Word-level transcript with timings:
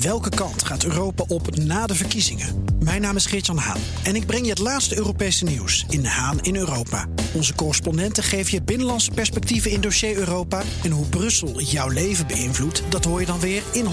Welke 0.00 0.28
kant 0.28 0.64
gaat 0.64 0.84
Europa 0.84 1.24
op 1.28 1.56
na 1.56 1.86
de 1.86 1.94
verkiezingen? 1.94 2.64
Mijn 2.78 3.00
naam 3.00 3.16
is 3.16 3.26
Geert-Jan 3.26 3.58
Haan 3.58 3.80
en 4.02 4.16
ik 4.16 4.26
breng 4.26 4.44
je 4.44 4.50
het 4.50 4.58
laatste 4.58 4.96
Europese 4.96 5.44
nieuws 5.44 5.84
in 5.88 6.04
Haan 6.04 6.40
in 6.40 6.56
Europa. 6.56 7.06
Onze 7.34 7.54
correspondenten 7.54 8.22
geven 8.22 8.52
je 8.52 8.62
binnenlandse 8.62 9.10
perspectieven 9.10 9.70
in 9.70 9.80
dossier 9.80 10.16
Europa. 10.16 10.62
En 10.82 10.90
hoe 10.90 11.06
Brussel 11.06 11.60
jouw 11.60 11.88
leven 11.88 12.26
beïnvloedt, 12.26 12.82
dat 12.88 13.04
hoor 13.04 13.20
je 13.20 13.26
dan 13.26 13.40
weer 13.40 13.62
in 13.72 13.84
100% 13.84 13.88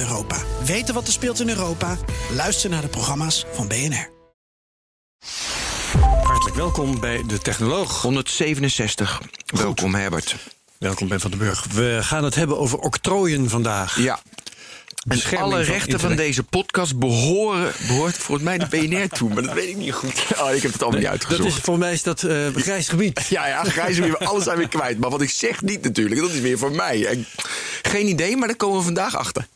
Europa. 0.00 0.36
Weten 0.64 0.94
wat 0.94 1.06
er 1.06 1.12
speelt 1.12 1.40
in 1.40 1.48
Europa? 1.48 1.96
Luister 2.34 2.70
naar 2.70 2.82
de 2.82 2.88
programma's 2.88 3.44
van 3.52 3.68
BNR. 3.68 4.10
Hartelijk 6.22 6.56
welkom 6.56 7.00
bij 7.00 7.22
de 7.26 7.38
Technoloog. 7.38 8.02
167. 8.02 9.22
Welkom 9.46 9.94
Herbert. 9.94 10.36
Welkom 10.78 11.08
Ben 11.08 11.20
van 11.20 11.30
den 11.30 11.38
Burg. 11.38 11.66
We 11.72 11.98
gaan 12.00 12.24
het 12.24 12.34
hebben 12.34 12.58
over 12.58 12.78
octrooien 12.78 13.48
vandaag. 13.48 13.98
Ja. 13.98 14.20
En 15.08 15.38
alle 15.38 15.62
rechten 15.62 16.00
van, 16.00 16.16
deze 16.16 16.42
podcast 16.42 16.98
behoren, 16.98 17.72
behoort 17.86 18.16
volgens 18.16 18.46
mij 18.46 18.58
de 18.58 18.66
BNR 18.66 19.08
toe. 19.08 19.34
Maar 19.34 19.42
dat 19.42 19.54
weet 19.54 19.68
ik 19.68 19.76
niet 19.76 19.92
goed. 19.92 20.24
Oh, 20.40 20.52
ik 20.54 20.62
heb 20.62 20.72
het 20.72 20.82
allemaal 20.82 21.00
niet 21.00 21.08
uitgezocht. 21.08 21.42
Dat 21.42 21.52
is, 21.52 21.62
voor 21.62 21.78
mij 21.78 21.92
is 21.92 22.02
dat 22.02 22.22
uh, 22.22 22.46
grijs 22.54 22.88
gebied. 22.88 23.26
ja, 23.28 23.46
ja, 23.46 23.64
grijs 23.64 23.96
gebied. 23.96 24.16
Alles 24.18 24.44
zijn 24.44 24.58
we 24.58 24.68
kwijt. 24.68 24.98
Maar 24.98 25.10
wat 25.10 25.22
ik 25.22 25.30
zeg 25.30 25.62
niet 25.62 25.82
natuurlijk. 25.82 26.20
Dat 26.20 26.30
is 26.30 26.40
weer 26.40 26.58
voor 26.58 26.72
mij. 26.72 27.06
En, 27.06 27.26
geen 27.82 28.08
idee, 28.08 28.36
maar 28.36 28.48
daar 28.48 28.56
komen 28.56 28.78
we 28.78 28.84
vandaag 28.84 29.16
achter. 29.16 29.46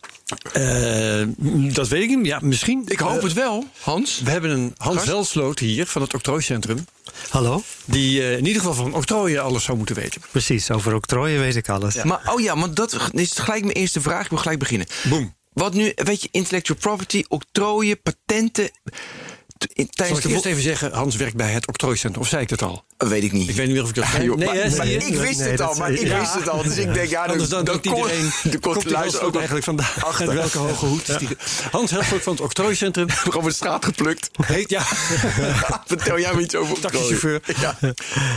Uh, 0.56 1.26
dat 1.74 1.88
weet 1.88 2.02
ik 2.02 2.16
niet. 2.16 2.26
Ja, 2.26 2.38
misschien. 2.42 2.82
Ik 2.86 2.98
hoop 2.98 3.16
uh, 3.16 3.22
het 3.22 3.32
wel, 3.32 3.64
Hans. 3.80 4.20
We 4.20 4.30
hebben 4.30 4.50
een 4.50 4.74
Hans 4.76 5.04
Welsloot 5.04 5.58
hier 5.58 5.86
van 5.86 6.02
het 6.02 6.14
Octrooicentrum. 6.14 6.86
Hallo. 7.28 7.62
Die 7.84 8.20
uh, 8.20 8.32
in 8.32 8.46
ieder 8.46 8.62
geval 8.62 8.74
van 8.74 8.94
octrooien 8.94 9.42
alles 9.42 9.64
zou 9.64 9.76
moeten 9.76 9.96
weten. 9.96 10.20
Precies, 10.30 10.70
over 10.70 10.94
octrooien 10.94 11.40
weet 11.40 11.56
ik 11.56 11.68
alles. 11.68 11.94
Ja. 11.94 12.04
Maar, 12.04 12.20
oh 12.24 12.40
ja, 12.40 12.54
maar 12.54 12.74
dat 12.74 13.12
is 13.12 13.32
gelijk 13.32 13.64
mijn 13.64 13.76
eerste 13.76 14.00
vraag. 14.00 14.24
Ik 14.24 14.30
wil 14.30 14.38
gelijk 14.38 14.58
beginnen. 14.58 14.86
Boom. 15.02 15.36
Wat 15.58 15.74
nu, 15.74 15.92
weet 15.94 16.22
je, 16.22 16.28
intellectual 16.30 16.78
property, 16.78 17.24
octrooien, 17.28 18.02
patenten. 18.02 18.70
Zal 19.58 20.16
ik 20.16 20.24
eerst 20.24 20.44
even 20.44 20.62
zeggen, 20.62 20.92
Hans 20.92 21.16
werkt 21.16 21.36
bij 21.36 21.50
het 21.50 21.66
octrooicentrum. 21.66 22.22
Of 22.22 22.28
zei 22.28 22.42
ik 22.42 22.48
dat 22.48 22.62
al? 22.62 22.84
Weet 22.96 23.24
ik 23.24 23.32
niet. 23.32 23.48
Ik 23.48 23.54
weet 23.54 23.66
niet 23.66 23.74
meer 23.74 23.82
of 23.82 23.88
ik 23.88 23.94
dat 23.94 24.06
zei. 24.06 24.34
nee, 24.34 24.46
maar, 24.46 24.76
maar 24.76 24.86
ik 24.86 25.16
wist 25.16 25.40
het 25.40 25.60
al, 25.60 25.74
maar 25.74 25.92
ik 25.92 26.06
ja. 26.06 26.18
wist 26.18 26.34
het 26.34 26.48
al. 26.48 26.62
Dus 26.62 26.76
ik 26.76 26.94
denk, 26.94 27.08
ja, 27.10 27.26
dan, 27.26 27.38
dan, 27.48 27.64
dan 27.64 27.80
kon 27.80 27.96
iedereen 27.96 28.30
de 28.50 28.58
komt 28.58 28.90
luisteren 28.90 29.26
ook 29.26 29.34
eigenlijk 29.34 29.64
vandaag. 29.64 30.04
Achter 30.04 30.34
welke 30.34 30.58
hoge 30.58 30.86
hoed. 30.86 31.06
Ja. 31.06 31.18
Hans 31.70 31.90
Helvoort 31.90 32.22
van 32.22 32.32
het 32.32 32.42
octrooicentrum. 32.42 33.06
Over 33.36 33.50
de 33.50 33.56
straat 33.56 33.84
geplukt. 33.84 34.30
Heet, 34.42 34.70
ja. 34.70 34.82
Vertel 35.86 36.18
jij 36.18 36.34
me 36.34 36.40
iets 36.40 36.54
over 36.54 36.80
Taxichauffeur. 36.80 37.40
Ja. 37.60 37.78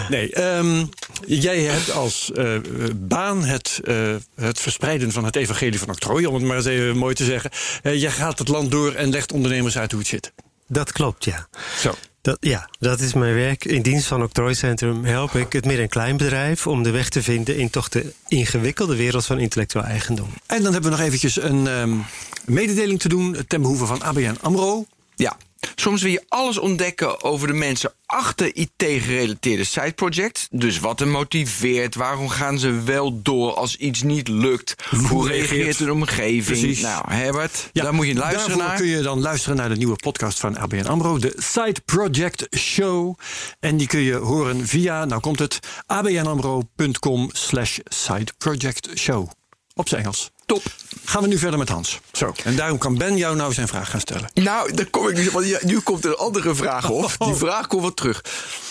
Nee, 0.09 0.43
um, 0.43 0.89
jij 1.25 1.59
hebt 1.59 1.91
als 1.91 2.31
uh, 2.35 2.59
baan 2.95 3.43
het, 3.43 3.79
uh, 3.83 4.15
het 4.35 4.59
verspreiden 4.59 5.11
van 5.11 5.25
het 5.25 5.35
evangelie 5.35 5.79
van 5.79 5.89
octrooien, 5.89 6.29
om 6.29 6.35
het 6.35 6.43
maar 6.43 6.57
eens 6.57 6.65
even 6.65 6.97
mooi 6.97 7.15
te 7.15 7.25
zeggen. 7.25 7.51
Uh, 7.83 8.01
jij 8.01 8.11
gaat 8.11 8.39
het 8.39 8.47
land 8.47 8.71
door 8.71 8.93
en 8.93 9.09
legt 9.09 9.31
ondernemers 9.31 9.77
uit 9.77 9.91
hoe 9.91 9.99
het 9.99 10.09
zit. 10.09 10.31
Dat 10.71 10.91
klopt, 10.91 11.23
ja. 11.23 11.47
Zo. 11.77 11.93
Dat, 12.21 12.37
ja, 12.39 12.69
dat 12.79 12.99
is 12.99 13.13
mijn 13.13 13.33
werk. 13.33 13.65
In 13.65 13.81
dienst 13.81 14.07
van 14.07 14.23
Octrooicentrum 14.23 15.05
help 15.05 15.35
ik 15.35 15.53
het 15.53 15.65
midden- 15.65 15.83
en 15.83 15.89
kleinbedrijf 15.89 16.67
om 16.67 16.83
de 16.83 16.91
weg 16.91 17.09
te 17.09 17.23
vinden 17.23 17.57
in 17.57 17.69
toch 17.69 17.89
de 17.89 18.13
ingewikkelde 18.27 18.95
wereld 18.95 19.25
van 19.25 19.39
intellectueel 19.39 19.85
eigendom. 19.85 20.29
En 20.45 20.63
dan 20.63 20.73
hebben 20.73 20.91
we 20.91 20.97
nog 20.97 21.05
eventjes 21.05 21.41
een 21.41 21.67
um, 21.67 22.05
mededeling 22.45 22.99
te 22.99 23.09
doen 23.09 23.37
ten 23.47 23.61
behoeve 23.61 23.85
van 23.85 24.01
ABN 24.01 24.37
Amro. 24.41 24.85
Ja, 25.21 25.37
Soms 25.75 26.01
wil 26.01 26.11
je 26.11 26.23
alles 26.27 26.57
ontdekken 26.57 27.23
over 27.23 27.47
de 27.47 27.53
mensen 27.53 27.93
achter 28.05 28.55
IT-gerelateerde 28.55 29.63
side-projects. 29.63 30.47
Dus 30.51 30.79
wat 30.79 30.99
hen 30.99 31.09
motiveert, 31.09 31.95
waarom 31.95 32.29
gaan 32.29 32.59
ze 32.59 32.81
wel 32.81 33.21
door 33.21 33.53
als 33.53 33.75
iets 33.75 34.01
niet 34.01 34.27
lukt? 34.27 34.75
Hoe 35.09 35.27
reageert 35.27 35.77
de 35.77 35.91
omgeving? 35.91 36.59
Precies. 36.59 36.81
Nou, 36.81 37.03
Herbert, 37.07 37.69
ja, 37.71 37.83
daar 37.83 37.93
moet 37.93 38.07
je 38.07 38.13
luisteren 38.13 38.47
daarvoor 38.47 38.67
naar. 38.67 38.77
kun 38.77 38.87
je 38.87 39.01
dan 39.01 39.21
luisteren 39.21 39.57
naar 39.57 39.69
de 39.69 39.75
nieuwe 39.75 39.95
podcast 39.95 40.39
van 40.39 40.57
ABN 40.57 40.85
AMRO, 40.85 41.17
de 41.17 41.33
Side 41.37 41.81
Project 41.85 42.47
Show. 42.57 43.15
En 43.59 43.77
die 43.77 43.87
kun 43.87 44.01
je 44.01 44.15
horen 44.15 44.67
via, 44.67 45.05
nou 45.05 45.21
komt 45.21 45.39
het, 45.39 45.59
abnamro.com 45.85 47.29
slash 47.31 47.79
sideprojectshow. 47.83 49.29
Op 49.75 49.87
zijn 49.87 50.01
Engels. 50.01 50.31
Top. 50.45 50.63
Gaan 51.05 51.21
we 51.21 51.27
nu 51.27 51.37
verder 51.37 51.59
met 51.59 51.69
Hans. 51.69 51.99
Zo. 52.11 52.33
En 52.43 52.55
daarom 52.55 52.77
kan 52.77 52.97
Ben 52.97 53.17
jou 53.17 53.35
nou 53.35 53.53
zijn 53.53 53.67
vraag 53.67 53.89
gaan 53.89 53.99
stellen. 53.99 54.31
Nou, 54.33 54.73
daar 54.73 54.85
kom 54.85 55.07
ik 55.07 55.17
nu. 55.17 55.31
Want 55.31 55.63
nu 55.63 55.79
komt 55.79 56.05
er 56.05 56.11
een 56.11 56.17
andere 56.17 56.55
vraag 56.55 56.89
op. 56.89 57.15
Die 57.17 57.33
vraag 57.33 57.67
komt 57.67 57.81
wat 57.81 57.95
terug. 57.97 58.23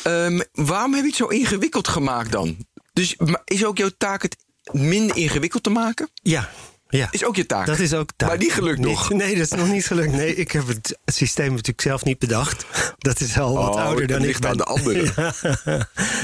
Um, 0.07 0.43
waarom 0.53 0.93
heb 0.93 1.03
je 1.03 1.09
het 1.09 1.17
zo 1.17 1.27
ingewikkeld 1.27 1.89
gemaakt 1.89 2.33
dan? 2.33 2.57
Dus 2.93 3.17
is 3.45 3.65
ook 3.65 3.79
jouw 3.79 3.91
taak 3.99 4.23
het 4.23 4.37
minder 4.73 5.17
ingewikkeld 5.17 5.63
te 5.63 5.71
maken? 5.71 6.11
Ja. 6.15 6.51
Ja. 6.91 7.09
Is 7.11 7.25
ook 7.25 7.37
je 7.37 7.47
taak. 7.47 7.67
Dat 7.67 7.79
is 7.79 7.95
ook 7.95 8.11
taak. 8.17 8.29
Maar 8.29 8.39
die 8.39 8.51
gelukt 8.51 8.79
niet, 8.79 8.87
nog. 8.87 9.11
Nee, 9.21 9.37
dat 9.37 9.45
is 9.45 9.59
nog 9.59 9.69
niet 9.69 9.87
gelukt. 9.87 10.13
Nee, 10.13 10.35
ik 10.35 10.51
heb 10.51 10.67
het 10.67 10.99
systeem 11.05 11.51
natuurlijk 11.51 11.81
zelf 11.81 12.05
niet 12.05 12.19
bedacht. 12.19 12.65
Dat 12.99 13.21
is 13.21 13.39
al 13.39 13.55
wat 13.55 13.75
oh, 13.75 13.85
ouder 13.85 14.07
dan 14.07 14.21
ligt 14.21 14.35
ik 14.35 14.41
ben. 14.41 14.51
aan 14.51 14.57
de 14.57 14.65
anderen. 14.65 15.13
ja. 15.17 15.33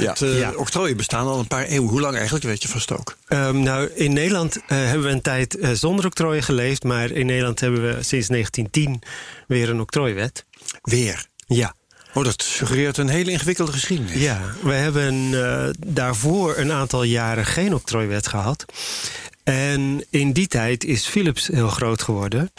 ja. 0.01 0.11
Het, 0.11 0.21
uh, 0.21 0.39
ja. 0.39 0.53
octrooien 0.53 0.97
bestaan 0.97 1.27
al 1.27 1.39
een 1.39 1.47
paar 1.47 1.65
eeuwen. 1.65 1.91
Hoe 1.91 2.01
lang 2.01 2.15
eigenlijk, 2.15 2.45
weet 2.45 2.63
je 2.63 2.69
van 2.69 2.81
Stook? 2.81 3.17
Um, 3.29 3.63
nou, 3.63 3.91
in 3.95 4.13
Nederland 4.13 4.57
uh, 4.57 4.63
hebben 4.69 5.03
we 5.03 5.13
een 5.13 5.23
tijd 5.23 5.57
uh, 5.57 5.71
zonder 5.73 6.07
octrooien 6.07 6.43
geleefd. 6.43 6.85
Maar 6.85 7.11
in 7.11 7.27
Nederland 7.27 7.61
hebben 7.61 7.81
we 7.81 8.03
sinds 8.03 8.29
1910 8.29 9.03
weer 9.47 9.71
een 9.71 9.81
octrooiwet. 9.81 10.45
Weer? 10.83 11.27
Ja. 11.47 11.75
Oh, 12.17 12.25
dat 12.25 12.43
suggereert 12.43 12.97
een 12.97 13.09
hele 13.09 13.31
ingewikkelde 13.31 13.73
geschiedenis. 13.73 14.23
Ja, 14.23 14.41
we 14.63 14.73
hebben 14.73 15.15
uh, 15.15 15.69
daarvoor 15.87 16.57
een 16.57 16.73
aantal 16.73 17.03
jaren 17.03 17.47
geen 17.47 17.75
octrooiwet 17.75 18.27
gehad. 18.27 18.65
En 19.47 20.05
in 20.11 20.33
die 20.33 20.47
tijd 20.47 20.85
is 20.85 21.07
Philips 21.07 21.47
heel 21.47 21.69
groot 21.69 22.03
geworden. 22.03 22.51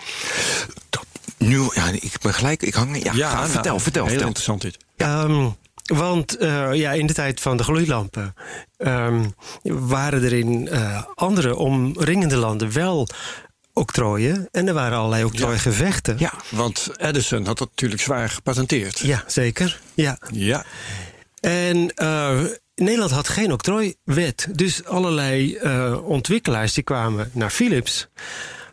Nu, 1.38 1.62
ja, 1.74 1.90
ik 1.90 2.18
ben 2.22 2.34
gelijk, 2.34 2.64
ik 2.64 2.74
hang. 2.74 3.04
Ja, 3.04 3.14
ja 3.14 3.30
ga, 3.30 3.36
nou, 3.36 3.50
vertel, 3.50 3.80
vertel. 3.80 4.02
Heel 4.02 4.12
vertel. 4.12 4.28
interessant 4.28 4.62
dit. 4.62 4.78
Ja. 4.96 5.22
Um, 5.24 5.56
want 5.84 6.42
uh, 6.42 6.74
ja, 6.74 6.92
in 6.92 7.08
de 7.08 7.14
tijd 7.14 7.42
van 7.42 7.58
de 7.58 7.64
gloeilampen 7.64 8.34
um, 8.78 9.34
waren 9.64 10.24
er 10.24 10.34
in 10.34 10.68
uh, 10.72 11.04
andere 11.16 11.56
omringende 11.56 12.36
landen 12.36 12.74
wel 12.74 13.08
octrooien. 13.74 14.48
En 14.52 14.68
er 14.68 14.74
waren 14.74 14.98
allerlei 14.98 15.24
octrooigevechten. 15.24 16.16
Ja, 16.20 16.34
want 16.50 16.90
Edison 16.98 17.46
had 17.46 17.58
dat 17.58 17.70
natuurlijk 17.70 18.02
zwaar 18.02 18.30
gepatenteerd. 18.30 19.00
Ja, 19.00 19.24
zeker. 19.28 19.80
Ja. 19.94 20.18
ja. 20.32 20.66
En 21.40 21.92
uh, 22.02 22.40
Nederland 22.82 23.12
had 23.12 23.28
geen 23.28 23.52
octrooiwet. 23.52 24.48
Dus 24.52 24.86
allerlei 24.86 25.58
uh, 25.64 25.98
ontwikkelaars 26.04 26.74
die 26.74 26.84
kwamen 26.84 27.30
naar 27.34 27.50
Philips. 27.50 28.08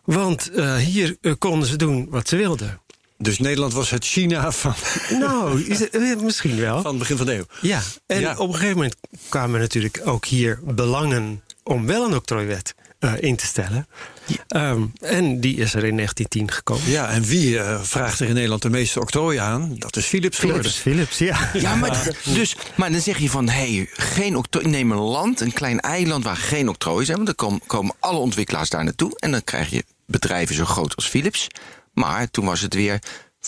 Want 0.05 0.51
uh, 0.55 0.77
hier 0.77 1.17
uh, 1.21 1.33
konden 1.39 1.69
ze 1.69 1.77
doen 1.77 2.07
wat 2.11 2.29
ze 2.29 2.37
wilden. 2.37 2.81
Dus 3.19 3.39
Nederland 3.39 3.73
was 3.73 3.91
het 3.91 4.05
China 4.05 4.53
van. 4.53 4.75
Nou, 5.19 5.63
is 5.63 5.79
het, 5.79 6.23
misschien 6.23 6.61
wel. 6.61 6.83
Van 6.83 6.91
het 6.91 6.99
begin 6.99 7.17
van 7.17 7.27
de 7.27 7.35
eeuw. 7.35 7.47
Ja, 7.61 7.81
en 8.07 8.21
ja. 8.21 8.37
op 8.37 8.49
een 8.49 8.55
gegeven 8.55 8.77
moment 8.77 8.97
kwamen 9.29 9.61
natuurlijk 9.61 10.01
ook 10.05 10.25
hier 10.25 10.61
belangen 10.65 11.43
om 11.63 11.87
wel 11.87 12.05
een 12.05 12.15
octrooiwet 12.15 12.75
in 13.21 13.37
te 13.37 13.47
stellen. 13.47 13.87
Ja. 14.27 14.71
Um, 14.71 14.93
en 15.01 15.41
die 15.41 15.57
is 15.57 15.75
er 15.75 15.85
in 15.85 15.97
1910 15.97 16.51
gekomen. 16.51 16.91
Ja, 16.91 17.09
en 17.09 17.23
wie 17.23 17.55
uh, 17.55 17.81
vraagt 17.83 18.21
er 18.21 18.29
in 18.29 18.35
Nederland 18.35 18.63
de 18.63 18.71
meeste 18.71 19.01
octrooien 19.01 19.43
aan? 19.43 19.75
Dat 19.79 19.97
is 19.97 20.07
Philips 20.07 20.39
geworden. 20.39 20.71
Philips, 20.71 21.19
ja. 21.19 21.51
Ja, 21.53 21.75
maar, 21.75 22.13
dus, 22.25 22.57
maar 22.75 22.91
dan 22.91 23.01
zeg 23.01 23.19
je 23.19 23.31
van, 23.31 23.49
hé, 23.49 23.75
hey, 23.75 23.89
geen 23.93 24.37
octrooi. 24.37 24.67
Neem 24.67 24.91
een 24.91 24.99
land, 24.99 25.41
een 25.41 25.53
klein 25.53 25.81
eiland 25.81 26.25
waar 26.25 26.37
geen 26.37 26.69
octrooien 26.69 27.07
zijn. 27.07 27.17
Want 27.17 27.29
dan 27.29 27.49
komen, 27.49 27.61
komen 27.67 27.95
alle 28.01 28.19
ontwikkelaars 28.19 28.71
daar 28.71 28.85
naartoe. 28.85 29.19
En 29.19 29.31
dan 29.31 29.45
krijg 29.45 29.71
je 29.71 29.85
bedrijven 30.07 30.55
zo 30.55 30.65
groot 30.65 30.97
als 30.97 31.07
Philips. 31.07 31.49
Maar 31.93 32.31
toen 32.31 32.45
was 32.45 32.61
het 32.61 32.75
weer 32.75 32.99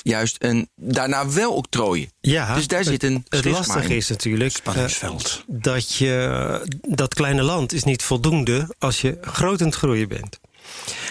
juist 0.03 0.37
een 0.39 0.69
daarna 0.77 1.31
wel 1.31 1.53
octrooien. 1.53 2.11
Ja, 2.21 2.55
dus 2.55 2.67
daar 2.67 2.79
het, 2.79 2.89
zit 2.89 3.03
een 3.03 3.25
Het 3.29 3.45
lastige 3.45 3.97
is 3.97 4.09
natuurlijk 4.09 4.57
spanningsveld. 4.57 5.45
Uh, 5.49 5.57
dat 5.63 5.95
je 5.95 6.79
dat 6.89 7.15
kleine 7.15 7.43
land 7.43 7.73
is 7.73 7.85
niet 7.85 8.03
voldoende 8.03 8.75
als 8.79 9.01
je 9.01 9.19
groot 9.21 9.61
aan 9.61 9.67
het 9.67 9.77
groeien 9.77 10.09
bent. 10.09 10.39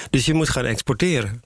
Dus 0.09 0.25
je 0.25 0.33
moet 0.33 0.49
gaan 0.49 0.65
exporteren. 0.65 1.41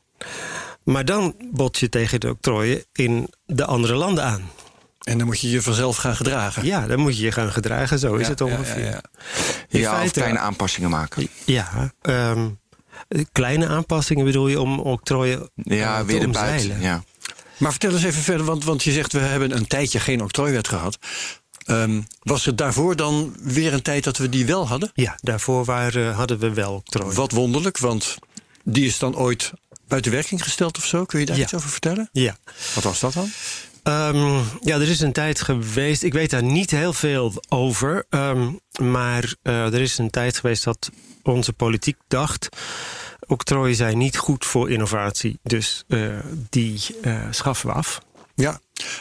Maar 0.83 1.05
dan 1.05 1.35
bot 1.51 1.77
je 1.77 1.89
tegen 1.89 2.19
de 2.19 2.29
octrooien 2.29 2.83
in 2.93 3.33
de 3.45 3.65
andere 3.65 3.95
landen 3.95 4.23
aan. 4.23 4.51
En 4.99 5.17
dan 5.17 5.27
moet 5.27 5.39
je 5.39 5.49
je 5.49 5.61
vanzelf 5.61 5.97
gaan 5.97 6.15
gedragen. 6.15 6.65
Ja, 6.65 6.87
dan 6.87 6.99
moet 6.99 7.17
je 7.17 7.23
je 7.23 7.31
gaan 7.31 7.51
gedragen. 7.51 7.99
Zo 7.99 8.15
is 8.15 8.25
ja, 8.25 8.29
het 8.29 8.41
ongeveer. 8.41 8.85
Ja, 8.85 9.01
ja, 9.69 9.79
ja. 9.79 10.03
of 10.03 10.11
kleine 10.11 10.39
aanpassingen 10.39 10.89
maken. 10.89 11.27
Ja, 11.45 11.93
um, 12.01 12.59
kleine 13.31 13.67
aanpassingen 13.67 14.25
bedoel 14.25 14.47
je 14.47 14.61
om 14.61 14.79
octrooien 14.79 15.49
ja, 15.55 15.99
uh, 15.99 16.05
weer 16.05 16.19
te 16.19 16.25
de 16.25 16.31
buiten, 16.31 16.55
omzeilen. 16.55 16.81
ja. 16.81 17.03
Maar 17.57 17.71
vertel 17.71 17.91
eens 17.91 18.03
even 18.03 18.21
verder, 18.21 18.45
want, 18.45 18.63
want 18.63 18.83
je 18.83 18.91
zegt 18.91 19.13
we 19.13 19.19
hebben 19.19 19.55
een 19.55 19.67
tijdje 19.67 19.99
geen 19.99 20.21
octrooiwet 20.21 20.67
gehad. 20.67 20.97
Um, 21.71 22.07
was 22.23 22.45
het 22.45 22.57
daarvoor 22.57 22.95
dan 22.95 23.35
weer 23.41 23.73
een 23.73 23.81
tijd 23.81 24.03
dat 24.03 24.17
we 24.17 24.29
die 24.29 24.45
wel 24.45 24.67
hadden? 24.67 24.91
Ja, 24.93 25.17
daarvoor 25.21 25.65
waren, 25.65 26.13
hadden 26.13 26.39
we 26.39 26.53
wel 26.53 26.73
octrooi. 26.73 27.15
Wat 27.15 27.31
wonderlijk, 27.31 27.77
want 27.77 28.17
die 28.63 28.85
is 28.85 28.99
dan 28.99 29.15
ooit 29.15 29.51
buiten 29.87 30.11
werking 30.11 30.43
gesteld 30.43 30.77
of 30.77 30.85
zo. 30.85 31.05
Kun 31.05 31.19
je 31.19 31.25
daar 31.25 31.37
ja. 31.37 31.43
iets 31.43 31.53
over 31.53 31.69
vertellen? 31.69 32.09
Ja. 32.11 32.37
Wat 32.73 32.83
was 32.83 32.99
dat 32.99 33.13
dan? 33.13 33.29
Um, 33.83 34.43
ja, 34.61 34.75
er 34.75 34.89
is 34.89 34.99
een 34.99 35.11
tijd 35.11 35.41
geweest. 35.41 36.03
Ik 36.03 36.13
weet 36.13 36.29
daar 36.29 36.43
niet 36.43 36.71
heel 36.71 36.93
veel 36.93 37.43
over. 37.49 38.05
Um, 38.09 38.59
maar 38.81 39.33
uh, 39.43 39.73
er 39.73 39.81
is 39.81 39.97
een 39.97 40.09
tijd 40.09 40.37
geweest 40.37 40.63
dat 40.63 40.89
onze 41.23 41.53
politiek 41.53 41.97
dacht 42.07 42.49
octrooien 43.27 43.75
zijn 43.75 43.97
niet 43.97 44.17
goed 44.17 44.45
voor 44.45 44.71
innovatie. 44.71 45.39
Dus 45.43 45.83
uh, 45.87 46.19
die 46.49 46.81
uh, 47.01 47.21
schaffen 47.29 47.67
we 47.69 47.73
af. 47.73 48.01
Ja, 48.35 48.59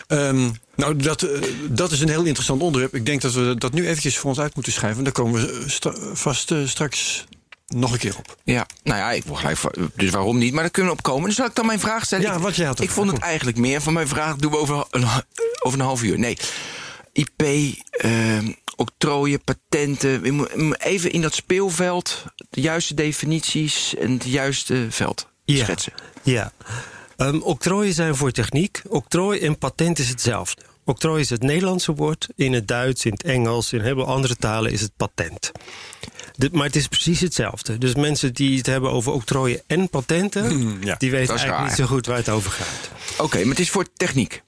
um, 0.08 0.54
nou 0.78 0.96
dat, 0.96 1.22
uh, 1.22 1.30
dat 1.70 1.92
is 1.92 2.00
een 2.00 2.08
heel 2.08 2.24
interessant 2.24 2.62
onderwerp. 2.62 2.94
Ik 2.94 3.06
denk 3.06 3.20
dat 3.20 3.32
we 3.32 3.54
dat 3.58 3.72
nu 3.72 3.88
eventjes 3.88 4.18
voor 4.18 4.30
ons 4.30 4.40
uit 4.40 4.54
moeten 4.54 4.72
schrijven. 4.72 5.04
Daar 5.04 5.12
komen 5.12 5.40
we 5.40 5.64
st 5.66 5.88
vast 6.12 6.54
straks 6.64 7.24
nog 7.66 7.92
een 7.92 7.98
keer 7.98 8.16
op. 8.18 8.36
Ja, 8.44 8.66
nou 8.82 8.98
ja, 8.98 9.10
ik 9.10 9.24
wil 9.24 9.34
gelijk. 9.34 9.58
Dus 9.94 10.10
waarom 10.10 10.38
niet? 10.38 10.52
Maar 10.52 10.62
daar 10.62 10.70
kunnen 10.70 10.92
we 10.92 10.98
op 10.98 11.04
komen. 11.04 11.26
Dus 11.26 11.36
zal 11.36 11.46
ik 11.46 11.54
dan 11.54 11.66
mijn 11.66 11.80
vraag 11.80 12.04
stellen? 12.04 12.24
Ja, 12.24 12.38
wat 12.38 12.56
jij 12.56 12.66
had. 12.66 12.80
Ik 12.80 12.90
vond 12.90 13.10
het 13.10 13.20
eigenlijk 13.20 13.56
meer 13.56 13.80
van 13.80 13.92
mijn 13.92 14.08
vraag. 14.08 14.36
Doen 14.36 14.50
we 14.50 14.56
over 14.56 14.86
een, 14.90 15.06
over 15.60 15.78
een 15.78 15.84
half 15.84 16.02
uur. 16.02 16.18
Nee. 16.18 16.36
IP, 17.12 17.42
uh, 18.04 18.48
octrooien, 18.76 19.40
patenten. 19.40 20.72
Even 20.78 21.12
in 21.12 21.22
dat 21.22 21.34
speelveld 21.34 22.24
de 22.50 22.60
juiste 22.60 22.94
definities 22.94 23.94
en 23.96 24.12
het 24.12 24.24
juiste 24.24 24.86
veld 24.90 25.28
ja. 25.44 25.64
schetsen. 25.64 25.92
Ja. 26.22 26.52
Um, 27.16 27.42
octrooien 27.42 27.94
zijn 27.94 28.16
voor 28.16 28.30
techniek. 28.30 28.82
Octrooi 28.88 29.40
en 29.40 29.58
patent 29.58 29.98
is 29.98 30.08
hetzelfde. 30.08 30.62
Octrooi 30.88 31.20
is 31.20 31.30
het 31.30 31.42
Nederlandse 31.42 31.94
woord. 31.94 32.28
In 32.36 32.52
het 32.52 32.68
Duits, 32.68 33.04
in 33.04 33.12
het 33.12 33.22
Engels, 33.22 33.72
in 33.72 33.80
heel 33.80 33.94
veel 33.94 34.06
andere 34.06 34.36
talen 34.36 34.72
is 34.72 34.80
het 34.80 34.92
patent. 34.96 35.52
De, 36.36 36.48
maar 36.52 36.66
het 36.66 36.76
is 36.76 36.88
precies 36.88 37.20
hetzelfde. 37.20 37.78
Dus 37.78 37.94
mensen 37.94 38.34
die 38.34 38.56
het 38.56 38.66
hebben 38.66 38.90
over 38.90 39.12
octrooien 39.12 39.62
en 39.66 39.88
patenten... 39.88 40.50
Hmm, 40.50 40.82
ja, 40.82 40.94
die 40.98 41.10
weten 41.10 41.36
eigenlijk 41.36 41.68
niet 41.68 41.76
zo 41.76 41.86
goed 41.86 42.06
waar 42.06 42.16
het 42.16 42.28
over 42.28 42.50
gaat. 42.50 42.90
Oké, 43.12 43.22
okay, 43.22 43.40
maar 43.40 43.50
het 43.50 43.58
is 43.58 43.70
voor 43.70 43.86
techniek. 43.96 44.42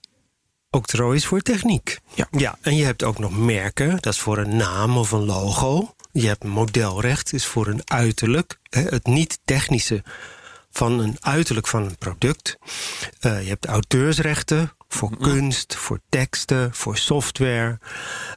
Octrooi 0.71 1.17
is 1.17 1.27
voor 1.27 1.41
techniek. 1.41 1.99
Ja. 2.15 2.29
ja. 2.31 2.59
En 2.61 2.77
je 2.77 2.85
hebt 2.85 3.03
ook 3.03 3.19
nog 3.19 3.39
merken. 3.39 3.91
Dat 4.01 4.13
is 4.13 4.21
voor 4.21 4.39
een 4.39 4.57
naam 4.57 4.97
of 4.97 5.11
een 5.11 5.25
logo. 5.25 5.95
Je 6.13 6.27
hebt 6.27 6.45
modelrecht, 6.45 7.33
is 7.33 7.47
voor 7.47 7.67
een 7.67 7.83
uiterlijk. 7.85 8.59
Het 8.71 9.07
niet-technische 9.07 10.03
van 10.71 10.99
een 10.99 11.17
uiterlijk 11.21 11.67
van 11.67 11.83
een 11.83 11.99
product. 11.99 12.59
Uh, 13.21 13.43
je 13.43 13.49
hebt 13.49 13.67
auteursrechten 13.67 14.73
voor 14.89 15.17
kunst, 15.17 15.77
voor 15.77 16.01
teksten, 16.09 16.75
voor 16.75 16.97
software. 16.97 17.79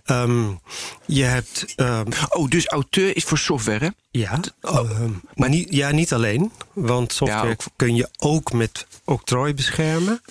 Um, 0.06 0.59
je 1.06 1.24
hebt. 1.24 1.74
Um, 1.77 2.06
oh, 2.30 2.50
dus 2.50 2.68
auteur 2.68 3.15
is 3.15 3.24
voor 3.24 3.38
software, 3.38 3.85
hè? 3.85 3.89
Ja, 4.12 4.39
oh. 4.62 5.01
um, 5.01 5.21
maar 5.35 5.50
niet, 5.50 5.68
ja, 5.74 5.91
niet 5.91 6.13
alleen. 6.13 6.51
Want 6.74 7.13
software 7.13 7.47
ja, 7.47 7.56
kun 7.75 7.95
je 7.95 8.09
ook 8.18 8.51
met 8.51 8.88
octrooi 9.03 9.53
beschermen. 9.53 10.21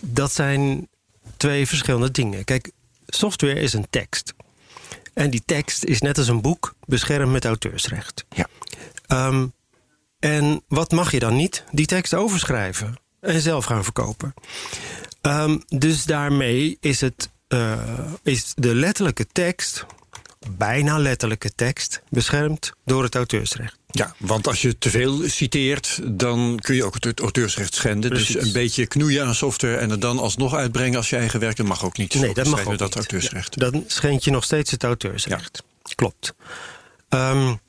dat 0.00 0.32
zijn 0.32 0.88
twee 1.36 1.66
verschillende 1.66 2.10
dingen. 2.10 2.44
Kijk, 2.44 2.70
software 3.06 3.60
is 3.60 3.72
een 3.72 3.86
tekst. 3.90 4.34
En 5.14 5.30
die 5.30 5.42
tekst 5.46 5.84
is 5.84 6.00
net 6.00 6.18
als 6.18 6.28
een 6.28 6.40
boek 6.40 6.74
beschermd 6.86 7.32
met 7.32 7.44
auteursrecht. 7.44 8.24
Ja. 8.30 8.46
Um, 9.26 9.52
en 10.22 10.62
wat 10.68 10.90
mag 10.90 11.12
je 11.12 11.18
dan 11.18 11.36
niet? 11.36 11.64
Die 11.70 11.86
tekst 11.86 12.14
overschrijven 12.14 12.94
en 13.20 13.40
zelf 13.40 13.64
gaan 13.64 13.84
verkopen. 13.84 14.34
Um, 15.22 15.62
dus 15.68 16.04
daarmee 16.04 16.76
is, 16.80 17.00
het, 17.00 17.30
uh, 17.48 17.78
is 18.22 18.52
de 18.56 18.74
letterlijke 18.74 19.26
tekst, 19.32 19.86
bijna 20.50 20.98
letterlijke 20.98 21.54
tekst, 21.54 22.02
beschermd 22.08 22.72
door 22.84 23.02
het 23.02 23.14
auteursrecht. 23.14 23.78
Ja, 23.90 24.14
want 24.18 24.46
als 24.46 24.62
je 24.62 24.78
te 24.78 24.90
veel 24.90 25.28
citeert, 25.28 26.00
dan 26.04 26.58
kun 26.62 26.74
je 26.74 26.84
ook 26.84 26.94
het 26.94 27.20
auteursrecht 27.20 27.74
schenden. 27.74 28.10
Precies. 28.10 28.34
Dus 28.34 28.44
een 28.44 28.52
beetje 28.52 28.86
knoeien 28.86 29.26
aan 29.26 29.34
software 29.34 29.76
en 29.76 29.90
het 29.90 30.00
dan 30.00 30.18
alsnog 30.18 30.54
uitbrengen 30.54 30.96
als 30.96 31.10
je 31.10 31.16
eigen 31.16 31.40
werk, 31.40 31.56
dat 31.56 31.66
mag 31.66 31.84
ook 31.84 31.96
niet. 31.96 32.14
Nee, 32.14 32.34
dat 32.34 32.46
mag 32.46 32.66
ook 32.66 32.78
dat 32.78 32.88
niet. 32.88 32.96
auteursrecht. 32.96 33.54
Ja, 33.60 33.70
dan 33.70 33.84
schend 33.86 34.24
je 34.24 34.30
nog 34.30 34.44
steeds 34.44 34.70
het 34.70 34.84
auteursrecht. 34.84 35.62
Ja. 35.82 35.94
Klopt. 35.94 36.34
Um, 37.08 37.60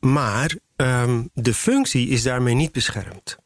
maar 0.00 0.54
um, 0.76 1.30
de 1.34 1.54
functie 1.54 2.08
is 2.08 2.22
daarmee 2.22 2.54
niet 2.54 2.72
beschermd. 2.72 3.36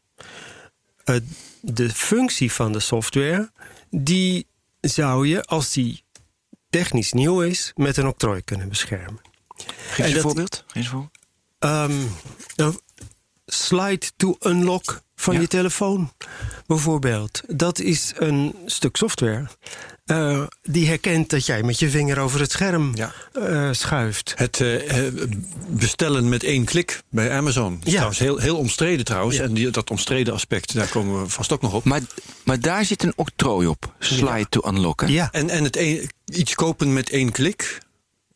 Uh, 1.04 1.16
de 1.60 1.90
functie 1.90 2.52
van 2.52 2.72
de 2.72 2.80
software, 2.80 3.50
die 3.90 4.46
zou 4.80 5.26
je, 5.26 5.42
als 5.42 5.72
die 5.72 6.04
technisch 6.70 7.12
nieuw 7.12 7.42
is, 7.42 7.72
met 7.76 7.96
een 7.96 8.06
octrooi 8.06 8.42
kunnen 8.42 8.68
beschermen. 8.68 9.20
Geef 9.56 10.08
je 10.08 10.14
een 10.14 10.20
voorbeeld? 10.20 10.64
Geef 10.66 10.92
um, 11.58 12.10
slide 13.46 14.10
to 14.16 14.36
unlock 14.40 15.02
van 15.22 15.34
Ja. 15.34 15.40
je 15.40 15.46
telefoon, 15.46 16.12
bijvoorbeeld. 16.66 17.40
Dat 17.48 17.78
is 17.80 18.12
een 18.16 18.54
stuk 18.66 18.96
software. 18.96 19.46
Uh, 20.06 20.42
die 20.62 20.86
herkent 20.86 21.30
dat 21.30 21.46
jij 21.46 21.62
met 21.62 21.78
je 21.78 21.90
vinger 21.90 22.18
over 22.18 22.40
het 22.40 22.50
scherm 22.50 22.90
Ja. 22.94 23.12
uh, 23.38 23.68
schuift. 23.72 24.32
Het 24.36 24.58
uh, 24.60 24.82
bestellen 25.68 26.28
met 26.28 26.42
één 26.44 26.64
klik 26.64 27.02
bij 27.10 27.30
Amazon. 27.32 27.72
is 27.72 27.84
Ja. 27.84 27.90
Trouwens, 27.90 28.18
heel, 28.18 28.38
heel 28.38 28.56
omstreden 28.56 29.04
trouwens. 29.04 29.36
Ja. 29.36 29.42
En 29.42 29.54
die, 29.54 29.70
dat 29.70 29.90
omstreden 29.90 30.34
aspect, 30.34 30.74
daar 30.74 30.88
komen 30.88 31.22
we 31.22 31.28
vast 31.28 31.52
ook 31.52 31.62
nog 31.62 31.72
op. 31.72 31.84
Maar, 31.84 32.00
maar 32.44 32.60
daar 32.60 32.84
zit 32.84 33.02
een 33.02 33.12
octrooi 33.16 33.66
op. 33.66 33.94
Slide 33.98 34.46
to 34.48 34.60
unlocken. 34.68 35.10
Ja, 35.12 35.28
En, 35.32 35.48
en 35.50 35.64
het 35.64 35.76
een- 35.76 36.10
iets 36.24 36.54
kopen 36.54 36.92
met 36.92 37.10
één 37.10 37.32
klik, 37.32 37.78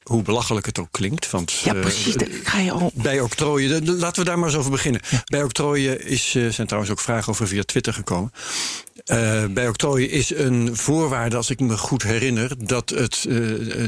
hoe 0.07 0.23
belachelijk 0.23 0.67
het 0.67 0.79
ook 0.79 0.89
klinkt. 0.91 1.31
Want, 1.31 1.53
Ja, 1.53 1.75
eh, 1.75 1.81
precies. 1.81 2.15
Daar 2.15 2.29
ga 2.45 2.59
je 2.59 2.71
al. 2.71 2.91
Bij 2.95 3.21
octrooien, 3.21 3.69
de- 3.69 3.83
de- 3.83 3.93
laten 3.99 4.23
we 4.23 4.29
daar 4.29 4.39
maar 4.39 4.49
eens 4.49 4.59
over 4.59 4.71
beginnen. 4.71 5.01
Bij 5.25 5.43
octrooien 5.43 6.07
is, 6.07 6.35
eh, 6.35 6.49
zijn 6.49 6.67
trouwens 6.67 6.93
ook 6.93 7.01
vragen 7.01 7.33
over 7.33 7.49
via 7.49 7.63
Twitter 7.63 7.93
gekomen. 7.93 8.33
Eh, 9.05 9.45
bij 9.51 9.69
octrooien 9.69 10.11
is 10.11 10.35
een 10.35 10.77
voorwaarde, 10.77 11.37
als 11.37 11.51
ik 11.51 11.61
me 11.61 11.77
goed 11.79 12.03
herinner, 12.03 12.67
dat 12.67 12.91
het 12.91 13.27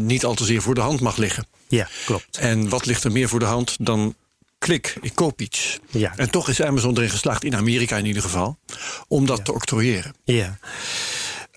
niet 0.01 0.25
al 0.25 0.35
te 0.35 0.45
zeer 0.45 0.63
voor 0.63 0.75
de 0.75 0.81
hand 0.81 1.01
mag 1.01 1.17
liggen. 1.17 1.47
ja 1.69 1.89
klopt. 2.05 2.37
En 2.39 2.69
wat 2.69 2.87
ligt 2.87 3.05
er 3.05 3.13
meer 3.13 3.29
voor 3.29 3.39
de 3.39 3.45
hand 3.45 3.77
dan 3.81 4.15
klik, 4.59 4.97
ik 5.01 5.15
koop 5.15 5.41
iets. 5.41 5.79
Ja. 5.91 6.13
En 6.17 6.31
toch 6.31 6.49
is 6.49 6.63
Amazon 6.63 6.97
erin 6.97 7.11
geslaagd, 7.11 7.45
in 7.45 7.57
Amerika 7.57 7.97
in 7.97 8.07
ieder 8.07 8.23
geval, 8.23 8.59
om 9.09 9.27
dat 9.27 9.45
te 9.45 9.53
octrooieren. 9.53 10.15
Ja. 10.25 10.59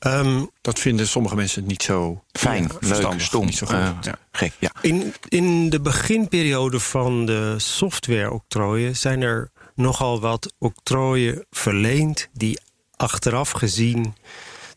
Um, 0.07 0.49
Dat 0.61 0.79
vinden 0.79 1.07
sommige 1.07 1.35
mensen 1.35 1.65
niet 1.65 1.83
zo 1.83 2.23
Fijn, 2.31 2.69
ja, 2.79 2.97
leuk, 2.99 3.19
stom. 3.21 3.45
Niet 3.45 3.57
zo 3.57 3.65
goed. 3.65 3.75
eh, 3.75 3.97
ja. 4.01 4.15
Gek, 4.31 4.53
ja. 4.59 4.71
in, 4.81 5.13
in 5.27 5.69
de 5.69 5.81
beginperiode 5.81 6.79
van 6.79 7.25
de 7.25 7.53
software-octrooien 7.57 8.95
zijn 8.95 9.21
er 9.21 9.51
nogal 9.75 10.19
wat 10.19 10.53
octrooien 10.57 11.45
verleend 11.49 12.27
die 12.33 12.59
achteraf 12.95 13.51
gezien 13.51 14.15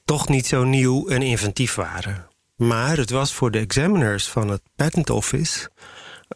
toch 0.04 0.28
niet 0.28 0.46
zo 0.46 0.64
nieuw 0.64 1.08
en 1.08 1.22
inventief 1.22 1.74
waren. 1.74 2.26
Maar 2.56 2.96
het 2.96 3.10
was 3.10 3.32
voor 3.32 3.50
de 3.50 3.58
examiners 3.58 4.28
van 4.28 4.48
het 4.48 4.62
Patent 4.76 5.10
Office, 5.10 5.70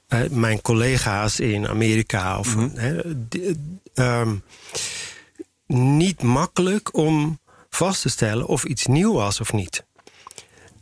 eh, 0.07 0.21
mijn 0.31 0.61
collega's 0.63 1.41
in 1.41 1.69
Amerika, 1.69 2.39
of, 2.39 2.57
hè, 2.75 3.27
die- 3.29 3.79
ehm, 3.95 4.37
niet 5.67 6.23
makkelijk 6.23 6.97
om 6.97 7.39
vast 7.71 8.03
te 8.03 8.09
stellen 8.09 8.47
of 8.47 8.65
iets 8.65 8.87
nieuw 8.87 9.13
was 9.13 9.41
of 9.41 9.53
niet. 9.53 9.87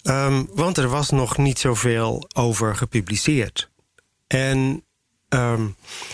Ehm, 0.03 0.45
want 0.51 0.77
er 0.77 0.89
was 0.89 1.11
nog 1.11 1.37
niet 1.37 1.59
zoveel 1.59 2.29
over 2.35 2.77
gepubliceerd. 2.77 3.71
En 4.27 4.85
ehm, 5.29 5.67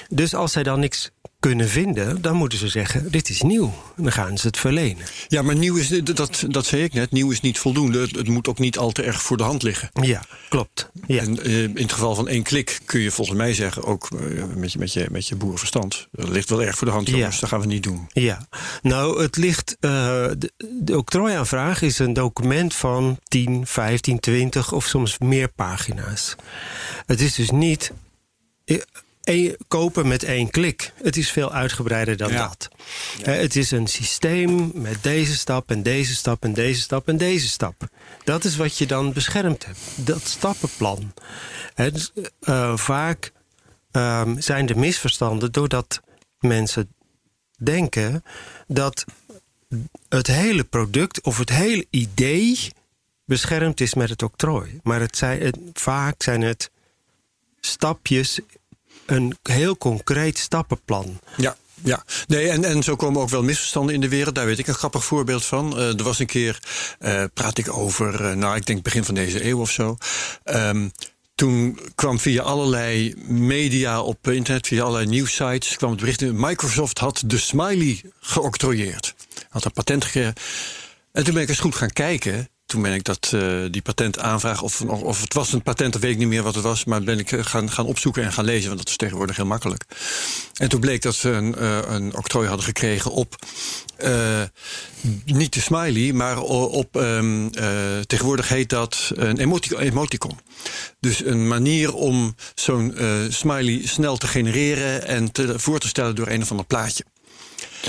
dus 0.09 0.35
als 0.35 0.52
zij 0.52 0.62
dan 0.62 0.81
niks 0.81 1.11
kunnen 1.43 1.69
vinden, 1.69 2.23
dan 2.23 2.37
moeten 2.37 2.59
ze 2.59 2.69
zeggen: 2.69 3.11
dit 3.11 3.29
is 3.29 3.43
nieuw. 3.43 3.75
En 3.97 4.03
dan 4.03 4.13
gaan 4.13 4.39
ze 4.39 4.47
het 4.47 4.57
verlenen. 4.59 5.05
Ja, 5.29 5.43
maar 5.43 5.57
nieuw 5.57 5.77
is, 5.77 5.89
dat, 5.89 6.45
dat 6.49 6.67
zei 6.67 6.83
ik 6.83 6.93
net, 6.93 7.11
nieuw 7.11 7.31
is 7.31 7.41
niet 7.41 7.59
voldoende. 7.59 8.01
Het, 8.01 8.17
het 8.17 8.29
moet 8.29 8.49
ook 8.49 8.59
niet 8.59 8.79
al 8.79 8.91
te 8.93 9.03
erg 9.03 9.23
voor 9.23 9.37
de 9.37 9.43
hand 9.43 9.63
liggen. 9.63 9.91
Ja, 9.93 10.23
klopt. 10.49 10.91
Ja. 11.07 11.21
En 11.23 11.43
eh, 11.43 11.63
in 11.63 11.77
het 11.77 11.93
geval 11.93 12.15
van 12.15 12.29
één 12.29 12.43
klik 12.43 12.81
kun 12.85 13.01
je 13.01 13.11
volgens 13.11 13.37
mij 13.37 13.55
zeggen, 13.55 13.85
ook 13.85 14.09
eh, 14.11 14.45
met, 14.57 14.73
je, 14.73 14.79
met, 14.79 14.93
je, 14.93 15.07
met 15.11 15.29
je 15.29 15.37
boerenverstand. 15.37 16.09
Dat 16.13 16.29
ligt 16.29 16.49
wel 16.51 16.63
erg 16.63 16.77
voor 16.77 16.87
de 16.87 16.93
hand, 16.93 17.09
Ja. 17.09 17.17
jongens, 17.17 17.41
dat 17.41 17.49
gaan 17.49 17.61
we 17.61 17.67
niet 17.67 17.83
doen. 17.83 18.07
Ja, 18.13 18.47
nou, 18.83 19.23
het 19.23 19.37
ligt. 19.37 19.77
eh, 19.81 19.91
de, 20.39 20.53
de 20.81 20.97
octrooiaanvraag 20.97 21.83
is 21.83 21.99
een 21.99 22.13
document 22.13 22.75
van 22.75 23.19
10, 23.29 23.67
15, 23.67 24.21
20 24.21 24.73
of 24.73 24.87
soms 24.87 25.19
meer 25.19 25.49
pagina's. 25.53 26.35
Het 27.07 27.21
is 27.21 27.35
dus 27.35 27.51
niet. 27.51 27.93
Eh, 29.23 29.55
kopen 29.69 30.09
met 30.09 30.23
één 30.23 30.50
klik. 30.50 30.93
Het 31.02 31.17
is 31.17 31.31
veel 31.31 31.52
uitgebreider 31.52 32.17
dan 32.17 32.33
Ja. 32.33 32.49
dat. 32.49 32.69
Eh, 33.23 33.37
het 33.37 33.57
is 33.57 33.71
een 33.71 33.87
systeem 33.87 34.71
met 34.75 35.02
deze 35.02 35.37
stap 35.37 35.71
en 35.71 35.83
deze 35.83 36.14
stap 36.14 36.43
en 36.45 36.52
deze 36.52 36.81
stap 36.81 37.09
en 37.09 37.17
deze 37.17 37.49
stap. 37.49 37.88
Dat 38.25 38.45
is 38.45 38.57
wat 38.57 38.79
je 38.79 38.87
dan 38.87 39.12
beschermd 39.12 39.67
hebt. 39.67 39.81
Dat 39.95 40.26
stappenplan. 40.26 41.12
Eh, 41.75 41.93
dus, 41.93 42.12
eh, 42.41 42.76
vaak 42.76 43.33
ehm, 43.91 44.41
zijn 44.41 44.69
er 44.69 44.79
misverstanden 44.79 45.52
doordat 45.52 46.00
mensen 46.41 46.95
denken 47.59 48.25
dat 48.67 49.05
het 50.09 50.26
hele 50.26 50.64
product 50.64 51.21
of 51.21 51.38
het 51.38 51.50
hele 51.50 51.87
idee 51.91 52.59
beschermd 53.25 53.81
is 53.81 53.95
met 53.95 54.09
het 54.09 54.23
octrooi. 54.23 54.81
Maar 54.83 55.00
het 55.00 55.17
zijn, 55.17 55.41
het, 55.43 55.59
vaak 55.73 56.23
zijn 56.23 56.41
het 56.41 56.71
stapjes, 57.61 58.41
een 59.12 59.37
heel 59.42 59.76
concreet 59.76 60.38
stappenplan. 60.38 61.21
Ja, 61.37 61.57
ja. 61.83 62.04
Nee, 62.26 62.49
en, 62.49 62.64
en 62.64 62.83
zo 62.83 62.97
komen 62.97 63.21
ook 63.21 63.28
wel 63.28 63.42
misverstanden 63.42 63.95
in 63.95 64.00
de 64.00 64.09
wereld. 64.09 64.35
Daar 64.35 64.47
weet 64.47 64.59
ik 64.59 64.66
een 64.66 64.75
grappig 64.75 65.04
voorbeeld 65.04 65.45
van. 65.45 65.78
Eh, 65.78 65.99
er 65.99 66.02
was 66.02 66.19
een 66.19 66.26
keer, 66.26 66.59
eh, 66.99 67.25
praat 67.35 67.59
ik 67.59 67.76
over, 67.76 68.25
eh, 68.25 68.37
nou, 68.37 68.57
ik 68.57 68.66
denk 68.66 68.83
begin 68.83 69.04
van 69.04 69.14
deze 69.14 69.47
eeuw 69.47 69.61
of 69.61 69.71
zo. 69.71 69.97
Ehm, 70.45 70.88
toen 71.35 71.78
kwam 71.95 72.19
via 72.19 72.42
allerlei 72.42 73.14
media 73.26 74.02
op 74.02 74.28
internet, 74.28 74.66
via 74.66 74.83
allerlei 74.83 75.07
nieuwsites, 75.07 75.76
kwam 75.76 75.90
het 75.90 76.00
bericht: 76.00 76.33
Microsoft 76.33 76.99
had 76.99 77.23
de 77.26 77.38
smiley 77.38 78.00
geoctrooieerd. 78.21 79.14
Had 79.49 79.64
een 79.64 79.73
patent 79.73 80.04
gekregen. 80.04 80.35
En 81.12 81.25
toen 81.25 81.35
ben 81.35 81.42
ik 81.42 81.49
eens 81.49 81.59
goed 81.59 81.75
gaan 81.75 81.92
kijken. 81.92 82.49
Toen 82.73 82.83
ben 82.83 82.93
ik 82.93 83.05
dat, 83.05 83.33
uh, 83.35 83.64
die 83.71 83.83
patentaanvraag, 83.83 84.62
of, 84.62 84.81
of 84.81 85.21
het 85.21 85.35
was 85.35 85.52
een 85.52 85.62
patent, 85.62 85.93
dat 85.93 86.02
weet 86.02 86.11
ik 86.11 86.19
niet 86.19 86.29
meer 86.29 86.43
wat 86.43 86.55
het 86.55 86.64
was, 86.64 86.85
maar 86.85 87.02
ben 87.02 87.19
ik 87.19 87.29
gaan, 87.41 87.71
gaan 87.71 87.87
opzoeken 87.87 88.23
en 88.23 88.33
gaan 88.33 88.45
lezen, 88.45 88.67
want 88.67 88.79
dat 88.79 88.88
is 88.88 88.97
tegenwoordig 88.97 89.37
heel 89.37 89.47
makkelijk. 89.47 89.85
En 90.55 90.69
toen 90.69 90.81
bleek 90.81 91.02
dat 91.02 91.14
ze 91.14 91.31
een, 91.31 91.55
uh, 91.59 91.79
een 91.87 92.17
octrooi 92.17 92.49
hadden 92.49 92.67
gekregen 92.67 93.11
op 93.11 93.37
niet 95.25 95.52
de 95.52 95.61
smiley, 95.61 96.12
maar 96.12 96.41
op 96.41 96.97
um, 96.97 97.50
tegenwoordig 98.07 98.49
heet 98.49 98.69
dat 98.69 99.12
een 99.14 99.38
emoticon. 99.79 100.38
Dus 101.00 101.25
een 101.25 101.49
manier 101.49 101.95
om 101.95 102.35
zo'n 102.55 102.97
smiley 103.29 103.87
snel 103.87 104.17
te 104.17 104.26
genereren 104.26 105.07
en 105.07 105.33
te, 105.33 105.59
voor 105.59 105.79
te 105.79 105.88
stellen 105.88 106.14
door 106.14 106.29
een 106.29 106.43
of 106.43 106.50
ander 106.50 106.67
plaatje. 106.67 107.05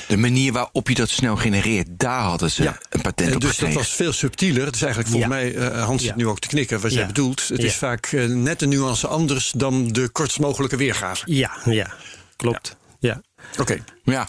De 0.08 0.18
manier 0.18 0.52
waarop 0.54 0.88
je 0.90 0.96
dat 0.96 1.10
snel 1.10 1.36
genereert, 1.36 1.88
daar 1.90 2.22
hadden 2.22 2.52
ze 2.52 2.64
ja. 2.64 2.78
een 2.90 3.02
patent 3.02 3.36
op 3.36 3.42
Dus 3.42 3.50
gekregen. 3.50 3.76
dat 3.76 3.84
was 3.86 3.94
veel 3.96 4.14
subtieler. 4.14 4.66
Het 4.66 4.76
is 4.76 4.82
eigenlijk 4.82 5.12
volgens 5.12 5.34
Ja. 5.34 5.40
mij, 5.40 5.56
uh, 5.76 5.84
Hans 5.86 6.04
zit 6.04 6.16
nu 6.16 6.28
ook 6.28 6.40
te 6.40 6.48
knikken, 6.48 6.80
wat 6.82 6.94
jij 6.94 7.06
bedoelt. 7.08 7.48
Het 7.48 7.62
Ja. 7.62 7.68
is 7.68 7.76
vaak 7.76 8.12
uh, 8.12 8.26
net 8.36 8.62
een 8.62 8.70
nuance 8.70 9.08
anders 9.08 9.52
dan 9.56 9.88
de 9.88 10.10
kortst 10.10 10.40
mogelijke 10.40 10.76
weergave. 10.76 11.24
Ja, 11.26 11.52
ja, 11.66 11.94
klopt. 12.36 12.76
Ja. 13.00 13.22
Oké, 13.60 13.78
Ja, 14.04 14.28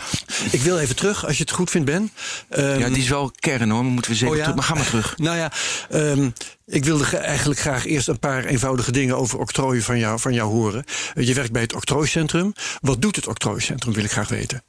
ik 0.50 0.61
wil 0.61 0.78
even 0.78 0.97
terug, 0.97 1.26
als 1.26 1.37
je 1.37 1.42
het 1.42 1.52
goed 1.52 1.71
vindt, 1.71 1.87
Ben. 1.87 2.11
Ehm, 2.49 2.78
ja, 2.78 2.88
die 2.88 2.97
is 3.02 3.09
wel 3.09 3.30
kern 3.38 3.71
hoor, 3.71 3.83
maar 3.85 3.92
moeten 3.92 4.11
we 4.11 4.16
zeker 4.16 4.33
Oh 4.33 4.38
ja? 4.40 4.42
terug. 4.42 4.59
Maar 4.59 4.68
ga 4.68 4.75
maar 4.75 4.87
terug. 4.87 5.14
Nou 5.26 5.37
ja, 5.37 5.52
ehm, 5.90 6.30
ik 6.66 6.85
wilde 6.85 7.04
ge- 7.04 7.16
eigenlijk 7.16 7.61
graag 7.61 7.87
eerst 7.87 8.09
een 8.09 8.18
paar 8.18 8.44
eenvoudige 8.44 8.92
dingen 8.92 9.16
over 9.16 9.38
octrooien 9.38 9.83
van 9.83 9.99
jou, 9.99 10.21
van 10.21 10.33
jou 10.35 10.50
horen. 10.50 10.85
Eh, 11.14 11.26
je 11.26 11.35
werkt 11.35 11.52
bij 11.52 11.62
het 11.62 11.75
octrooicentrum. 11.75 12.52
Wat 12.80 13.02
doet 13.02 13.16
het 13.16 13.26
octrooicentrum, 13.26 13.92
wil 13.94 14.04
ik 14.04 14.11
graag 14.12 14.28
weten. 14.28 14.62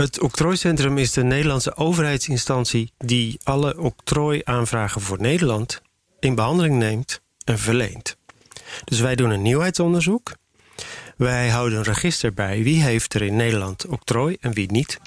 Het 0.00 0.20
octrooicentrum 0.20 0.98
is 0.98 1.12
de 1.12 1.22
Nederlandse 1.22 1.76
overheidsinstantie 1.76 2.92
die 2.98 3.40
alle 3.42 3.78
octrooiaanvragen 3.78 5.00
voor 5.00 5.20
Nederland 5.20 5.82
in 6.20 6.34
behandeling 6.34 6.76
neemt 6.76 7.20
en 7.44 7.58
verleent. 7.58 8.16
Dus 8.84 9.00
wij 9.00 9.14
doen 9.14 9.30
een 9.30 9.42
nieuwheidsonderzoek. 9.42 10.32
Wij 11.16 11.48
houden 11.48 11.78
een 11.78 11.84
register 11.84 12.34
bij 12.34 12.62
wie 12.62 12.82
heeft 12.82 13.14
er 13.14 13.22
in 13.22 13.36
Nederland 13.36 13.86
octrooi 13.86 14.36
en 14.40 14.52
wie 14.52 14.72
niet. 14.72 14.98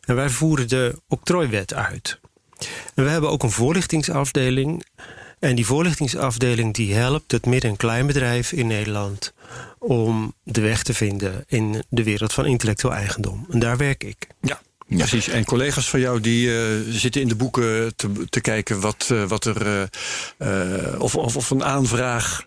En 0.00 0.14
wij 0.14 0.30
voeren 0.30 0.68
de 0.68 1.00
octrooiwet 1.08 1.74
uit. 1.74 2.20
En 2.94 3.04
we 3.04 3.10
hebben 3.10 3.30
ook 3.30 3.42
een 3.42 3.50
voorlichtingsafdeling. 3.50 4.86
En 5.38 5.56
die 5.56 5.66
voorlichtingsafdeling 5.66 6.74
die 6.74 6.94
helpt 6.94 7.32
het 7.32 7.46
midden- 7.46 7.70
en 7.70 7.76
kleinbedrijf 7.76 8.52
in 8.52 8.66
Nederland 8.66 9.32
om 9.86 10.34
de 10.42 10.60
weg 10.60 10.82
te 10.82 10.94
vinden 10.94 11.44
in 11.46 11.84
de 11.88 12.02
wereld 12.02 12.32
van 12.32 12.46
intellectueel 12.46 12.94
eigendom. 12.94 13.46
En 13.50 13.58
daar 13.58 13.76
werk 13.76 14.04
ik. 14.04 14.26
Ja. 14.40 14.60
Ja. 14.88 14.96
Precies. 14.96 15.28
En 15.28 15.44
collega's 15.44 15.90
van 15.90 16.00
jou 16.00 16.20
die 16.20 16.58
eh, 16.58 16.64
zitten 16.88 17.20
in 17.20 17.28
de 17.28 17.34
boeken 17.36 17.96
te, 17.96 18.26
te 18.28 18.40
kijken 18.40 18.80
wat, 18.80 19.08
eh, 19.12 19.24
wat 19.24 19.44
er. 19.44 19.66
eh, 19.66 19.82
eh, 20.92 21.00
of, 21.00 21.16
of, 21.16 21.36
of 21.36 21.50
een 21.50 21.64
aanvraag 21.64 22.46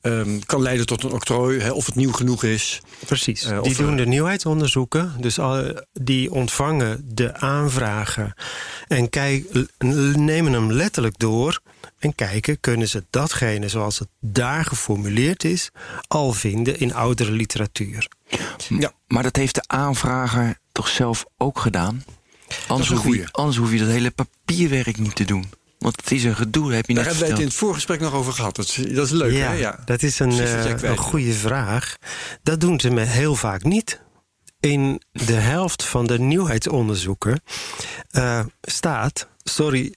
ehm, 0.00 0.38
kan 0.46 0.62
leiden 0.62 0.86
tot 0.86 1.02
een 1.02 1.12
octrooi, 1.12 1.60
hè, 1.60 1.70
of 1.70 1.86
het 1.86 1.94
nieuw 1.94 2.12
genoeg 2.12 2.44
is. 2.44 2.80
Precies. 3.06 3.42
Eh, 3.44 3.62
die 3.62 3.76
er- 3.76 3.82
doen 3.82 3.96
de 3.96 4.06
nieuwheidsonderzoeken. 4.06 5.12
Dus 5.20 5.38
al, 5.38 5.82
die 5.92 6.30
ontvangen 6.30 7.04
de 7.14 7.36
aanvragen 7.36 8.34
en 8.88 9.08
kijk, 9.08 9.44
nemen 10.14 10.52
hem 10.52 10.72
letterlijk 10.72 11.18
door. 11.18 11.60
En 11.98 12.14
kijken, 12.14 12.60
kunnen 12.60 12.88
ze 12.88 13.04
datgene 13.10 13.68
zoals 13.68 13.98
het 13.98 14.08
daar 14.20 14.64
geformuleerd 14.64 15.44
is, 15.44 15.70
al 16.08 16.32
vinden 16.32 16.78
in 16.78 16.94
oudere 16.94 17.30
literatuur. 17.32 18.08
Ja. 18.68 18.92
Maar 19.06 19.22
dat 19.22 19.36
heeft 19.36 19.54
de 19.54 19.62
aanvrager 19.66 20.58
toch 20.72 20.88
zelf 20.88 21.24
ook 21.38 21.58
gedaan? 21.58 22.04
Anders, 22.68 22.90
een 22.90 22.96
hoef, 22.96 23.14
je, 23.14 23.28
anders 23.30 23.56
hoef 23.56 23.72
je 23.72 23.78
dat 23.78 23.88
hele 23.88 24.10
papierwerk 24.10 24.98
niet 24.98 25.14
te 25.14 25.24
doen. 25.24 25.50
Want 25.80 25.96
het 26.00 26.10
is 26.10 26.24
een 26.24 26.36
gedoe, 26.36 26.72
heb 26.72 26.86
je 26.86 26.94
Daar 26.94 27.04
net 27.04 27.12
hebben 27.12 27.20
wij 27.20 27.30
het 27.30 27.38
in 27.38 27.46
het 27.46 27.56
voorgesprek 27.56 28.00
nog 28.00 28.12
over 28.12 28.32
gehad. 28.32 28.56
Dat 28.56 28.64
is, 28.64 28.74
dat 28.94 29.06
is 29.06 29.10
leuk, 29.12 29.32
hè? 29.32 29.52
Ja. 29.52 29.82
dat 29.84 30.02
is 30.02 30.18
een, 30.18 30.30
eh, 30.40 30.82
een 30.82 30.96
goede 30.96 31.32
vraag. 31.32 31.96
Dat 32.42 32.60
doen 32.60 32.80
ze 32.80 32.90
me 32.90 33.00
heel 33.00 33.34
vaak 33.34 33.62
niet. 33.62 34.00
In 34.60 35.02
de 35.12 35.32
helft 35.32 35.84
van 35.84 36.06
de 36.06 36.18
nieuwheidsonderzoeken 36.18 37.42
eh, 38.10 38.40
staat... 38.60 39.28
Sorry, 39.42 39.94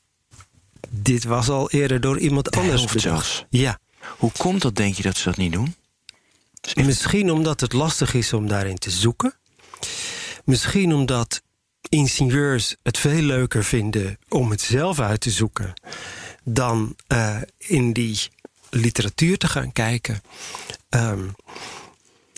dit 0.90 1.24
was 1.24 1.50
al 1.50 1.70
eerder 1.70 2.02
door 2.02 2.20
iemand 2.20 2.52
De 2.52 2.58
anders 2.60 2.75
helft 2.82 2.94
bedacht. 2.94 3.25
zelfs. 3.25 3.46
Ja, 3.50 3.80
Hoe 4.18 4.32
komt 4.38 4.62
dat, 4.62 4.75
denk 4.75 4.96
je, 4.96 5.04
dat 5.04 5.18
ze 5.18 5.24
dat 5.24 5.38
niet 5.38 5.52
doen? 5.52 5.75
Misschien 6.75 7.32
omdat 7.32 7.60
het 7.62 7.74
lastig 7.74 8.13
is 8.13 8.34
om 8.34 8.48
daarin 8.48 8.78
te 8.78 8.90
zoeken. 8.92 9.34
Misschien 10.46 10.94
omdat 10.94 11.42
ingenieurs 11.94 12.76
het 12.84 12.98
veel 12.98 13.22
leuker 13.22 13.64
vinden 13.64 14.18
om 14.30 14.52
het 14.52 14.62
zelf 14.62 15.00
uit 15.00 15.22
te 15.22 15.30
zoeken 15.30 15.74
dan 16.44 16.96
eh, 17.08 17.38
in 17.58 17.94
die 17.94 18.20
literatuur 18.70 19.38
te 19.38 19.48
gaan 19.48 19.72
kijken. 19.72 20.22
Ehm, 20.90 21.24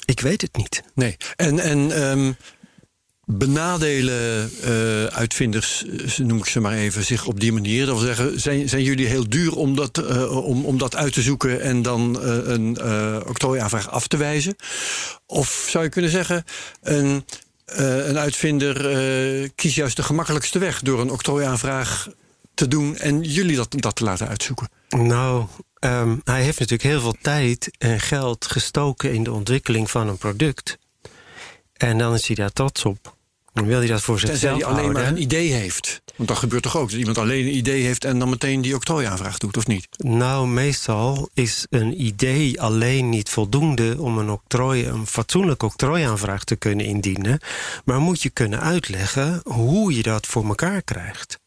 ik 0.05 0.19
weet 0.19 0.41
het 0.41 0.57
niet. 0.57 0.83
Nee. 0.93 1.17
En, 1.35 1.59
en 1.59 1.91
ehm, 1.91 2.31
benadelen 3.25 4.51
eh, 4.63 5.05
uitvinders, 5.05 5.85
eh, 5.85 6.17
noem 6.17 6.37
ik 6.37 6.45
ze 6.45 6.59
maar 6.59 6.73
even, 6.73 7.03
zich 7.03 7.25
op 7.25 7.39
die 7.39 7.53
manier? 7.53 7.85
Dat 7.85 7.95
wil 7.95 8.05
zeggen, 8.05 8.39
zijn, 8.39 8.69
zijn 8.69 8.83
jullie 8.83 9.07
heel 9.07 9.29
duur 9.29 9.55
om 9.55 9.75
dat, 9.75 10.17
om, 10.29 10.65
om 10.65 10.77
dat 10.77 10.95
uit 10.95 11.13
te 11.13 11.21
zoeken 11.21 11.61
en 11.61 11.81
dan 11.81 12.21
een 12.23 12.81
octrooiaanvraag 13.27 13.89
af 13.89 14.07
te 14.07 14.17
wijzen? 14.17 14.55
Of 15.25 15.67
zou 15.69 15.83
je 15.83 15.89
kunnen 15.89 16.11
zeggen, 16.11 16.43
een, 16.81 17.25
eh, 17.65 18.07
een 18.07 18.17
uitvinder 18.17 18.89
eh, 18.89 19.49
kiest 19.55 19.75
juist 19.75 19.95
de 19.95 20.03
gemakkelijkste 20.03 20.59
weg 20.59 20.81
door 20.81 20.99
een 20.99 21.11
octrooiaanvraag 21.11 22.07
te 22.53 22.67
doen 22.67 22.97
en 22.97 23.21
jullie 23.21 23.55
dat, 23.55 23.67
dat 23.69 23.95
te 23.95 24.03
laten 24.03 24.27
uitzoeken? 24.27 24.69
Nou, 24.89 25.45
ehm, 25.79 26.17
hij 26.23 26.41
heeft 26.41 26.59
natuurlijk 26.59 26.89
heel 26.89 27.01
veel 27.01 27.15
tijd 27.21 27.71
en 27.77 27.99
geld 27.99 28.45
gestoken 28.45 29.13
in 29.13 29.23
de 29.23 29.31
ontwikkeling 29.31 29.91
van 29.91 30.07
een 30.07 30.17
product. 30.17 30.77
En 31.73 31.97
dan 31.97 32.13
is 32.13 32.27
hij 32.27 32.35
daar 32.35 32.53
trots 32.53 32.85
op. 32.85 33.15
Dan 33.55 33.65
wil 33.65 33.77
hij 33.77 33.87
dat 33.87 34.01
voor 34.01 34.17
Tenzij 34.17 34.35
zichzelf 34.35 34.57
hij 34.57 34.65
alleen 34.65 34.81
houden. 34.81 35.03
maar 35.03 35.11
een 35.11 35.21
idee 35.21 35.51
heeft. 35.51 36.01
Want 36.15 36.29
dat 36.29 36.37
gebeurt 36.37 36.63
toch 36.63 36.77
ook? 36.77 36.89
Dat 36.89 36.99
iemand 36.99 37.17
alleen 37.17 37.45
een 37.45 37.55
idee 37.55 37.83
heeft 37.83 38.05
en 38.05 38.19
dan 38.19 38.29
meteen 38.29 38.61
die 38.61 38.75
octrooiaanvraag 38.75 39.37
doet, 39.37 39.57
of 39.57 39.67
niet? 39.67 39.87
Nou, 39.97 40.47
meestal 40.47 41.29
is 41.33 41.65
een 41.69 42.01
idee 42.01 42.61
alleen 42.61 43.09
niet 43.09 43.29
voldoende 43.29 43.95
om 43.99 44.17
een 44.17 44.29
octrooi, 44.29 44.85
een 44.85 45.07
fatsoenlijke 45.07 45.65
octrooiaanvraag 45.65 46.43
te 46.43 46.55
kunnen 46.55 46.85
indienen. 46.85 47.39
Maar 47.85 47.99
moet 47.99 48.21
je 48.21 48.29
kunnen 48.29 48.61
uitleggen 48.61 49.41
hoe 49.43 49.95
je 49.95 50.03
dat 50.03 50.25
voor 50.27 50.45
elkaar 50.45 50.81
krijgt. 50.81 51.39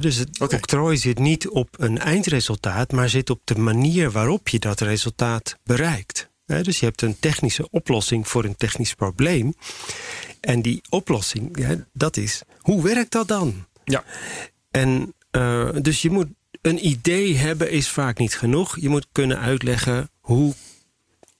Dus 0.00 0.16
het 0.16 0.40
octrooi 0.40 0.96
zit 0.96 1.18
niet 1.18 1.48
op 1.48 1.68
een 1.78 1.98
eindresultaat, 1.98 2.92
maar 2.92 3.08
zit 3.08 3.30
op 3.30 3.40
de 3.44 3.58
manier 3.58 4.10
waarop 4.10 4.48
je 4.48 4.58
dat 4.58 4.80
resultaat 4.80 5.56
bereikt. 5.64 6.30
Dus 6.60 6.80
je 6.80 6.86
hebt 6.86 7.02
een 7.02 7.18
technische 7.20 7.70
oplossing 7.70 8.28
voor 8.28 8.44
een 8.44 8.56
technisch 8.56 8.94
probleem. 8.94 9.54
En 10.40 10.62
die 10.62 10.82
oplossing, 10.88 11.66
dat 11.92 12.16
is, 12.16 12.42
hoe 12.58 12.82
werkt 12.82 13.12
dat 13.12 13.28
dan? 13.28 13.66
Ja. 13.84 14.04
En 14.70 15.14
eh, 15.30 15.68
dus 15.82 16.02
je 16.02 16.10
moet 16.10 16.28
een 16.62 16.86
idee 16.86 17.36
hebben 17.36 17.70
is 17.70 17.88
vaak 17.88 18.18
niet 18.18 18.36
genoeg. 18.36 18.80
Je 18.80 18.88
moet 18.88 19.06
kunnen 19.12 19.38
uitleggen 19.38 20.10
hoe 20.20 20.54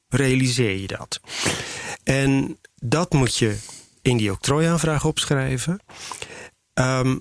realiseer 0.08 0.76
je 0.76 0.86
dat. 0.86 1.20
En 2.04 2.58
dat 2.74 3.12
moet 3.12 3.36
je 3.36 3.56
in 4.02 4.16
die 4.16 4.32
octrooiaanvraag 4.32 5.04
opschrijven. 5.04 5.80
Ehm, 6.74 7.18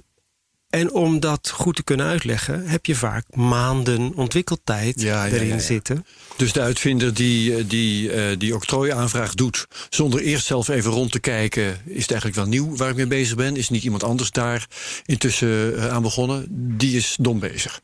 en 0.71 0.91
om 0.91 1.19
dat 1.19 1.49
goed 1.49 1.75
te 1.75 1.83
kunnen 1.83 2.05
uitleggen, 2.05 2.67
heb 2.67 2.85
je 2.85 2.95
vaak 2.95 3.25
maanden 3.35 4.15
ontwikkeltijd 4.15 5.01
Ja, 5.01 5.27
erin 5.27 5.47
ja, 5.47 5.53
ja. 5.53 5.59
zitten. 5.59 6.05
Dus 6.37 6.53
de 6.53 6.61
uitvinder 6.61 7.13
die 7.13 7.55
eh, 7.55 7.63
die, 7.67 8.11
eh, 8.11 8.37
die 8.37 8.55
octrooiaanvraag 8.55 9.33
doet... 9.33 9.67
zonder 9.89 10.21
eerst 10.21 10.45
zelf 10.45 10.67
even 10.67 10.91
rond 10.91 11.11
te 11.11 11.19
kijken... 11.19 11.65
is 11.85 12.01
het 12.01 12.11
eigenlijk 12.11 12.35
wel 12.35 12.45
nieuw 12.45 12.75
waar 12.75 12.89
ik 12.89 12.95
mee 12.95 13.07
bezig 13.07 13.35
ben? 13.35 13.55
Is 13.55 13.69
niet 13.69 13.83
iemand 13.83 14.03
anders 14.03 14.31
daar 14.31 14.67
intussen 15.05 15.77
eh, 15.77 15.87
aan 15.87 16.01
begonnen? 16.01 16.45
Die 16.77 16.97
is 16.97 17.15
dom 17.19 17.39
bezig. 17.39 17.81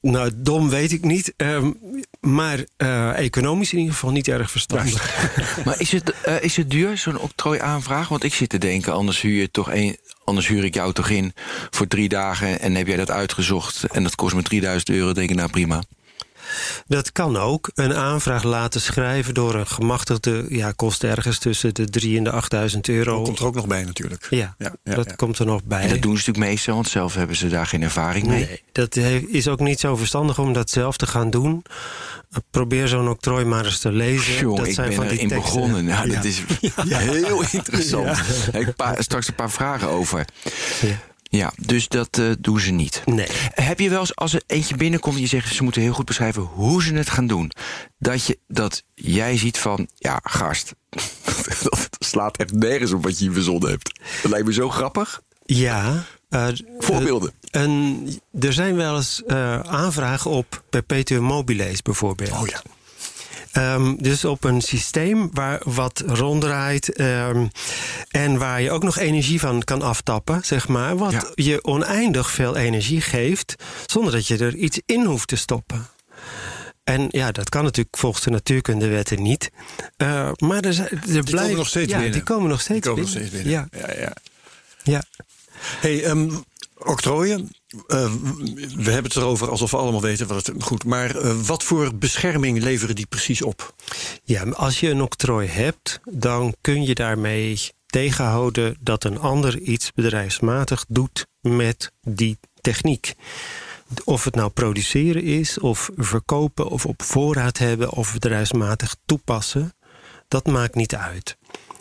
Nou, 0.00 0.30
dom 0.36 0.68
weet 0.68 0.92
ik 0.92 1.04
niet. 1.04 1.34
ehm, 1.36 1.72
maar 2.20 2.64
eh, 2.76 3.18
economisch 3.18 3.72
in 3.72 3.78
ieder 3.78 3.94
geval 3.94 4.10
niet 4.10 4.28
erg 4.28 4.50
verstandig. 4.50 5.24
Maar 5.64 5.80
is 5.80 5.92
het, 5.92 6.14
is 6.40 6.56
het 6.56 6.70
duur, 6.70 6.98
zo'n 6.98 7.18
octrooiaanvraag? 7.18 8.08
Want 8.08 8.24
ik 8.24 8.34
zit 8.34 8.48
te 8.48 8.58
denken, 8.58 8.92
anders 8.92 9.20
huur, 9.20 9.40
je 9.40 9.50
toch 9.50 9.72
een, 9.72 9.98
anders 10.26 10.48
huur 10.48 10.64
ik 10.64 10.74
jou 10.74 10.92
toch 10.92 11.08
in 11.08 11.32
voor 11.70 11.86
drie 11.86 12.08
dagen... 12.08 12.60
en 12.60 12.74
heb 12.74 12.86
jij 12.86 12.96
dat 12.96 13.10
uitgezocht 13.10 13.84
en 13.84 14.02
dat 14.02 14.14
kost 14.14 14.34
me 14.34 14.42
3000 14.42 14.90
euro. 14.90 15.12
denk 15.12 15.30
ik, 15.30 15.36
nou 15.36 15.50
prima. 15.50 15.82
Dat 16.86 17.12
kan 17.12 17.36
ook. 17.36 17.70
Een 17.74 17.94
aanvraag 17.94 18.42
laten 18.42 18.80
schrijven 18.80 19.34
door 19.34 19.54
een 19.54 19.66
gemachtigde... 19.66 20.46
ja, 20.48 20.72
kost 20.72 21.04
ergens 21.04 21.38
tussen 21.38 21.74
de 21.74 21.84
3 21.84 22.16
en 22.16 22.24
de 22.24 22.30
8000 22.30 22.88
euro. 22.88 23.16
Dat 23.16 23.24
komt 23.24 23.38
er 23.38 23.46
ook 23.46 23.54
nog 23.54 23.66
bij 23.66 23.84
natuurlijk. 23.84 24.26
Ja, 24.30 24.54
Ja, 24.58 24.74
ja, 24.84 24.94
dat 24.94 25.06
ja. 25.08 25.14
komt 25.14 25.38
er 25.38 25.46
nog 25.46 25.64
bij. 25.64 25.82
En 25.82 25.88
dat 25.88 26.02
doen 26.02 26.18
ze 26.18 26.26
natuurlijk 26.26 26.46
meestal, 26.52 26.74
want 26.74 26.88
zelf 26.88 27.14
hebben 27.14 27.36
ze 27.36 27.48
daar 27.48 27.66
geen 27.66 27.82
ervaring 27.82 28.26
mee. 28.26 28.46
Nee, 28.46 28.62
dat 28.72 28.96
is 29.28 29.48
ook 29.48 29.60
niet 29.60 29.80
zo 29.80 29.96
verstandig 29.96 30.38
om 30.38 30.52
dat 30.52 30.70
zelf 30.70 30.96
te 30.96 31.06
gaan 31.06 31.30
doen. 31.30 31.64
Probeer 32.50 32.88
zo'n 32.88 33.08
octrooi 33.08 33.44
maar 33.44 33.64
eens 33.64 33.78
te 33.78 33.92
lezen. 33.92 34.34
Jong, 34.34 34.56
dat 34.56 34.66
ik 34.66 34.74
zijn 34.74 34.88
ben 34.88 34.96
van 34.96 35.06
die 35.06 35.16
erin 35.16 35.28
teksten. 35.28 35.54
begonnen. 35.54 35.84
Nou, 35.84 36.08
Ja. 36.08 36.14
Dat 36.14 36.24
is 36.24 36.42
heel 36.86 37.42
interessant. 37.50 38.18
Ik 38.52 38.72
straks 38.98 39.28
een 39.28 39.34
paar 39.34 39.50
vragen 39.50 39.88
over. 39.88 40.24
Ja. 41.28 41.52
Dus 41.56 41.88
dat 41.88 42.18
eh, 42.18 42.30
doen 42.38 42.60
ze 42.60 42.70
niet. 42.70 43.02
Nee. 43.04 43.26
Heb 43.54 43.80
je 43.80 43.90
wel 43.90 44.00
eens, 44.00 44.16
als 44.16 44.32
er 44.32 44.42
eentje 44.46 44.76
binnenkomt... 44.76 45.18
je 45.18 45.26
zegt, 45.26 45.54
ze 45.54 45.62
moeten 45.62 45.82
heel 45.82 45.92
goed 45.92 46.04
beschrijven 46.04 46.42
hoe 46.42 46.82
ze 46.82 46.94
het 46.94 47.10
gaan 47.10 47.26
doen... 47.26 47.50
dat, 47.98 48.26
je, 48.26 48.38
dat 48.48 48.82
jij 48.94 49.36
ziet 49.36 49.58
van, 49.58 49.88
ja, 49.94 50.20
gast... 50.22 50.74
dat 51.62 51.88
slaat 51.98 52.36
echt 52.36 52.52
nergens 52.52 52.92
op 52.92 53.02
wat 53.02 53.18
je 53.18 53.24
hier 53.24 53.32
verzonnen 53.34 53.70
hebt. 53.70 54.00
Dat 54.22 54.30
lijkt 54.30 54.46
me 54.46 54.52
zo 54.52 54.70
grappig. 54.70 55.22
Ja. 55.44 56.04
uh, 56.30 56.48
Voorbeelden. 56.78 57.32
uh, 57.50 57.62
en 57.62 58.06
er 58.40 58.52
zijn 58.52 58.76
wel 58.76 58.96
eens 58.96 59.22
uh, 59.26 59.60
aanvragen 59.60 60.30
op 60.30 60.62
perpetuum 60.70 61.22
mobiles 61.22 61.82
bijvoorbeeld. 61.82 62.30
Oh 62.30 62.46
ja. 62.46 62.62
Um, 63.58 63.96
dus 64.02 64.24
op 64.24 64.44
een 64.44 64.60
systeem 64.60 65.28
waar 65.32 65.60
wat 65.64 66.02
ronddraait 66.06 67.00
um, 67.00 67.50
en 68.08 68.38
waar 68.38 68.62
je 68.62 68.70
ook 68.70 68.82
nog 68.82 68.98
energie 68.98 69.40
van 69.40 69.64
kan 69.64 69.82
aftappen, 69.82 70.40
zeg 70.44 70.68
maar. 70.68 70.96
Wat 70.96 71.12
Ja. 71.12 71.30
je 71.34 71.64
oneindig 71.64 72.30
veel 72.30 72.56
energie 72.56 73.00
geeft, 73.00 73.54
zonder 73.86 74.12
dat 74.12 74.26
je 74.26 74.38
er 74.38 74.54
iets 74.54 74.80
in 74.86 75.04
hoeft 75.04 75.28
te 75.28 75.36
stoppen. 75.36 75.86
En 76.84 77.06
ja, 77.10 77.32
dat 77.32 77.48
kan 77.48 77.64
natuurlijk 77.64 77.96
volgens 77.96 78.24
de 78.24 78.30
natuurkundewetten 78.30 79.22
niet. 79.22 79.50
Uh, 80.02 80.30
maar 80.38 80.60
er, 80.60 80.72
zijn- 80.72 80.88
er 80.88 81.00
Die 81.00 81.22
blijven 81.22 81.32
komen 81.38 81.56
nog 81.56 81.68
steeds 81.68 81.90
ja, 81.90 81.96
binnen. 81.96 82.12
Die 82.14 82.22
komen 82.22 82.48
nog 82.48 82.56
Die 82.56 82.64
steeds 82.64 82.86
komen 82.86 83.02
nog 83.02 83.12
binnen. 83.12 83.28
steeds 83.30 83.44
binnen. 83.44 83.68
Ja, 83.72 83.94
ja, 83.94 84.00
ja. 84.02 84.12
ja. 84.82 85.02
Hey, 85.80 86.04
ehm, 86.04 86.30
octrooien. 86.78 87.50
Eh, 87.86 88.12
we 88.76 88.90
hebben 88.90 89.02
het 89.02 89.16
erover 89.16 89.50
alsof 89.50 89.70
we 89.70 89.76
allemaal 89.76 90.00
weten 90.00 90.26
wat 90.26 90.46
het 90.46 90.62
goed. 90.62 90.84
Maar 90.84 91.16
eh, 91.16 91.40
wat 91.40 91.62
voor 91.62 91.94
bescherming 91.94 92.62
leveren 92.62 92.94
die 92.94 93.06
precies 93.06 93.42
op? 93.42 93.74
Ja, 94.24 94.42
als 94.42 94.80
je 94.80 94.90
een 94.90 95.02
octrooi 95.02 95.48
hebt, 95.48 96.00
dan 96.04 96.54
kun 96.60 96.82
je 96.82 96.94
daarmee 96.94 97.60
tegenhouden 97.86 98.76
dat 98.80 99.04
een 99.04 99.18
ander 99.18 99.58
iets 99.58 99.92
bedrijfsmatig 99.92 100.84
doet 100.88 101.26
met 101.40 101.92
die 102.02 102.38
techniek. 102.60 103.14
Of 104.04 104.24
het 104.24 104.34
nou 104.34 104.50
produceren 104.50 105.22
is, 105.22 105.58
of 105.58 105.90
verkopen, 105.96 106.68
of 106.68 106.86
op 106.86 107.02
voorraad 107.02 107.58
hebben, 107.58 107.90
of 107.90 108.12
bedrijfsmatig 108.12 108.96
toepassen, 109.04 109.74
dat 110.28 110.46
maakt 110.46 110.74
niet 110.74 110.94
uit. 110.94 111.36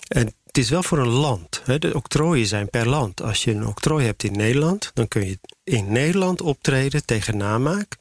En 0.08 0.34
het 0.56 0.64
is 0.64 0.70
wel 0.70 0.84
voor 0.84 0.98
een 0.98 1.08
land. 1.08 1.62
Hè. 1.64 1.80
De 1.80 1.94
octrooien 1.94 2.48
zijn 2.48 2.70
per 2.70 2.90
land. 2.90 3.22
Als 3.22 3.44
je 3.44 3.52
een 3.52 3.68
octrooi 3.68 4.06
hebt 4.06 4.24
in 4.24 4.32
Nederland, 4.32 4.92
dan 4.94 5.08
kun 5.08 5.26
je 5.26 5.40
in 5.64 5.92
Nederland 5.92 6.42
optreden 6.42 7.06
tegen 7.06 7.38
namaak 7.38 7.98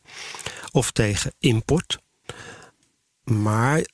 of 0.70 0.90
tegen 0.90 1.32
import. 1.38 1.99
Maar 3.25 3.87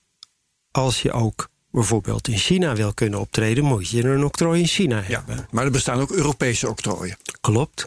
als 0.70 1.02
je 1.02 1.12
ook 1.12 1.48
bijvoorbeeld 1.70 2.28
in 2.28 2.38
China 2.38 2.74
wil 2.74 2.94
kunnen 2.94 3.20
optreden, 3.20 3.64
moet 3.64 3.88
je 3.88 4.04
een 4.04 4.24
octrooi 4.24 4.60
in 4.60 4.66
China 4.66 5.00
hebben. 5.02 5.46
Maar 5.50 5.64
er 5.64 5.70
bestaan 5.70 6.00
ook 6.00 6.10
Europese 6.10 6.68
octrooien. 6.68 7.16
Klopt. 7.40 7.86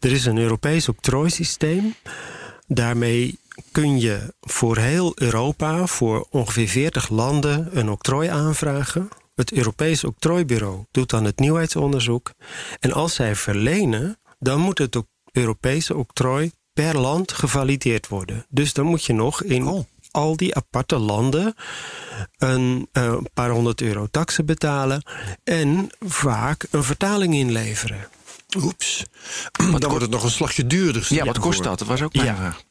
Er 0.00 0.12
is 0.12 0.26
een 0.26 0.38
Europees 0.38 0.88
octrooisysteem. 0.88 1.94
Daarmee 2.66 3.38
kun 3.72 4.00
je 4.00 4.34
voor 4.40 4.76
heel 4.76 5.12
Europa, 5.14 5.86
voor 5.86 6.26
ongeveer 6.30 6.68
40 6.68 7.08
landen, 7.08 7.78
een 7.78 7.90
octrooi 7.90 8.28
aanvragen. 8.28 9.08
Het 9.40 9.52
Europees 9.52 10.04
Octrooibureau 10.04 10.84
doet 10.90 11.10
dan 11.10 11.24
het 11.24 11.38
nieuwheidsonderzoek. 11.38 12.32
En 12.80 12.92
als 12.92 13.14
zij 13.14 13.36
verlenen, 13.36 14.18
dan 14.38 14.60
moet 14.60 14.78
het 14.78 15.02
Europese 15.32 15.96
octrooi 15.96 16.52
per 16.72 16.98
land 16.98 17.32
gevalideerd 17.32 18.08
worden. 18.08 18.46
Dus 18.48 18.72
dan 18.72 18.86
moet 18.86 19.04
je 19.04 19.12
nog 19.12 19.42
in 19.42 19.66
Oh. 19.66 19.84
al 20.10 20.36
die 20.36 20.54
aparte 20.54 20.98
landen 20.98 21.54
een 22.38 22.88
uh, 22.92 23.16
paar 23.34 23.50
honderd 23.50 23.80
euro 23.80 24.06
taxen 24.10 24.46
betalen 24.46 25.02
en 25.44 25.88
vaak 26.00 26.66
een 26.70 26.84
vertaling 26.84 27.34
inleveren. 27.34 28.08
Oeps. 28.56 29.04
Maar 29.70 29.80
dan 29.80 29.88
wordt 29.90 30.04
het 30.04 30.14
nog 30.14 30.24
een 30.24 30.30
slagje 30.30 30.66
duurder. 30.66 31.06
Ja, 31.08 31.24
wat 31.24 31.38
kost 31.38 31.62
dat? 31.62 31.78
Dat 31.78 31.88
was 31.88 32.02
ook 32.02 32.14
mijn 32.14 32.26
Ja. 32.26 32.36
vraag. 32.36 32.62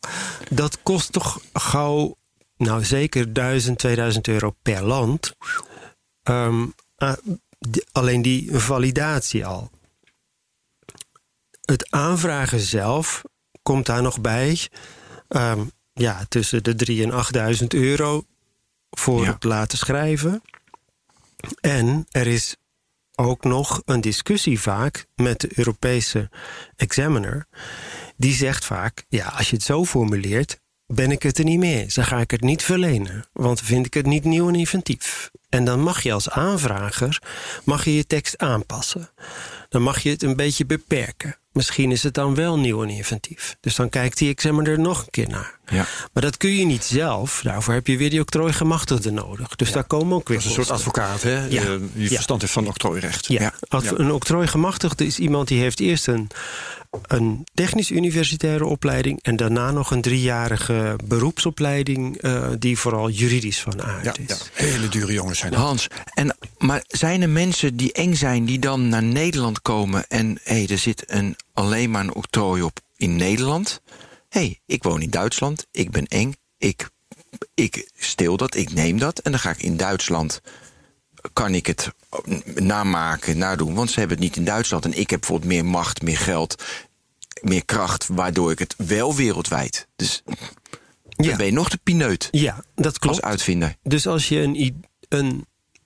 Dat 0.49 0.83
kost 0.83 1.11
toch 1.11 1.39
gauw, 1.53 2.15
nou 2.57 2.85
zeker 2.85 3.33
1000, 3.33 3.77
2000 3.79 4.27
euro 4.27 4.55
per 4.61 4.83
land. 4.83 5.33
Um, 6.29 6.73
uh, 6.97 7.13
die, 7.59 7.85
alleen 7.91 8.21
die 8.21 8.59
validatie 8.59 9.45
al. 9.45 9.71
Het 11.65 11.91
aanvragen 11.91 12.59
zelf 12.59 13.21
komt 13.63 13.85
daar 13.85 14.01
nog 14.01 14.21
bij. 14.21 14.67
Um, 15.29 15.71
ja, 15.93 16.25
tussen 16.29 16.63
de 16.63 16.75
3 16.75 17.03
en 17.03 17.11
8000 17.11 17.73
euro 17.73 18.25
voor 18.89 19.23
Ja. 19.23 19.33
het 19.33 19.43
laten 19.43 19.77
schrijven. 19.77 20.41
En 21.61 22.05
er 22.09 22.27
is 22.27 22.55
ook 23.15 23.43
nog 23.43 23.81
een 23.85 24.01
discussie 24.01 24.59
vaak 24.59 25.05
met 25.15 25.39
de 25.39 25.49
Europese 25.55 26.29
examiner. 26.75 27.47
Die 28.17 28.33
zegt 28.33 28.65
vaak: 28.65 29.05
ja, 29.09 29.27
als 29.27 29.49
je 29.49 29.55
het 29.55 29.65
zo 29.65 29.85
formuleert, 29.85 30.59
ben 30.85 31.11
ik 31.11 31.23
het 31.23 31.37
er 31.37 31.43
niet 31.43 31.59
mee 31.59 31.81
eens. 31.81 31.93
Dan 31.93 32.05
ga 32.05 32.19
ik 32.19 32.31
het 32.31 32.41
niet 32.41 32.63
verlenen, 32.63 33.25
want 33.33 33.61
vind 33.61 33.85
ik 33.85 33.93
het 33.93 34.05
niet 34.05 34.23
nieuw 34.23 34.47
en 34.47 34.55
inventief. 34.55 35.31
En 35.49 35.65
dan 35.65 35.79
mag 35.79 36.03
je 36.03 36.13
als 36.13 36.29
aanvrager 36.29 37.21
mag 37.63 37.85
je, 37.85 37.95
je 37.95 38.05
tekst 38.05 38.37
aanpassen. 38.37 39.09
Dan 39.69 39.81
mag 39.81 39.99
je 39.99 40.09
het 40.09 40.23
een 40.23 40.35
beetje 40.35 40.65
beperken. 40.65 41.37
Misschien 41.51 41.91
is 41.91 42.03
het 42.03 42.13
dan 42.13 42.35
wel 42.35 42.59
nieuw 42.59 42.83
en 42.83 42.89
inventief. 42.89 43.55
Dus 43.59 43.75
dan 43.75 43.89
kijkt 43.89 44.17
die 44.17 44.29
examiner 44.29 44.71
er 44.71 44.79
nog 44.79 45.01
een 45.01 45.09
keer 45.11 45.29
naar. 45.29 45.57
Ja. 45.71 45.85
Maar 46.13 46.23
dat 46.23 46.37
kun 46.37 46.55
je 46.55 46.65
niet 46.65 46.83
zelf. 46.83 47.41
Daarvoor 47.43 47.73
heb 47.73 47.87
je 47.87 47.97
weer 47.97 48.09
die 48.09 48.19
octrooigemachtigde 48.21 49.11
nodig. 49.11 49.55
Dus 49.55 49.71
daar 49.71 49.83
komen 49.83 50.15
ook 50.15 50.27
weer 50.27 50.37
Dat 50.37 50.45
is 50.45 50.57
een 50.57 50.63
soort 50.63 50.77
advocaat, 50.77 51.21
hè? 51.21 51.45
Ja. 51.45 51.61
Eh, 51.61 51.67
die 51.93 52.03
Ja. 52.03 52.07
verstand 52.07 52.41
heeft 52.41 52.53
van 52.53 52.67
octrooirecht. 52.67 53.27
Ja, 53.27 53.53
een 53.69 54.11
octrooigemachtigde 54.11 55.05
is 55.05 55.19
iemand 55.19 55.47
die 55.47 55.59
heeft 55.61 55.79
eerst 55.79 56.07
een, 56.07 56.27
een 57.07 57.47
technisch 57.53 57.91
universitaire 57.91 58.65
opleiding 58.65 59.19
en 59.21 59.35
daarna 59.35 59.71
nog 59.71 59.91
een 59.91 60.01
driejarige 60.01 60.95
beroepsopleiding 61.05 62.17
eh, 62.21 62.47
die 62.59 62.77
vooral 62.77 63.09
juridisch 63.09 63.61
van 63.61 63.83
aard 63.83 64.05
Ja, 64.05 64.13
is. 64.17 64.27
ja. 64.27 64.35
Hele 64.53 64.89
dure 64.89 65.13
jongens 65.13 65.39
zijn 65.39 65.51
dat. 65.51 65.61
Hans, 65.61 65.87
en, 66.13 66.37
maar 66.57 66.83
zijn 66.87 67.21
er 67.21 67.29
mensen 67.29 67.75
die 67.77 67.91
eng 67.93 68.13
zijn 68.13 68.45
die 68.45 68.59
dan 68.59 68.89
naar 68.89 69.03
Nederland 69.03 69.61
komen 69.61 70.07
en 70.07 70.39
hé, 70.43 70.65
er 70.69 70.77
zit 70.77 71.03
een, 71.07 71.35
alleen 71.59 71.91
maar 71.91 72.03
een 72.03 72.15
octrooi 72.15 72.61
op 72.61 72.79
in 72.95 73.15
Nederland? 73.15 73.81
Hé, 74.29 74.39
hey, 74.39 74.59
ik 74.65 74.83
woon 74.83 75.01
in 75.01 75.09
Duitsland, 75.09 75.67
ik 75.71 75.91
ben 75.91 76.05
eng, 76.05 76.33
ik, 76.57 76.89
ik 77.53 77.89
steel 77.97 78.37
dat, 78.37 78.55
ik 78.55 78.71
neem 78.73 78.99
dat 78.99 79.19
en 79.19 79.31
dan 79.31 79.39
ga 79.39 79.49
ik 79.49 79.61
in 79.61 79.77
Duitsland. 79.77 80.41
Kan 81.33 81.53
ik 81.53 81.65
het 81.67 81.91
namaken, 82.55 83.37
nadoen? 83.37 83.73
Want 83.73 83.91
ze 83.91 83.99
hebben 83.99 84.17
het 84.17 84.25
niet 84.25 84.35
in 84.37 84.45
Duitsland. 84.45 84.85
En 84.85 84.99
ik 84.99 85.09
heb 85.09 85.19
bijvoorbeeld 85.19 85.51
meer 85.51 85.65
macht, 85.65 86.01
meer 86.01 86.17
geld, 86.17 86.63
meer 87.41 87.65
kracht, 87.65 88.07
waardoor 88.07 88.51
ik 88.51 88.59
het 88.59 88.75
wel 88.77 89.15
wereldwijd. 89.15 89.87
Dus 89.95 90.21
Ja. 90.25 91.27
dan 91.27 91.37
ben 91.37 91.45
je 91.45 91.51
nog 91.51 91.69
de 91.69 91.79
pineut 91.83 92.27
Ja, 92.31 92.63
dat 92.75 92.85
als 92.85 92.97
klopt. 92.97 93.21
uitvinder. 93.21 93.75
Dus 93.83 94.07
als 94.07 94.29
je 94.29 94.39
een, 94.41 94.83
een 95.09 95.45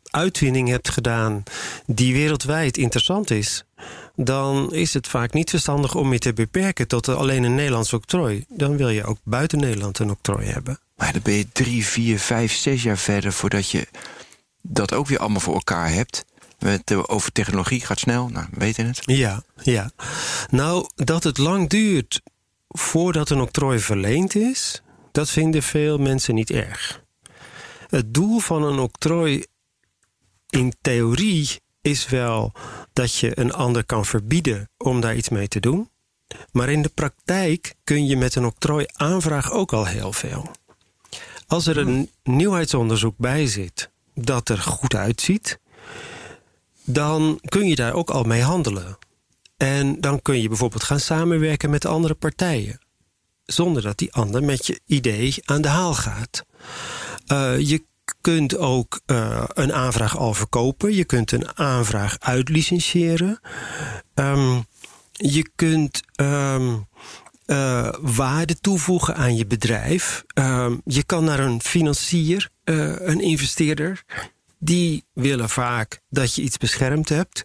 uitvinding 0.09 0.67
hebt 0.69 0.89
gedaan 0.89 1.43
die 1.85 2.13
wereldwijd 2.13 2.77
interessant 2.77 3.31
is, 3.31 3.63
dan 4.15 4.73
is 4.73 4.93
het 4.93 5.07
vaak 5.07 5.33
niet 5.33 5.49
verstandig 5.49 5.95
om 5.95 6.13
je 6.13 6.19
te 6.19 6.33
beperken 6.33 6.87
tot 6.87 7.07
alleen 7.09 7.43
een 7.43 7.55
Nederlands 7.55 7.93
octrooi. 7.93 8.45
Dan 8.47 8.77
wil 8.77 8.89
je 8.89 9.03
ook 9.03 9.17
buiten 9.23 9.59
Nederland 9.59 9.99
een 9.99 10.09
octrooi 10.09 10.47
hebben. 10.47 10.79
Maar 10.95 11.11
dan 11.11 11.21
ben 11.21 11.33
je 11.33 11.47
drie, 11.51 11.85
vier, 11.85 12.19
vijf, 12.19 12.53
zes 12.53 12.83
jaar 12.83 12.97
verder 12.97 13.33
voordat 13.33 13.69
je 13.69 13.87
dat 14.61 14.93
ook 14.93 15.07
weer 15.07 15.19
allemaal 15.19 15.39
voor 15.39 15.53
elkaar 15.53 15.91
hebt. 15.91 16.25
Met, 16.59 16.91
eh, 16.91 17.03
over 17.05 17.31
technologie 17.31 17.81
gaat 17.81 17.99
snel, 17.99 18.27
nou, 18.27 18.47
we 18.51 18.59
weten 18.59 18.87
het. 18.87 19.01
Ja, 19.05 19.43
ja. 19.61 19.91
Nou, 20.49 20.89
dat 20.95 21.23
het 21.23 21.37
lang 21.37 21.69
duurt 21.69 22.21
voordat 22.67 23.29
een 23.29 23.41
octrooi 23.41 23.79
verleend 23.79 24.35
is, 24.35 24.81
dat 25.11 25.29
vinden 25.29 25.63
veel 25.63 25.97
mensen 25.97 26.35
niet 26.35 26.49
erg. 26.51 27.01
Het 27.87 28.13
doel 28.13 28.39
van 28.39 28.63
een 28.63 28.79
octrooi 28.79 29.45
in 30.49 30.73
theorie 30.81 31.61
is 31.83 32.09
wel 32.09 32.51
dat 32.93 33.15
je 33.15 33.39
een 33.39 33.53
ander 33.53 33.85
kan 33.85 34.05
verbieden 34.05 34.69
om 34.77 35.01
daar 35.01 35.15
iets 35.15 35.29
mee 35.29 35.47
te 35.47 35.59
doen. 35.59 35.89
Maar 36.51 36.69
in 36.69 36.81
de 36.81 36.89
praktijk 36.89 37.75
kun 37.83 38.05
je 38.05 38.17
met 38.17 38.35
een 38.35 38.45
octrooi-aanvraag 38.45 39.51
ook 39.51 39.73
al 39.73 39.85
heel 39.85 40.13
veel. 40.13 40.51
Als 41.47 41.67
er 41.67 41.77
een 41.77 42.09
nieuwheidsonderzoek 42.23 43.17
bij 43.17 43.47
zit 43.47 43.89
dat 44.15 44.49
er 44.49 44.57
goed 44.57 44.95
uitziet, 44.95 45.59
dan 46.83 47.39
kun 47.45 47.67
je 47.67 47.75
daar 47.75 47.93
ook 47.93 48.09
al 48.09 48.23
mee 48.23 48.41
handelen. 48.41 48.97
En 49.57 50.01
dan 50.01 50.21
kun 50.21 50.41
je 50.41 50.47
bijvoorbeeld 50.47 50.83
gaan 50.83 50.99
samenwerken 50.99 51.69
met 51.69 51.85
andere 51.85 52.13
partijen. 52.13 52.81
zonder 53.45 53.81
dat 53.81 53.97
die 53.97 54.13
ander 54.13 54.43
met 54.43 54.65
je 54.65 54.79
idee 54.85 55.35
aan 55.45 55.61
de 55.61 55.67
haal 55.67 55.93
gaat. 55.93 56.45
Uh, 57.31 57.59
je 57.59 57.83
kunt 58.23 58.57
ook 58.57 59.01
uh, 59.05 59.43
een 59.47 59.73
aanvraag 59.73 60.17
al 60.17 60.33
verkopen. 60.33 60.93
Je 60.93 61.05
kunt 61.05 61.31
een 61.31 61.57
aanvraag 61.57 62.15
uitlicentiëren. 62.19 63.39
Um, 64.15 64.65
je 65.11 65.49
kunt 65.55 66.01
um, 66.15 66.87
uh, 67.45 67.89
waarde 68.01 68.59
toevoegen 68.59 69.15
aan 69.15 69.35
je 69.35 69.45
bedrijf. 69.45 70.23
Um, 70.33 70.81
je 70.85 71.03
kan 71.03 71.23
naar 71.23 71.39
een 71.39 71.61
financier, 71.61 72.49
uh, 72.65 72.95
een 72.99 73.19
investeerder. 73.19 74.03
Die 74.59 75.03
willen 75.13 75.49
vaak 75.49 76.01
dat 76.09 76.35
je 76.35 76.41
iets 76.41 76.57
beschermd 76.57 77.09
hebt. 77.09 77.43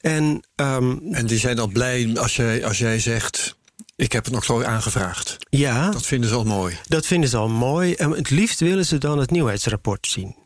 En, 0.00 0.40
en 0.56 1.26
die 1.26 1.38
zijn 1.38 1.56
dan 1.56 1.72
blij 1.72 2.18
als 2.18 2.36
jij, 2.36 2.64
als 2.64 2.78
jij 2.78 2.98
zegt. 2.98 3.56
Ik 3.96 4.12
heb 4.12 4.24
het 4.24 4.34
nog 4.34 4.44
zo 4.44 4.62
aangevraagd. 4.62 5.36
Ja. 5.50 5.90
Dat 5.90 6.06
vinden 6.06 6.28
ze 6.28 6.36
al 6.36 6.44
mooi. 6.44 6.78
Dat 6.88 7.06
vinden 7.06 7.30
ze 7.30 7.36
al 7.36 7.48
mooi. 7.48 7.94
En 7.94 8.10
het 8.10 8.30
liefst 8.30 8.60
willen 8.60 8.86
ze 8.86 8.98
dan 8.98 9.18
het 9.18 9.30
nieuwheidsrapport 9.30 10.06
zien. 10.06 10.36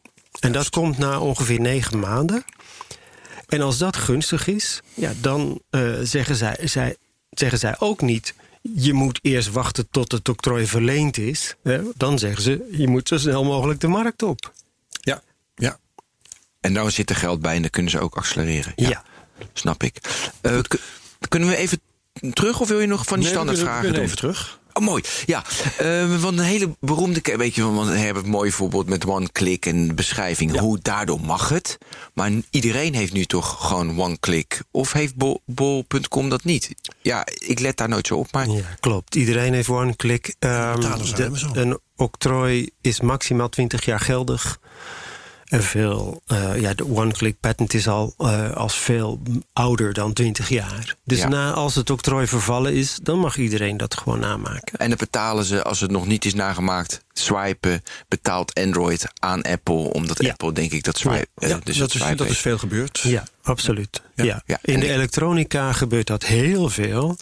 En 0.40 0.52
dat 0.52 0.70
komt 0.70 0.98
na 0.98 1.20
ongeveer 1.20 1.60
negen 1.60 1.98
maanden. 1.98 2.44
En 3.46 3.60
als 3.60 3.78
dat 3.78 3.96
gunstig 3.96 4.46
is, 4.46 4.80
ja, 4.94 5.12
dan 5.20 5.60
uh, 5.70 5.98
zeggen, 6.02 6.36
zij, 6.36 6.56
zij, 6.64 6.96
zeggen 7.30 7.58
zij 7.58 7.76
ook 7.78 8.00
niet... 8.00 8.34
je 8.62 8.92
moet 8.92 9.18
eerst 9.22 9.50
wachten 9.50 9.88
tot 9.90 10.12
het 10.12 10.28
octrooi 10.28 10.66
verleend 10.66 11.18
is. 11.18 11.56
Hè? 11.62 11.82
Dan 11.96 12.18
zeggen 12.18 12.42
ze, 12.42 12.68
je 12.70 12.88
moet 12.88 13.08
zo 13.08 13.18
snel 13.18 13.44
mogelijk 13.44 13.80
de 13.80 13.88
markt 13.88 14.22
op. 14.22 14.52
Ja, 14.90 15.22
ja. 15.54 15.78
En 16.60 16.74
dan 16.74 16.90
zit 16.90 17.10
er 17.10 17.16
geld 17.16 17.40
bij 17.40 17.54
en 17.54 17.60
dan 17.60 17.70
kunnen 17.70 17.90
ze 17.90 18.00
ook 18.00 18.16
accelereren. 18.16 18.72
Ja. 18.76 18.88
ja. 18.88 19.04
Snap 19.52 19.82
ik. 19.82 20.00
Uh, 20.42 20.58
kunnen 21.28 21.48
we 21.48 21.56
even 21.56 21.80
terug 22.32 22.60
of 22.60 22.68
wil 22.68 22.80
je 22.80 22.86
nog 22.86 23.04
van 23.04 23.20
die 23.20 23.24
nee, 23.24 23.34
standaardvragen 23.34 24.00
even 24.00 24.16
terug. 24.16 24.60
Oh, 24.72 24.84
mooi. 24.84 25.02
Ja, 25.26 25.44
uh, 25.82 26.20
want 26.20 26.38
een 26.38 26.44
hele 26.44 26.76
beroemde... 26.80 27.20
Weet 27.36 27.54
je, 27.54 27.70
want 27.70 27.88
we 27.88 27.96
hebben 27.96 28.24
een 28.24 28.30
mooi 28.30 28.52
voorbeeld 28.52 28.88
met 28.88 29.06
one-click 29.06 29.66
en 29.66 29.94
beschrijving. 29.94 30.54
Ja. 30.54 30.60
Hoe 30.60 30.78
daardoor 30.82 31.20
mag 31.20 31.48
het. 31.48 31.78
Maar 32.14 32.30
iedereen 32.50 32.94
heeft 32.94 33.12
nu 33.12 33.24
toch 33.24 33.56
gewoon 33.68 34.00
one-click. 34.00 34.62
Of 34.70 34.92
heeft 34.92 35.14
bol.com 35.44 36.28
dat 36.28 36.44
niet? 36.44 36.74
Ja, 37.00 37.26
ik 37.38 37.58
let 37.58 37.76
daar 37.76 37.88
nooit 37.88 38.06
zo 38.06 38.16
op, 38.16 38.32
maar... 38.32 38.48
Ja, 38.48 38.76
klopt. 38.80 39.14
Iedereen 39.14 39.54
heeft 39.54 39.68
one-click. 39.68 40.34
Um, 40.38 40.82
een 41.52 41.78
octrooi 41.96 42.70
is 42.80 43.00
maximaal 43.00 43.48
20 43.48 43.84
jaar 43.84 44.00
geldig. 44.00 44.60
En 45.50 45.62
veel, 45.62 46.22
uh, 46.26 46.60
ja, 46.60 46.74
de 46.74 46.84
one-click 46.94 47.40
patent 47.40 47.74
is 47.74 47.88
al 47.88 48.14
uh, 48.18 48.50
als 48.52 48.74
veel 48.76 49.22
ouder 49.52 49.92
dan 49.92 50.12
20 50.12 50.48
jaar. 50.48 50.94
Dus 51.04 51.18
Ja. 51.18 51.28
na, 51.28 51.52
als 51.52 51.74
het 51.74 51.90
octrooi 51.90 52.26
vervallen 52.26 52.74
is, 52.74 52.98
dan 53.02 53.18
mag 53.18 53.36
iedereen 53.36 53.76
dat 53.76 53.96
gewoon 53.96 54.18
namaken. 54.20 54.78
En 54.78 54.88
dan 54.88 54.98
betalen 54.98 55.44
ze, 55.44 55.62
als 55.62 55.80
het 55.80 55.90
nog 55.90 56.06
niet 56.06 56.24
is 56.24 56.34
nagemaakt, 56.34 57.04
swipen, 57.12 57.82
betaalt 58.08 58.54
Android 58.54 59.04
aan 59.18 59.42
Apple. 59.42 59.74
Omdat 59.92 60.22
Ja. 60.22 60.30
Apple, 60.30 60.52
denk 60.52 60.72
ik, 60.72 60.84
dat 60.84 60.98
swipe. 60.98 61.26
Ja, 61.36 61.48
eh, 61.48 61.56
dus 61.64 61.76
dat, 61.76 61.94
is, 61.94 62.02
dat 62.16 62.28
is 62.28 62.38
veel 62.38 62.58
gebeurd. 62.58 62.98
Ja, 62.98 63.24
absoluut. 63.42 64.02
Ja. 64.14 64.42
In 64.62 64.80
de 64.80 64.86
ik- 64.86 64.92
elektronica 64.92 65.72
gebeurt 65.72 66.06
dat 66.06 66.24
heel 66.24 66.68
veel. 66.68 67.16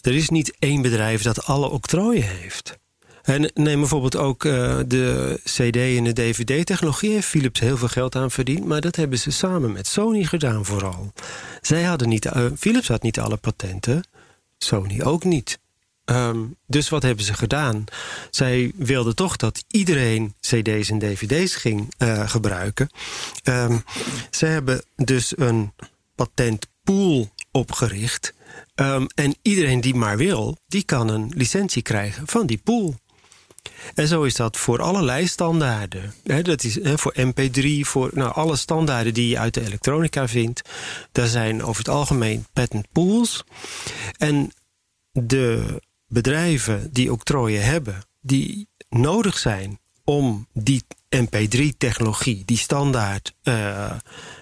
Er 0.00 0.14
is 0.14 0.28
niet 0.28 0.52
één 0.58 0.82
bedrijf 0.82 1.22
dat 1.22 1.44
alle 1.44 1.68
octrooien 1.70 2.28
heeft. 2.28 2.78
En 3.22 3.50
neem 3.54 3.78
bijvoorbeeld 3.78 4.16
ook 4.16 4.44
eh, 4.44 4.78
de 4.86 5.40
CD- 5.44 5.96
en 5.96 6.04
de 6.04 6.12
DVD-technologie. 6.12 7.10
Heeft 7.12 7.26
Philips 7.26 7.60
heel 7.60 7.76
veel 7.76 7.88
geld 7.88 8.16
aan 8.16 8.30
verdiend. 8.30 8.64
Maar 8.64 8.80
dat 8.80 8.96
hebben 8.96 9.18
ze 9.18 9.30
samen 9.30 9.72
met 9.72 9.86
Sony 9.86 10.24
gedaan 10.24 10.64
vooral. 10.64 11.12
Zij 11.60 11.82
hadden 11.82 12.08
niet, 12.08 12.26
eh, 12.26 12.46
Philips 12.58 12.88
had 12.88 13.02
niet 13.02 13.18
alle 13.18 13.36
patenten. 13.36 14.08
Sony 14.58 15.00
ook 15.02 15.24
niet. 15.24 15.58
Ehm, 16.04 16.38
dus 16.66 16.88
wat 16.88 17.02
hebben 17.02 17.24
ze 17.24 17.34
gedaan? 17.34 17.84
Zij 18.30 18.72
wilden 18.76 19.14
toch 19.14 19.36
dat 19.36 19.64
iedereen 19.68 20.34
CD's 20.40 20.90
en 20.90 20.98
DVD's 20.98 21.54
ging 21.54 21.94
eh, 21.98 22.28
gebruiken. 22.28 22.90
Ehm, 23.42 23.78
ze 24.30 24.46
hebben 24.46 24.84
dus 24.96 25.32
een 25.38 25.72
patentpool 26.14 27.30
opgericht. 27.50 28.34
Ehm, 28.74 29.06
en 29.14 29.34
iedereen 29.42 29.80
die 29.80 29.94
maar 29.94 30.16
wil, 30.16 30.56
die 30.66 30.82
kan 30.82 31.08
een 31.08 31.32
licentie 31.36 31.82
krijgen 31.82 32.26
van 32.26 32.46
die 32.46 32.60
pool. 32.64 32.94
En 33.94 34.08
zo 34.08 34.22
is 34.22 34.34
dat 34.34 34.56
voor 34.56 34.82
allerlei 34.82 35.26
standaarden. 35.26 36.14
Dat 36.42 36.64
is 36.64 36.78
voor 36.82 37.14
MP3, 37.18 37.80
voor 37.80 38.10
nou, 38.14 38.34
alle 38.34 38.56
standaarden 38.56 39.14
die 39.14 39.28
je 39.28 39.38
uit 39.38 39.54
de 39.54 39.64
elektronica 39.64 40.28
vindt. 40.28 40.62
Daar 41.12 41.26
zijn 41.26 41.62
over 41.62 41.78
het 41.78 41.94
algemeen 41.94 42.46
patent 42.52 42.86
pools. 42.92 43.44
En 44.18 44.52
de 45.12 45.80
bedrijven 46.06 46.92
die 46.92 47.12
octrooien 47.12 47.64
hebben, 47.64 48.02
die 48.20 48.68
nodig 48.88 49.38
zijn 49.38 49.80
om 50.04 50.46
die 50.52 50.82
MP3-technologie, 51.16 52.42
die 52.44 52.56
standaard, 52.56 53.34
eh, 53.42 53.90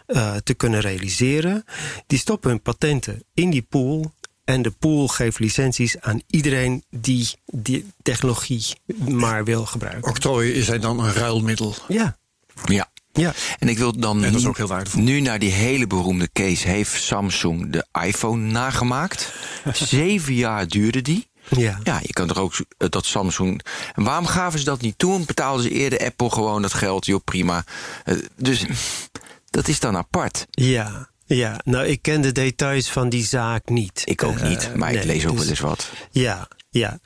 eh, 0.06 0.37
te 0.37 0.54
kunnen 0.54 0.80
realiseren, 0.80 1.64
die 2.06 2.18
stoppen 2.18 2.50
hun 2.50 2.62
patenten 2.62 3.22
in 3.35 3.50
die 3.50 3.62
pool. 3.62 4.12
En 4.50 4.62
de 4.62 4.70
pool 4.70 5.08
geeft 5.08 5.38
licenties 5.38 6.00
aan 6.00 6.20
iedereen 6.26 6.84
die 6.90 7.28
die 7.46 7.86
technologie 8.02 8.64
maar 9.08 9.44
wil 9.44 9.66
gebruiken. 9.66 10.10
Octrooien 10.10 10.64
zijn 10.64 10.80
dan 10.80 10.98
een 11.00 11.12
ruilmiddel. 11.12 11.74
Ja, 11.88 12.16
Ja. 12.64 12.90
ja. 13.12 13.32
En 13.58 13.68
ik 13.68 13.78
wil 13.78 13.98
dan 13.98 14.16
En 14.16 14.22
dat 14.22 14.34
is 14.34 14.42
nu- 14.42 14.48
ook 14.48 14.56
heel 14.56 14.66
waardevol. 14.66 15.02
nu 15.02 15.20
naar 15.20 15.38
die 15.38 15.50
hele 15.52 15.86
beroemde 15.86 16.28
case. 16.32 16.68
Heeft 16.68 17.02
Samsung 17.02 17.72
de 17.72 17.86
iPhone 18.06 18.50
nagemaakt? 18.50 19.32
Zeven 19.72 20.34
jaar 20.34 20.68
duurde 20.68 21.02
die. 21.02 21.28
ja. 21.48 21.78
Ja, 21.82 22.00
je 22.02 22.12
kan 22.12 22.26
toch 22.26 22.38
ook 22.38 22.52
eh, 22.78 22.88
dat 22.88 23.06
Samsung. 23.06 23.64
En 23.94 24.02
waarom 24.04 24.26
gaven 24.26 24.58
ze 24.58 24.64
dat 24.64 24.80
niet 24.80 24.98
toen? 24.98 25.24
Betaalden 25.24 25.62
ze 25.62 25.70
eerder 25.70 25.98
Apple 26.04 26.30
gewoon 26.30 26.62
dat 26.62 26.72
geld? 26.74 27.06
Joh, 27.06 27.20
prima. 27.24 27.64
Eh, 28.04 28.16
dus 28.36 28.64
dat 29.50 29.68
is 29.68 29.80
dan 29.80 29.96
apart. 29.96 30.46
Ja, 30.50 31.09
ja, 31.36 31.60
nou 31.64 31.86
ik 31.86 32.02
ken 32.02 32.20
de 32.20 32.32
details 32.32 32.90
van 32.90 33.08
die 33.08 33.24
zaak 33.24 33.68
niet. 33.68 34.02
Ik 34.04 34.22
ook 34.22 34.38
Eh, 34.38 34.48
niet, 34.48 34.74
maar 34.74 34.92
ik 34.92 35.04
lees 35.04 35.26
ook 35.26 35.30
dus- 35.32 35.40
wel 35.40 35.50
eens 35.50 35.60
wat. 35.60 35.90
Ja, 36.10 36.48
ja. 36.70 36.98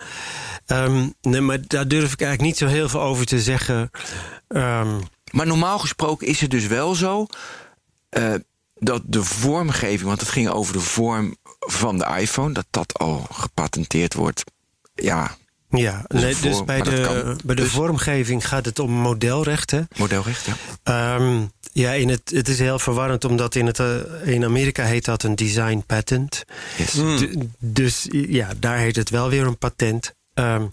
Ehm, 0.66 1.08
nee, 1.20 1.40
maar 1.40 1.58
daar 1.66 1.88
durf 1.88 2.12
ik 2.12 2.20
eigenlijk 2.20 2.40
niet 2.40 2.56
zo 2.56 2.66
heel 2.76 2.88
veel 2.88 3.00
over 3.00 3.26
te 3.26 3.40
zeggen. 3.40 3.90
Ehm, 4.48 5.00
Maar 5.30 5.46
normaal 5.46 5.78
gesproken 5.78 6.26
is 6.26 6.40
het 6.40 6.50
dus 6.50 6.66
wel 6.66 6.94
zo 6.94 7.26
eh, 8.08 8.34
dat 8.74 9.02
de 9.06 9.24
vormgeving, 9.24 10.08
want 10.08 10.20
het 10.20 10.28
ging 10.28 10.48
over 10.48 10.72
de 10.72 10.80
vorm 10.80 11.37
van 11.58 11.98
de 11.98 12.06
iPhone, 12.18 12.52
dat 12.52 12.66
dat 12.70 12.98
al 12.98 13.26
gepatenteerd 13.32 14.14
wordt. 14.14 14.44
Ja, 14.94 15.37
ja, 15.76 16.04
Dus 16.08 16.20
nee, 16.20 16.34
dus 16.40 16.64
bij 16.64 16.80
de, 16.80 17.37
bij 17.44 17.54
de 17.54 17.62
Dus- 17.62 17.70
vormgeving 17.72 18.48
gaat 18.48 18.64
het 18.64 18.78
om 18.78 18.90
modelrechten. 18.90 19.88
modelrecht, 19.96 20.44
ja. 20.46 20.54
Ehm, 20.82 21.42
ja, 21.72 21.92
in 21.92 22.08
het, 22.08 22.30
het 22.34 22.48
is 22.48 22.58
heel 22.58 22.78
verwarrend, 22.78 23.24
omdat 23.24 23.54
in, 23.54 23.66
het, 23.66 23.78
eh, 23.78 23.96
in 24.24 24.44
Amerika 24.44 24.84
heet 24.84 25.04
dat 25.04 25.22
een 25.22 25.34
design 25.34 25.82
patent. 25.87 26.44
Yes. 26.76 26.92
D- 26.92 27.37
dus 27.58 28.06
ja, 28.10 28.48
daar 28.58 28.78
heet 28.78 28.96
het 28.96 29.10
wel 29.10 29.28
weer 29.28 29.46
een 29.46 29.58
patent. 29.58 30.14
Ehm, 30.34 30.66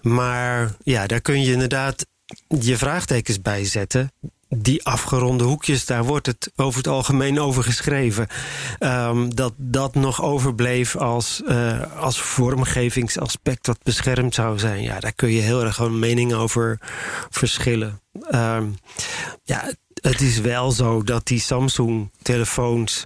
maar 0.00 0.74
ja, 0.82 1.06
daar 1.06 1.20
kun 1.20 1.42
je 1.42 1.52
inderdaad 1.52 2.06
je 2.60 2.76
vraagtekens 2.76 3.42
bij 3.42 3.64
zetten. 3.64 4.12
Die 4.56 4.84
afgeronde 4.84 5.44
hoekjes, 5.44 5.86
daar 5.86 6.04
wordt 6.04 6.26
het 6.26 6.52
over 6.56 6.76
het 6.76 6.86
algemeen 6.86 7.40
over 7.40 7.62
geschreven. 7.62 8.26
Ehm, 8.78 9.28
dat 9.28 9.52
dat 9.56 9.94
nog 9.94 10.22
overbleef 10.22 10.96
als, 10.96 11.42
eh, 11.46 11.96
als 11.96 12.20
vormgevingsaspect 12.20 13.64
dat 13.64 13.82
beschermd 13.82 14.34
zou 14.34 14.58
zijn. 14.58 14.82
Ja, 14.82 15.00
daar 15.00 15.12
kun 15.12 15.30
je 15.30 15.40
heel 15.40 15.64
erg 15.64 15.74
gewoon 15.74 15.98
mening 15.98 16.32
over 16.32 16.78
verschillen. 17.30 18.00
Ehm, 18.30 18.66
ja, 19.42 19.72
het 20.00 20.20
is 20.20 20.40
wel 20.40 20.70
zo 20.70 21.02
dat 21.02 21.26
die 21.26 21.40
Samsung-telefoons 21.40 23.04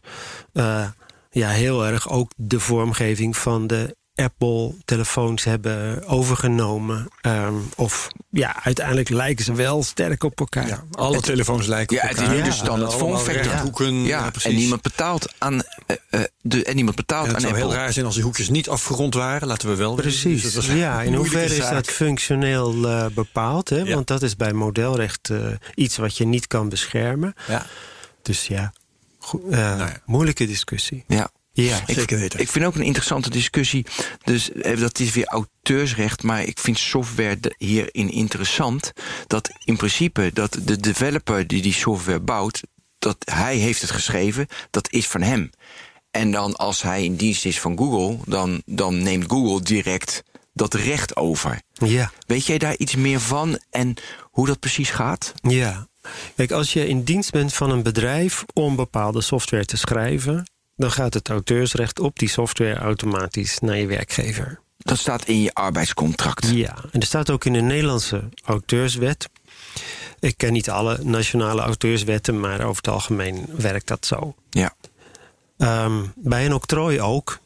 eh, 0.53 0.87
ja, 1.31 1.49
heel 1.49 1.87
erg 1.87 2.09
ook 2.09 2.31
de 2.37 2.61
vormgeving 2.61 3.37
van 3.37 3.67
de 3.67 3.97
Apple-telefoons 4.15 5.45
hebben 5.45 6.07
overgenomen. 6.07 7.09
Ehm, 7.21 7.55
of 7.77 8.09
ja, 8.31 8.63
uiteindelijk 8.65 9.09
lijken 9.09 9.45
ze 9.45 9.53
wel 9.53 9.83
sterk 9.83 10.25
op 10.25 10.39
elkaar. 10.41 10.67
Ja, 10.67 10.85
alle 10.93 11.21
telefoons 11.21 11.67
lijken 11.67 11.97
Ja, 11.97 12.03
op 12.03 12.09
het 12.09 12.17
is 12.19 12.23
elkaar. 12.25 12.37
nu 12.39 12.43
de 12.49 12.53
standaard 12.53 12.95
vormfactor. 12.95 13.43
rechthoeken. 13.43 13.95
Ja, 14.03 14.31
precies. 14.31 14.51
en 14.51 14.57
niemand 14.57 14.83
betaalt 14.83 15.33
aan, 15.39 15.63
eh, 15.87 15.97
eh, 16.11 16.21
de, 16.41 16.65
en 16.65 16.75
niemand 16.75 16.97
betaalt 16.97 17.27
En 17.27 17.35
het 17.35 17.37
aan 17.37 17.43
zou 17.49 17.55
heel 17.55 17.65
Apple. 17.65 17.79
raar 17.79 17.93
zijn 17.93 18.05
als 18.07 18.15
die 18.15 18.25
hoekjes 18.25 18.49
niet 18.49 18.69
afgerond 18.69 19.15
waren. 19.15 19.49
Laten 19.49 19.69
we 19.69 19.75
wel. 19.75 19.95
Precies. 19.95 20.43
Dus 20.43 20.53
dat 20.53 20.63
is 20.63 20.69
een 20.69 20.77
ja, 20.77 21.03
in 21.03 21.15
hoeverre 21.15 21.55
is 21.57 21.69
dat 21.69 21.87
functioneel 21.87 22.87
eh, 22.89 23.07
bepaald? 23.15 23.69
Hè? 23.69 23.77
Ja. 23.79 23.95
Want 23.95 24.07
dat 24.07 24.23
is 24.23 24.37
bij 24.37 24.53
modelrecht 24.53 25.31
eh, 25.31 25.39
iets 25.75 25.97
wat 25.97 26.17
je 26.17 26.25
niet 26.27 26.47
kan 26.47 26.69
beschermen. 26.69 27.35
Ja, 27.49 27.67
Dus 28.23 28.47
ja, 28.47 28.73
eh, 29.33 29.39
Nou 29.51 29.79
ja. 29.79 29.97
moeilijke 30.05 30.47
discussie. 30.47 31.05
Ja. 31.09 31.29
Ja, 31.57 31.81
Ik, 31.87 31.95
zeker 31.97 32.19
weten. 32.19 32.41
ik 32.41 32.49
vind 32.49 32.65
ook 32.65 32.75
een 32.75 32.83
interessante 32.83 33.31
discussie. 33.31 33.87
Dus 34.25 34.53
eh, 34.53 34.79
dat 34.79 34.99
is 34.99 35.13
weer 35.13 35.27
auteursrecht, 35.27 36.23
maar 36.23 36.43
ik 36.43 36.59
vind 36.59 36.79
software 36.79 37.39
hierin 37.59 38.11
interessant. 38.11 38.93
Dat 39.27 39.51
in 39.65 39.77
principe 39.77 40.31
dat 40.33 40.59
de 40.63 40.77
developer 40.81 41.47
die 41.47 41.63
die 41.63 41.73
software 41.73 42.21
bouwt, 42.21 42.63
dat 42.99 43.17
hij 43.25 43.57
heeft 43.57 43.81
het 43.81 43.91
geschreven, 43.91 44.47
dat 44.71 44.93
is 44.93 45.07
van 45.07 45.23
hem. 45.23 45.51
En 46.11 46.31
dan 46.31 46.57
als 46.57 46.83
hij 46.83 47.05
in 47.05 47.17
dienst 47.17 47.45
is 47.45 47.61
van 47.61 47.79
Google, 47.79 48.19
dan, 48.27 48.63
dan 48.67 49.03
neemt 49.03 49.31
Google 49.31 49.63
direct 49.63 50.23
dat 50.53 50.75
recht 50.75 51.17
over. 51.17 51.61
Ja. 51.73 52.13
Weet 52.27 52.47
jij 52.47 52.59
daar 52.59 52.77
iets 52.77 52.95
meer 52.95 53.21
van 53.21 53.59
en 53.71 53.95
hoe 54.21 54.47
dat 54.47 54.61
precies 54.61 54.91
gaat? 54.91 55.35
Ja. 55.43 55.89
Kijk, 56.37 56.51
als 56.51 56.73
je 56.73 56.89
in 56.89 57.03
dienst 57.03 57.31
bent 57.31 57.55
van 57.55 57.71
een 57.71 57.83
bedrijf 57.83 58.45
om 58.53 58.77
bepaalde 58.77 59.21
software 59.21 59.65
te 59.65 59.77
schrijven, 59.77 60.45
dan 60.77 60.91
gaat 60.91 61.15
het 61.15 61.29
auteursrecht 61.29 62.01
op 62.01 62.19
die 62.19 62.29
software 62.29 62.75
automatisch 62.75 63.59
naar 63.59 63.77
je 63.77 63.87
werkgever. 63.87 64.61
Dat 64.79 64.99
staat 64.99 65.25
in 65.25 65.41
je 65.41 65.55
arbeidscontract. 65.55 66.51
Ja, 66.51 66.77
en 66.93 67.01
er 67.01 67.07
staat 67.07 67.31
ook 67.31 67.45
in 67.45 67.53
de 67.53 67.61
Nederlandse 67.61 68.29
auteurswet. 68.45 69.29
Ik 70.21 70.37
ken 70.37 70.53
niet 70.53 70.71
alle 70.71 70.99
nationale 71.03 71.63
auteurswetten, 71.63 72.41
maar 72.41 72.61
over 72.61 72.77
het 72.77 72.89
algemeen 72.89 73.47
werkt 73.57 73.89
dat 73.89 74.07
zo. 74.07 74.35
Ja. 74.51 74.75
Ehm, 75.59 76.03
bij 76.15 76.47
een 76.47 76.55
octrooi 76.55 77.01
ook. 77.01 77.43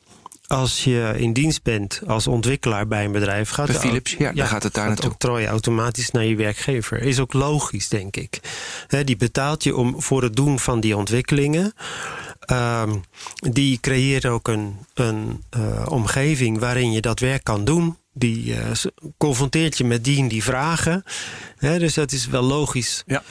Als 0.46 0.84
je 0.84 1.14
in 1.16 1.32
dienst 1.32 1.62
bent 1.62 2.00
als 2.06 2.26
ontwikkelaar 2.26 2.86
bij 2.86 3.04
een 3.04 3.12
bedrijf, 3.12 3.50
gaat 3.50 3.66
de 3.66 3.74
Philips, 3.74 4.14
ja, 4.18 4.32
dan 4.32 4.46
gaat 4.46 4.62
het 4.62 4.74
daar 4.74 4.86
naartoe. 4.86 5.10
octrooi 5.10 5.46
automatisch 5.46 6.10
naar 6.10 6.24
je 6.24 6.36
werkgever. 6.36 7.02
Is 7.02 7.18
ook 7.18 7.32
logisch, 7.32 7.88
denk 7.88 8.16
ik. 8.16 8.40
Die 9.04 9.16
betaalt 9.16 9.62
je 9.62 9.76
om, 9.76 10.02
voor 10.02 10.22
het 10.22 10.36
doen 10.36 10.58
van 10.58 10.80
die 10.80 10.96
ontwikkelingen. 10.96 11.72
Ehm, 12.48 12.94
die 13.34 13.78
creëert 13.80 14.26
ook 14.26 14.48
een, 14.48 14.76
een 14.94 15.42
eh, 15.50 15.86
omgeving 15.88 16.58
waarin 16.58 16.92
je 16.92 17.00
dat 17.00 17.20
werk 17.20 17.44
kan 17.44 17.64
doen. 17.64 17.96
Die 18.12 18.54
eh, 18.54 18.70
confronteert 19.16 19.78
je 19.78 19.84
met 19.84 20.04
die 20.04 20.18
en 20.18 20.28
die 20.28 20.42
vragen. 20.42 21.04
Dus 21.58 21.94
dat 21.94 22.12
is 22.12 22.26
wel 22.26 22.42
logisch. 22.42 23.02
Ja. 23.06 23.22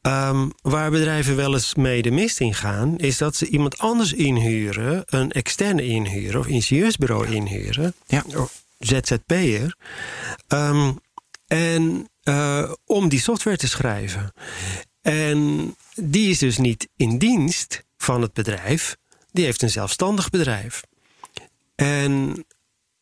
Ehm, 0.00 0.48
waar 0.62 0.90
bedrijven 0.90 1.36
wel 1.36 1.52
eens 1.52 1.74
mee 1.74 2.02
de 2.02 2.10
mist 2.10 2.40
in 2.40 2.54
gaan, 2.54 2.98
is 2.98 3.18
dat 3.18 3.36
ze 3.36 3.48
iemand 3.48 3.78
anders 3.78 4.12
inhuren, 4.12 5.02
een 5.06 5.32
externe 5.32 5.84
inhuren 5.86 6.40
of 6.40 6.46
ingenieursbureau 6.46 7.26
inhuren, 7.26 7.94
Ja. 8.06 8.24
of 8.36 8.62
ZZP'er, 8.78 9.76
Ehm, 10.48 10.92
en 11.46 12.08
eh, 12.22 12.72
om 12.86 13.08
die 13.08 13.20
software 13.20 13.56
te 13.56 13.68
schrijven. 13.68 14.32
En 15.00 15.74
die 15.94 16.30
is 16.30 16.38
dus 16.38 16.58
niet 16.58 16.88
in 16.96 17.18
dienst 17.18 17.82
van 18.02 18.22
het 18.22 18.32
bedrijf, 18.32 18.96
die 19.32 19.44
heeft 19.44 19.62
een 19.62 19.70
zelfstandig 19.70 20.30
bedrijf. 20.30 20.82
En 21.74 22.44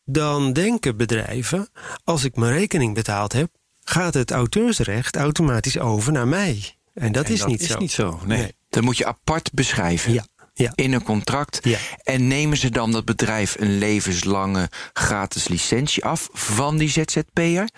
dan 0.05 0.53
denken 0.53 0.97
bedrijven, 0.97 1.67
als 2.03 2.23
ik 2.23 2.35
mijn 2.35 2.53
rekening 2.53 2.93
betaald 2.93 3.33
heb, 3.33 3.49
gaat 3.83 4.13
het 4.13 4.31
auteursrecht 4.31 5.15
automatisch 5.15 5.79
over 5.79 6.11
naar 6.11 6.27
mij. 6.27 6.75
En 6.93 7.11
dat 7.11 7.25
En 7.25 7.33
is 7.33 7.39
dat 7.39 7.47
niet 7.47 7.61
is 7.61 7.67
zo. 7.67 7.79
niet 7.79 7.91
zo, 7.91 8.19
nee. 8.25 8.53
Dat 8.69 8.83
moet 8.83 8.97
je 8.97 9.05
apart 9.05 9.53
beschrijven. 9.53 10.13
Ja, 10.13 10.25
ja. 10.53 10.71
In 10.75 10.93
een 10.93 11.03
contract. 11.03 11.59
Ja. 11.61 11.77
En 12.03 12.27
nemen 12.27 12.57
ze 12.57 12.69
dan 12.69 12.91
dat 12.91 13.05
bedrijf 13.05 13.55
een 13.59 13.77
levenslange 13.77 14.69
gratis 14.93 15.47
licentie 15.47 16.05
af 16.05 16.29
van 16.33 16.77
die 16.77 16.89
ZZP'er? 16.89 17.69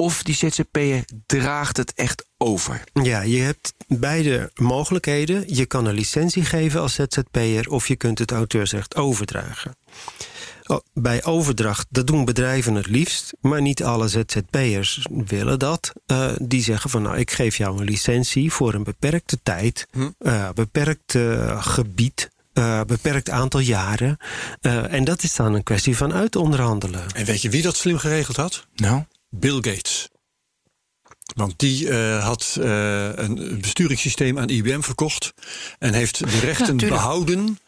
Of 0.00 0.22
die 0.22 0.34
ZZP'er 0.34 1.04
draagt 1.26 1.76
het 1.76 1.92
echt 1.94 2.26
over? 2.36 2.84
Ja, 2.92 3.20
je 3.20 3.40
hebt 3.40 3.74
beide 3.86 4.50
mogelijkheden. 4.54 5.54
Je 5.54 5.66
kan 5.66 5.86
een 5.86 5.94
licentie 5.94 6.44
geven 6.44 6.80
als 6.80 6.94
ZZP'er 6.94 7.70
of 7.70 7.88
je 7.88 7.96
kunt 7.96 8.18
het 8.18 8.32
auteursrecht 8.32 8.96
overdragen. 8.96 9.76
Oh, 10.66 10.78
Bij 10.94 11.24
overdracht, 11.24 11.86
dat 11.90 12.06
doen 12.06 12.24
bedrijven 12.24 12.74
het 12.74 12.86
liefst, 12.86 13.32
maar 13.40 13.62
niet 13.62 13.84
alle 13.84 14.08
ZZP'ers 14.08 15.06
willen 15.26 15.58
dat. 15.58 15.92
Eh, 16.06 16.30
die 16.42 16.62
zeggen 16.62 16.90
van 16.90 17.02
nou, 17.02 17.16
ik 17.18 17.30
geef 17.30 17.56
jou 17.56 17.78
een 17.78 17.84
licentie 17.84 18.52
voor 18.52 18.74
een 18.74 18.84
beperkte 18.84 19.38
tijd, 19.42 19.86
eh, 20.18 20.48
beperkt 20.54 21.14
eh, 21.14 21.62
gebied, 21.62 22.30
eh, 22.52 22.80
beperkt 22.86 23.30
aantal 23.30 23.60
jaren. 23.60 24.16
Eh, 24.60 24.92
en 24.92 25.04
dat 25.04 25.22
is 25.22 25.34
dan 25.34 25.54
een 25.54 25.62
kwestie 25.62 25.96
van 25.96 26.12
uitonderhandelen. 26.12 27.02
En 27.14 27.24
weet 27.24 27.42
je 27.42 27.50
wie 27.50 27.62
dat 27.62 27.76
slim 27.76 27.98
geregeld 27.98 28.36
had? 28.36 28.66
Nou, 28.74 29.02
Bill 29.30 29.54
Gates. 29.54 30.08
Want 31.34 31.58
die 31.58 31.88
eh, 31.90 32.24
had 32.24 32.56
eh, 32.60 33.08
een 33.16 33.58
besturingssysteem 33.60 34.38
aan 34.38 34.48
IBM 34.48 34.80
verkocht. 34.80 35.32
En 35.78 35.92
heeft 35.94 36.18
de 36.18 36.38
rechten 36.50 36.76
behouden 36.76 37.58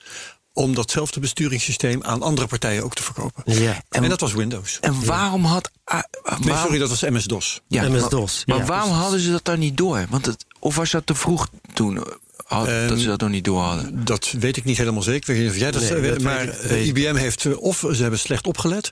om 0.53 0.75
datzelfde 0.75 1.21
besturingssysteem 1.21 2.03
aan 2.03 2.23
andere 2.23 2.47
partijen 2.47 2.85
ook 2.85 2.95
te 2.95 3.03
verkopen. 3.03 3.43
Ja. 3.63 3.83
En, 3.89 4.09
dat 4.09 4.21
was 4.21 4.33
Windows. 4.33 4.81
en 4.81 5.05
waarom 5.05 5.45
had. 5.45 5.71
ah, 5.85 6.01
Nee, 6.25 6.39
waarom- 6.39 6.63
sorry, 6.63 6.79
dat 6.79 6.89
was 6.89 7.01
MS-DOS. 7.01 7.61
Ja, 7.69 7.89
MS-DOS, 7.89 8.45
Maar, 8.47 8.57
ja, 8.57 8.63
maar 8.65 8.73
waarom 8.77 8.93
hadden 8.93 9.21
ze 9.21 9.31
dat 9.31 9.45
dan 9.45 9.59
niet 9.59 9.77
door? 9.77 10.07
Want 10.09 10.27
het, 10.27 10.45
of 10.59 10.77
was 10.77 10.91
dat 10.91 11.07
te 11.07 11.15
vroeg 11.15 11.49
toen 11.75 12.05
eh, 12.51 12.57
had- 12.57 12.69
Ehm, 12.69 12.89
dat 12.89 12.99
ze 12.99 13.07
dat 13.07 13.21
nog 13.21 13.31
niet 13.31 13.45
door 13.45 13.61
hadden? 13.61 14.05
Dat 14.05 14.35
weet 14.39 14.57
ik 14.57 14.65
niet 14.65 14.77
helemaal 14.79 15.03
zeker. 15.03 15.49
Of 15.49 15.57
jij 15.57 15.71
dat, 15.71 15.83
Nee, 15.83 15.95
weet, 15.95 16.13
dat 16.13 16.23
maar 16.23 16.39
weet 16.47 16.55
ik- 16.55 16.61
eh, 16.61 16.69
weet 16.71 16.87
IBM 16.87 17.15
heeft 17.17 17.45
eh, 17.45 17.61
of 17.63 17.79
ze 17.93 18.03
hebben 18.03 18.19
slecht 18.19 18.47
opgelet, 18.47 18.91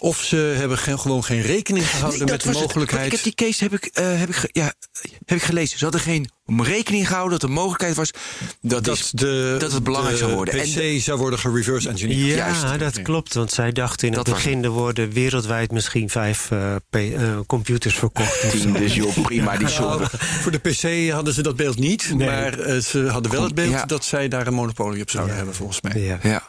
of 0.00 0.22
ze 0.22 0.36
hebben 0.36 0.78
geen- 0.78 0.98
gewoon 0.98 1.24
geen 1.24 1.42
rekening 1.42 1.90
gehouden 1.90 2.18
Nee, 2.20 2.28
met 2.30 2.40
de 2.40 2.46
dat 2.46 2.54
het. 2.56 2.62
Mogelijkheid. 2.66 3.06
Ik 3.06 3.12
heb 3.12 3.22
die 3.22 3.34
case 3.34 3.62
heb 3.64 3.72
ik, 3.72 3.84
eh, 3.86 4.18
heb 4.18 4.28
ik, 4.28 4.48
ja, 4.52 4.74
heb 5.24 5.38
ik 5.38 5.42
gelezen. 5.42 5.78
Ze 5.78 5.84
hadden 5.84 6.02
geen 6.02 6.30
rekening 6.46 7.06
gehouden 7.08 7.38
dat 7.38 7.48
er 7.48 7.54
mogelijkheid 7.54 7.96
was. 7.96 8.10
Dat, 8.60 8.84
dat, 8.84 8.96
is, 8.96 9.10
de, 9.10 9.56
dat 9.58 9.72
het 9.72 9.84
belangrijk 9.84 10.16
de 10.16 10.22
zou 10.24 10.34
worden. 10.34 10.54
En 10.60 10.60
PC 10.96 11.02
zou 11.02 11.18
worden 11.18 11.38
gereverse 11.38 11.88
engineered. 11.88 12.26
Ja, 12.36 12.46
Juist. 12.64 12.78
dat 12.78 13.02
klopt. 13.02 13.34
Want 13.34 13.52
zij 13.52 13.72
dachten 13.72 14.08
in 14.08 14.14
het 14.14 14.24
Dat 14.26 14.34
begin... 14.34 14.64
er 14.64 14.70
worden 14.70 15.10
wereldwijd 15.10 15.72
misschien 15.72 16.10
vijf 16.10 16.50
eh, 16.50 16.74
P- 16.90 16.94
eh, 16.96 17.38
computers 17.46 17.94
verkocht. 17.94 18.50
tien, 18.50 18.72
dus 18.72 18.94
joh, 18.94 19.22
prima, 19.22 19.50
die 19.56 19.60
Nou, 19.68 19.76
zorgen. 19.98 20.18
voor 20.18 20.52
de 20.52 20.58
PC 20.58 21.10
hadden 21.12 21.34
ze 21.34 21.42
dat 21.42 21.56
beeld 21.56 21.78
niet, 21.78 22.12
Nee. 22.14 22.26
maar 22.28 22.58
eh, 22.58 22.78
ze 22.80 23.06
hadden 23.08 23.30
wel 23.32 23.42
het 23.42 23.54
beeld 23.54 23.70
Ja. 23.70 23.84
dat 23.84 24.04
zij 24.04 24.28
daar 24.28 24.46
een 24.46 24.54
monopolie 24.54 25.02
op 25.02 25.10
zouden 25.10 25.36
hebben, 25.36 25.54
volgens 25.54 25.80
mij. 25.80 26.02
Ja. 26.02 26.18
Ja. 26.22 26.42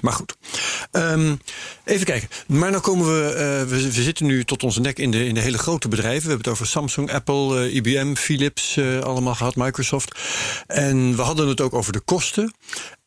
Maar 0.00 0.12
goed. 0.12 0.36
Ehm, 0.90 1.34
even 1.84 2.06
kijken. 2.06 2.28
Maar 2.46 2.70
nou 2.70 2.82
komen 2.82 3.06
we, 3.06 3.32
eh, 3.32 3.70
we. 3.70 3.92
Zitten 3.92 4.26
nu 4.26 4.44
tot 4.44 4.62
onze 4.62 4.80
nek 4.80 4.98
in 4.98 5.10
de, 5.10 5.26
in 5.26 5.34
de 5.34 5.40
hele 5.40 5.58
grote 5.58 5.88
bedrijven. 5.88 6.22
We 6.22 6.28
hebben 6.28 6.44
het 6.44 6.54
over 6.54 6.66
Samsung, 6.66 7.12
Apple, 7.12 7.60
eh, 7.60 7.74
IBM, 7.74 8.14
Philips 8.14 8.76
eh, 8.76 9.00
allemaal 9.00 9.34
gehad, 9.34 9.56
Microsoft. 9.56 10.18
En 10.66 11.16
we 11.16 11.22
hadden 11.22 11.48
het 11.48 11.60
ook 11.60 11.74
over 11.74 11.92
de 11.92 12.00
kosten. 12.00 12.54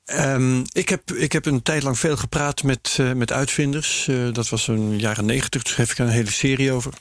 Ehm, 0.06 0.64
ik, 0.72 0.90
heb, 0.90 1.12
ik 1.12 1.32
heb 1.32 1.46
een 1.46 1.62
tijd 1.62 1.84
lang 1.84 2.00
veel 2.00 2.18
gepraat 2.18 2.64
met, 2.64 2.98
met 3.16 3.32
uitvinders. 3.32 4.10
Dat 4.32 4.50
was 4.50 4.68
een 4.68 5.00
jaren 5.00 5.26
negentig, 5.26 5.62
dus 5.62 5.72
schreef 5.72 5.92
ik 5.92 5.98
een 5.98 6.08
hele 6.08 6.32
serie 6.32 6.72
over. 6.72 6.94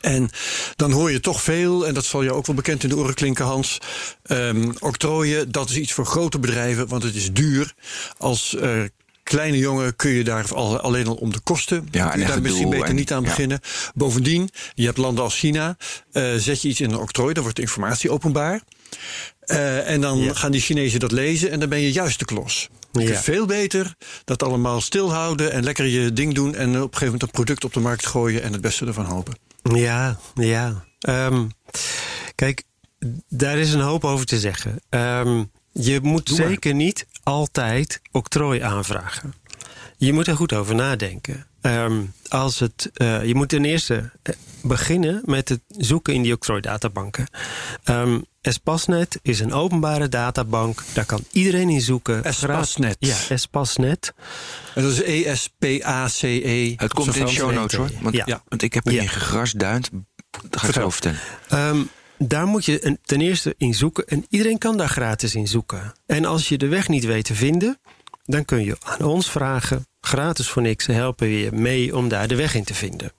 En 0.00 0.30
dan 0.76 0.90
hoor 0.92 1.10
je 1.10 1.20
toch 1.20 1.42
veel, 1.42 1.86
en 1.86 1.94
dat 1.94 2.04
zal 2.04 2.22
je 2.22 2.32
ook 2.32 2.46
wel 2.46 2.56
bekend 2.56 2.82
in 2.82 2.88
de 2.88 2.96
oren 2.96 3.14
klinken, 3.14 3.44
Hans. 3.44 3.78
ehm, 4.22 4.72
octrooien, 4.78 5.52
dat 5.52 5.70
is 5.70 5.76
iets 5.76 5.92
voor 5.92 6.06
grote 6.06 6.38
bedrijven, 6.38 6.88
want 6.88 7.02
het 7.02 7.14
is 7.14 7.32
duur. 7.32 7.74
Als 8.18 8.54
eh, 8.56 8.82
kleine 9.22 9.58
jongen 9.58 9.96
kun 9.96 10.10
je 10.10 10.24
daar 10.24 10.54
al, 10.54 10.78
alleen 10.80 11.06
al 11.06 11.14
om 11.14 11.32
de 11.32 11.40
kosten. 11.40 11.88
Ja, 11.90 12.08
kun 12.08 12.18
je 12.18 12.24
en 12.24 12.30
daar 12.30 12.42
misschien 12.42 12.70
beter 12.70 12.88
en- 12.88 12.94
niet 12.94 13.12
aan 13.12 13.22
ja. 13.22 13.28
beginnen. 13.28 13.60
Bovendien, 13.94 14.48
je 14.74 14.84
hebt 14.84 14.98
landen 14.98 15.24
als 15.24 15.38
China. 15.38 15.76
eh, 16.12 16.34
zet 16.36 16.62
je 16.62 16.68
iets 16.68 16.80
in 16.80 16.90
een 16.90 16.98
octrooi, 16.98 17.32
dan 17.34 17.42
wordt 17.42 17.56
de 17.58 17.62
informatie 17.64 18.10
openbaar. 18.10 18.62
Eh, 19.40 19.90
en 19.90 20.00
dan 20.00 20.18
Ja. 20.18 20.34
gaan 20.34 20.52
die 20.52 20.60
Chinezen 20.60 21.00
dat 21.00 21.12
lezen 21.12 21.50
en 21.50 21.60
dan 21.60 21.68
ben 21.68 21.80
je 21.80 21.92
juist 21.92 22.18
de 22.18 22.24
klos. 22.24 22.68
Ja. 22.92 23.04
kunt 23.04 23.18
veel 23.18 23.46
beter 23.46 23.94
dat 24.24 24.42
allemaal 24.42 24.80
stilhouden 24.80 25.52
en 25.52 25.64
lekker 25.64 25.84
je 25.86 26.12
ding 26.12 26.34
doen. 26.34 26.54
En 26.54 26.68
op 26.68 26.74
een 26.74 26.80
gegeven 26.82 27.04
moment 27.04 27.22
een 27.22 27.30
product 27.30 27.64
op 27.64 27.72
de 27.72 27.80
markt 27.80 28.06
gooien 28.06 28.42
en 28.42 28.52
het 28.52 28.60
beste 28.60 28.86
ervan 28.86 29.04
hopen. 29.04 29.34
Ja, 29.72 30.18
ja. 30.34 30.84
Ehm, 30.98 31.46
kijk, 32.34 32.62
daar 33.28 33.58
is 33.58 33.72
een 33.72 33.80
hoop 33.80 34.04
over 34.04 34.26
te 34.26 34.38
zeggen. 34.38 34.80
Ehm, 34.88 35.44
je 35.72 36.00
moet 36.02 36.28
zeker 36.28 36.74
niet 36.74 37.06
altijd 37.22 38.00
octrooi 38.12 38.60
aanvragen. 38.60 39.34
Je 39.96 40.12
moet 40.12 40.26
er 40.26 40.36
goed 40.36 40.52
over 40.52 40.74
nadenken. 40.74 41.46
Ehm, 41.64 42.02
als 42.28 42.58
het, 42.58 42.90
eh, 42.94 43.24
je 43.24 43.34
moet 43.34 43.48
ten 43.48 43.64
eerste 43.64 44.10
eh, 44.22 44.34
beginnen 44.62 45.22
met 45.24 45.48
het 45.48 45.60
zoeken 45.68 46.14
in 46.14 46.22
die 46.22 46.32
octrooidatabanken. 46.32 47.26
Ehm 47.84 48.18
Espasnet 48.40 49.18
is 49.22 49.40
een 49.40 49.52
openbare 49.52 50.08
databank. 50.08 50.82
Daar 50.92 51.04
kan 51.04 51.24
iedereen 51.30 51.68
in 51.68 51.80
zoeken. 51.80 52.24
Espasnet. 52.24 52.96
Ja, 52.98 53.16
Espasnet. 53.28 54.14
Dat 54.74 54.84
is 54.84 55.00
E 55.00 55.22
E-S-P-A-C-E. 55.24 56.72
Het 56.76 56.92
komt 56.94 57.16
in 57.16 57.24
de 57.24 57.30
show 57.30 57.52
notes 57.52 57.78
hoor. 57.78 57.90
Want, 58.00 58.14
Ja. 58.14 58.42
want 58.48 58.62
ik 58.62 58.74
heb 58.74 58.84
Ja. 58.84 58.92
erin 58.92 59.08
gegrasduind. 59.08 59.90
Dat 60.50 60.60
ga 60.60 60.68
ik 60.68 60.74
zo 60.74 60.90
vertellen. 60.90 61.18
Ehm, 61.48 61.82
daar 62.18 62.46
moet 62.46 62.64
je 62.64 62.98
ten 63.04 63.20
eerste 63.20 63.54
in 63.58 63.74
zoeken. 63.74 64.06
En 64.06 64.26
iedereen 64.28 64.58
kan 64.58 64.76
daar 64.76 64.88
gratis 64.88 65.34
in 65.34 65.48
zoeken. 65.48 65.92
En 66.06 66.24
als 66.24 66.48
je 66.48 66.58
de 66.58 66.68
weg 66.68 66.88
niet 66.88 67.04
weet 67.04 67.24
te 67.24 67.34
vinden, 67.34 67.78
dan 68.24 68.44
kun 68.44 68.64
je 68.64 68.76
aan 68.80 69.02
ons 69.02 69.30
vragen. 69.30 69.86
Gratis 70.04 70.48
voor 70.48 70.62
niks 70.62 70.86
helpen 70.86 71.26
we 71.26 71.38
je 71.38 71.52
mee 71.52 71.96
om 71.96 72.08
daar 72.08 72.28
de 72.28 72.34
weg 72.34 72.54
in 72.54 72.64
te 72.64 72.74
vinden. 72.74 73.12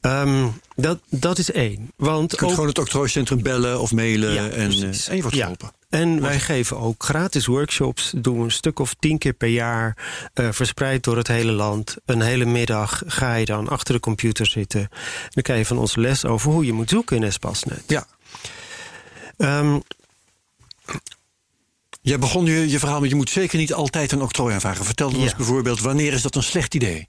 Ehm, 0.00 0.46
dat, 0.76 0.98
dat 1.08 1.38
is 1.38 1.50
één. 1.50 1.90
Want 1.96 2.30
Je 2.30 2.36
kunt 2.36 2.48
ook- 2.48 2.54
gewoon 2.54 2.68
het 2.68 2.78
octrooicentrum 2.78 3.42
bellen 3.42 3.80
of 3.80 3.92
mailen 3.92 4.32
Ja, 4.32 4.48
en, 4.48 4.68
precies. 4.68 5.02
eh, 5.04 5.08
en 5.10 5.16
je 5.16 5.22
wordt 5.22 5.36
Ja. 5.36 5.42
geholpen. 5.42 5.72
En 5.88 6.20
wij 6.20 6.40
geven 6.40 6.78
ook 6.78 7.04
gratis 7.04 7.46
workshops. 7.46 8.12
Doen 8.16 8.38
we 8.38 8.44
een 8.44 8.50
stuk 8.50 8.78
of 8.78 8.94
tien 8.98 9.18
keer 9.18 9.32
per 9.32 9.48
jaar. 9.48 9.96
eh, 10.34 10.48
verspreid 10.50 11.04
door 11.04 11.16
het 11.16 11.26
hele 11.28 11.52
land. 11.52 11.96
Een 12.04 12.20
hele 12.20 12.44
middag 12.44 13.02
ga 13.06 13.34
je 13.34 13.44
dan 13.44 13.68
achter 13.68 13.94
de 13.94 14.00
computer 14.00 14.46
zitten. 14.46 14.88
Dan 15.30 15.42
krijg 15.42 15.58
je 15.58 15.66
van 15.66 15.78
ons 15.78 15.96
les 15.96 16.24
over 16.24 16.50
hoe 16.52 16.64
je 16.64 16.72
moet 16.72 16.88
zoeken 16.90 17.16
in 17.16 17.22
Espasnet. 17.22 17.82
Ja. 17.86 18.06
Ehm, 19.36 19.78
Jij 22.10 22.18
begon 22.18 22.44
je, 22.44 22.68
je 22.70 22.78
verhaal 22.78 23.00
met 23.00 23.10
je 23.10 23.16
moet 23.16 23.30
zeker 23.30 23.58
niet 23.58 23.72
altijd 23.72 24.12
een 24.12 24.22
octrooi 24.22 24.54
aanvragen. 24.54 24.84
Vertel 24.84 25.08
ons 25.08 25.30
Ja. 25.30 25.36
bijvoorbeeld, 25.36 25.80
wanneer 25.80 26.12
is 26.12 26.22
dat 26.22 26.34
een 26.34 26.42
slecht 26.42 26.74
idee? 26.74 27.08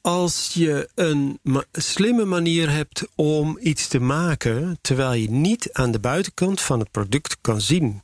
als 0.00 0.50
je 0.54 0.88
een 0.94 1.38
ma- 1.42 1.64
slimme 1.72 2.24
manier 2.24 2.70
hebt 2.70 3.04
om 3.14 3.58
iets 3.60 3.88
te 3.88 3.98
maken, 4.00 4.78
terwijl 4.80 5.12
je 5.12 5.30
niet 5.30 5.72
aan 5.72 5.90
de 5.90 5.98
buitenkant 6.00 6.60
van 6.60 6.78
het 6.78 6.90
product 6.90 7.36
kan 7.40 7.60
zien 7.60 8.02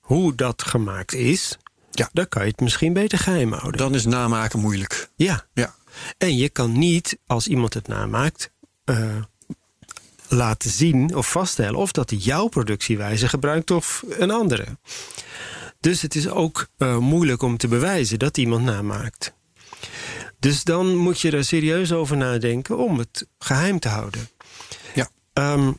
hoe 0.00 0.34
dat 0.34 0.62
gemaakt 0.62 1.14
is, 1.14 1.56
Ja. 1.90 2.08
dan 2.12 2.28
kan 2.28 2.42
je 2.44 2.50
het 2.50 2.60
misschien 2.60 2.92
beter 2.92 3.18
geheim 3.18 3.52
houden. 3.52 3.76
Dan 3.78 3.94
is 3.94 4.04
namaken 4.04 4.58
moeilijk. 4.60 5.08
Ja. 5.16 5.46
Ja. 5.54 5.74
En 6.18 6.36
je 6.36 6.48
kan 6.48 6.78
niet, 6.78 7.18
als 7.26 7.46
iemand 7.46 7.74
het 7.74 7.88
namaakt, 7.88 8.50
eh, 8.84 9.16
laten 10.28 10.70
zien 10.70 11.14
of 11.14 11.30
vaststellen 11.30 11.78
of 11.78 11.92
dat 11.92 12.10
hij 12.10 12.18
jouw 12.18 12.46
productiewijze 12.48 13.28
gebruikt 13.28 13.70
of 13.70 14.04
een 14.08 14.30
andere. 14.30 14.66
Dus 15.82 16.02
het 16.02 16.14
is 16.14 16.28
ook 16.28 16.66
eh, 16.76 16.96
moeilijk 16.96 17.42
om 17.42 17.56
te 17.56 17.68
bewijzen 17.68 18.18
dat 18.18 18.36
iemand 18.36 18.64
namaakt. 18.64 19.34
Dus 20.38 20.64
dan 20.64 20.96
moet 20.96 21.20
je 21.20 21.30
er 21.30 21.44
serieus 21.44 21.92
over 21.92 22.16
nadenken 22.16 22.78
om 22.78 22.98
het 22.98 23.26
geheim 23.38 23.78
te 23.78 23.88
houden. 23.88 24.28
Ja. 24.94 25.10
Ehm, 25.32 25.72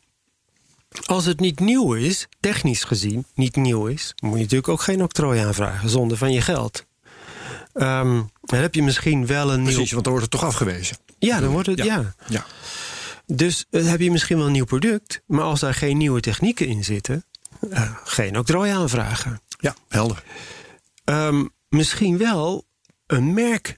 als 1.06 1.26
het 1.26 1.40
niet 1.40 1.60
nieuw 1.60 1.94
is, 1.94 2.28
technisch 2.40 2.84
gezien 2.84 3.26
niet 3.36 3.56
nieuw 3.56 3.86
is, 3.86 4.14
moet 4.20 4.34
je 4.34 4.42
natuurlijk 4.42 4.70
ook 4.70 4.82
geen 4.82 5.04
octrooi 5.04 5.40
aanvragen 5.40 5.90
zonder 5.90 6.18
van 6.18 6.32
je 6.32 6.42
geld. 6.42 6.86
Ehm, 7.74 8.22
dan 8.42 8.60
heb 8.60 8.76
je 8.76 8.84
misschien 8.84 9.26
wel 9.26 9.52
een 9.52 9.62
nieuw. 9.62 9.72
Precies, 9.74 9.92
want 9.92 10.04
dan 10.04 10.14
wordt 10.14 10.32
het 10.32 10.40
toch 10.40 10.50
afgewezen. 10.50 10.98
Ja, 11.20 11.40
dan 11.40 11.50
wordt 11.50 11.68
het. 11.68 11.78
Ja. 11.78 11.86
Ja. 11.86 12.14
Ja. 12.28 12.46
Dus 13.26 13.66
eh, 13.70 13.86
heb 13.86 14.02
je 14.02 14.12
misschien 14.12 14.38
wel 14.38 14.46
een 14.46 14.52
nieuw 14.52 14.66
product, 14.66 15.22
maar 15.26 15.44
als 15.44 15.60
daar 15.60 15.74
geen 15.74 15.98
nieuwe 15.98 16.20
technieken 16.20 16.68
in 16.68 16.84
zitten, 16.84 17.26
eh, 17.70 17.92
geen 18.04 18.38
octrooi 18.38 18.72
aanvragen. 18.72 19.42
Ja, 19.64 19.76
helder. 19.90 20.24
Ehm, 21.04 21.46
misschien 21.70 22.18
wel 22.18 22.66
een 23.08 23.34
merk, 23.34 23.78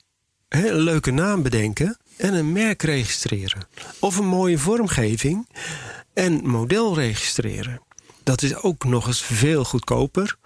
hè, 0.50 0.70
een 0.70 0.80
leuke 0.80 1.12
naam 1.12 1.42
bedenken 1.44 1.98
en 2.18 2.34
een 2.34 2.52
merk 2.52 2.82
registreren. 2.82 3.68
Of 4.00 4.18
een 4.18 4.28
mooie 4.28 4.58
vormgeving 4.58 5.48
en 6.14 6.48
model 6.48 6.96
registreren. 6.96 7.82
Dat 8.24 8.42
is 8.42 8.56
ook 8.56 8.84
nog 8.84 9.08
eens 9.08 9.22
veel 9.22 9.64
goedkoper. 9.64 10.38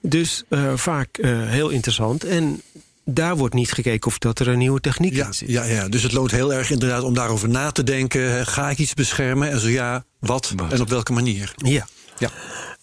Dus 0.00 0.44
eh, 0.48 0.72
vaak 0.76 1.18
eh, 1.18 1.48
heel 1.48 1.68
interessant. 1.68 2.24
En 2.24 2.62
daar 3.04 3.36
wordt 3.36 3.54
niet 3.54 3.72
gekeken 3.72 4.06
of 4.10 4.18
dat 4.18 4.38
er 4.38 4.48
een 4.48 4.58
nieuwe 4.58 4.80
techniek 4.80 5.14
Ja, 5.14 5.26
in 5.26 5.34
zit. 5.34 5.48
ja, 5.48 5.64
ja, 5.64 5.88
dus 5.88 6.02
het 6.02 6.12
loont 6.12 6.30
heel 6.30 6.52
erg 6.54 6.70
inderdaad 6.70 7.02
om 7.02 7.14
daarover 7.14 7.48
na 7.48 7.70
te 7.70 7.82
denken. 7.82 8.46
Ga 8.46 8.70
ik 8.70 8.78
iets 8.78 8.94
beschermen? 8.94 9.50
En 9.50 9.60
zo 9.60 9.68
ja, 9.68 10.04
wat, 10.18 10.52
Wat? 10.56 10.72
en 10.72 10.80
op 10.80 10.88
welke 10.88 11.12
manier? 11.12 11.52
Ja. 11.56 11.86
Ja. 12.18 12.30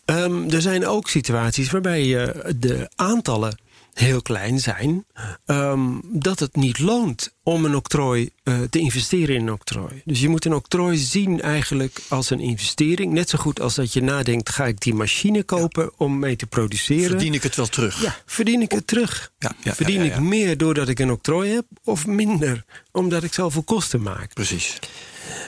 Ehm, 0.08 0.50
er 0.50 0.62
zijn 0.62 0.88
ook 0.88 1.10
situaties 1.10 1.72
waarbij 1.72 2.26
eh, 2.26 2.52
de 2.56 2.90
aantallen 2.96 3.58
heel 3.94 4.22
klein 4.22 4.60
zijn, 4.60 5.06
ehm, 5.46 5.82
dat 6.04 6.40
het 6.40 6.56
niet 6.56 6.80
loont 6.80 7.34
om 7.44 7.66
een 7.66 7.76
octrooi 7.76 8.30
eh, 8.44 8.62
te 8.70 8.80
investeren 8.80 9.36
in 9.36 9.42
een 9.42 9.54
octrooi. 9.54 10.02
Dus 10.06 10.20
je 10.20 10.30
moet 10.30 10.46
een 10.46 10.54
octrooi 10.54 10.98
zien 10.98 11.42
eigenlijk 11.42 12.00
als 12.10 12.30
een 12.30 12.40
investering. 12.40 13.14
Net 13.14 13.30
zo 13.30 13.38
goed 13.38 13.62
als 13.62 13.76
dat 13.76 13.94
je 13.94 14.02
nadenkt: 14.02 14.50
ga 14.50 14.66
ik 14.66 14.80
die 14.80 14.94
machine 14.94 15.44
kopen 15.44 15.92
om 15.98 16.20
mee 16.20 16.36
te 16.36 16.48
produceren? 16.48 17.10
Verdien 17.10 17.34
ik 17.34 17.44
het 17.44 17.56
wel 17.56 17.68
terug? 17.68 18.02
Ja, 18.02 18.16
verdien 18.26 18.62
ik 18.62 18.72
het 18.72 18.88
terug? 18.88 19.32
Ja, 19.40 19.52
ja, 19.64 19.76
verdien 19.76 20.02
ik 20.02 20.20
meer 20.20 20.58
doordat 20.58 20.88
ik 20.88 21.00
een 21.00 21.12
octrooi 21.12 21.54
heb, 21.54 21.66
of 21.84 22.06
minder 22.06 22.66
omdat 22.92 23.24
ik 23.24 23.34
zoveel 23.34 23.64
kosten 23.64 24.02
maak? 24.02 24.34
Precies. 24.34 24.80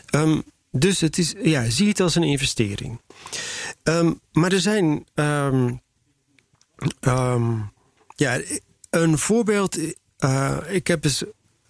Ehm, 0.05 0.39
dus 0.71 0.99
het 1.01 1.17
is, 1.17 1.33
ja, 1.43 1.69
zie 1.69 1.87
het 1.87 1.99
als 1.99 2.15
een 2.15 2.23
investering. 2.23 3.01
Ehm, 3.83 4.11
maar 4.31 4.51
er 4.51 4.59
zijn. 4.61 5.05
ehm, 5.13 5.73
ehm, 6.99 7.51
ja, 8.15 8.39
een 8.89 9.17
voorbeeld. 9.17 9.77
eh, 10.17 10.57
ik 10.67 10.87
heb 10.87 11.03
eens 11.03 11.23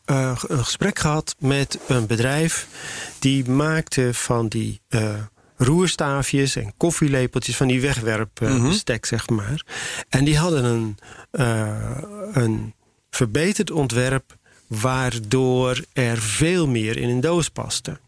eh, 0.05 0.39
een 0.47 0.63
gesprek 0.63 0.99
gehad 0.99 1.35
met 1.39 1.79
een 1.87 2.05
bedrijf. 2.07 2.67
die 3.19 3.49
maakte 3.49 4.13
van 4.13 4.47
die. 4.47 4.81
eh, 4.87 5.15
roerstaafjes 5.57 6.55
en 6.55 6.73
koffielepeltjes 6.77 7.55
van 7.55 7.67
die 7.67 7.81
wegwerpbestek, 7.81 9.05
zeg 9.05 9.29
maar. 9.29 9.65
En 10.09 10.23
die 10.25 10.37
hadden 10.37 10.63
een, 10.63 10.97
een 12.33 12.73
verbeterd 13.09 13.71
ontwerp 13.71 14.37
waardoor 14.67 15.83
er 15.93 16.17
veel 16.17 16.67
meer 16.67 16.97
in 16.97 17.09
een 17.09 17.19
doos 17.21 17.49
paste. 17.49 17.99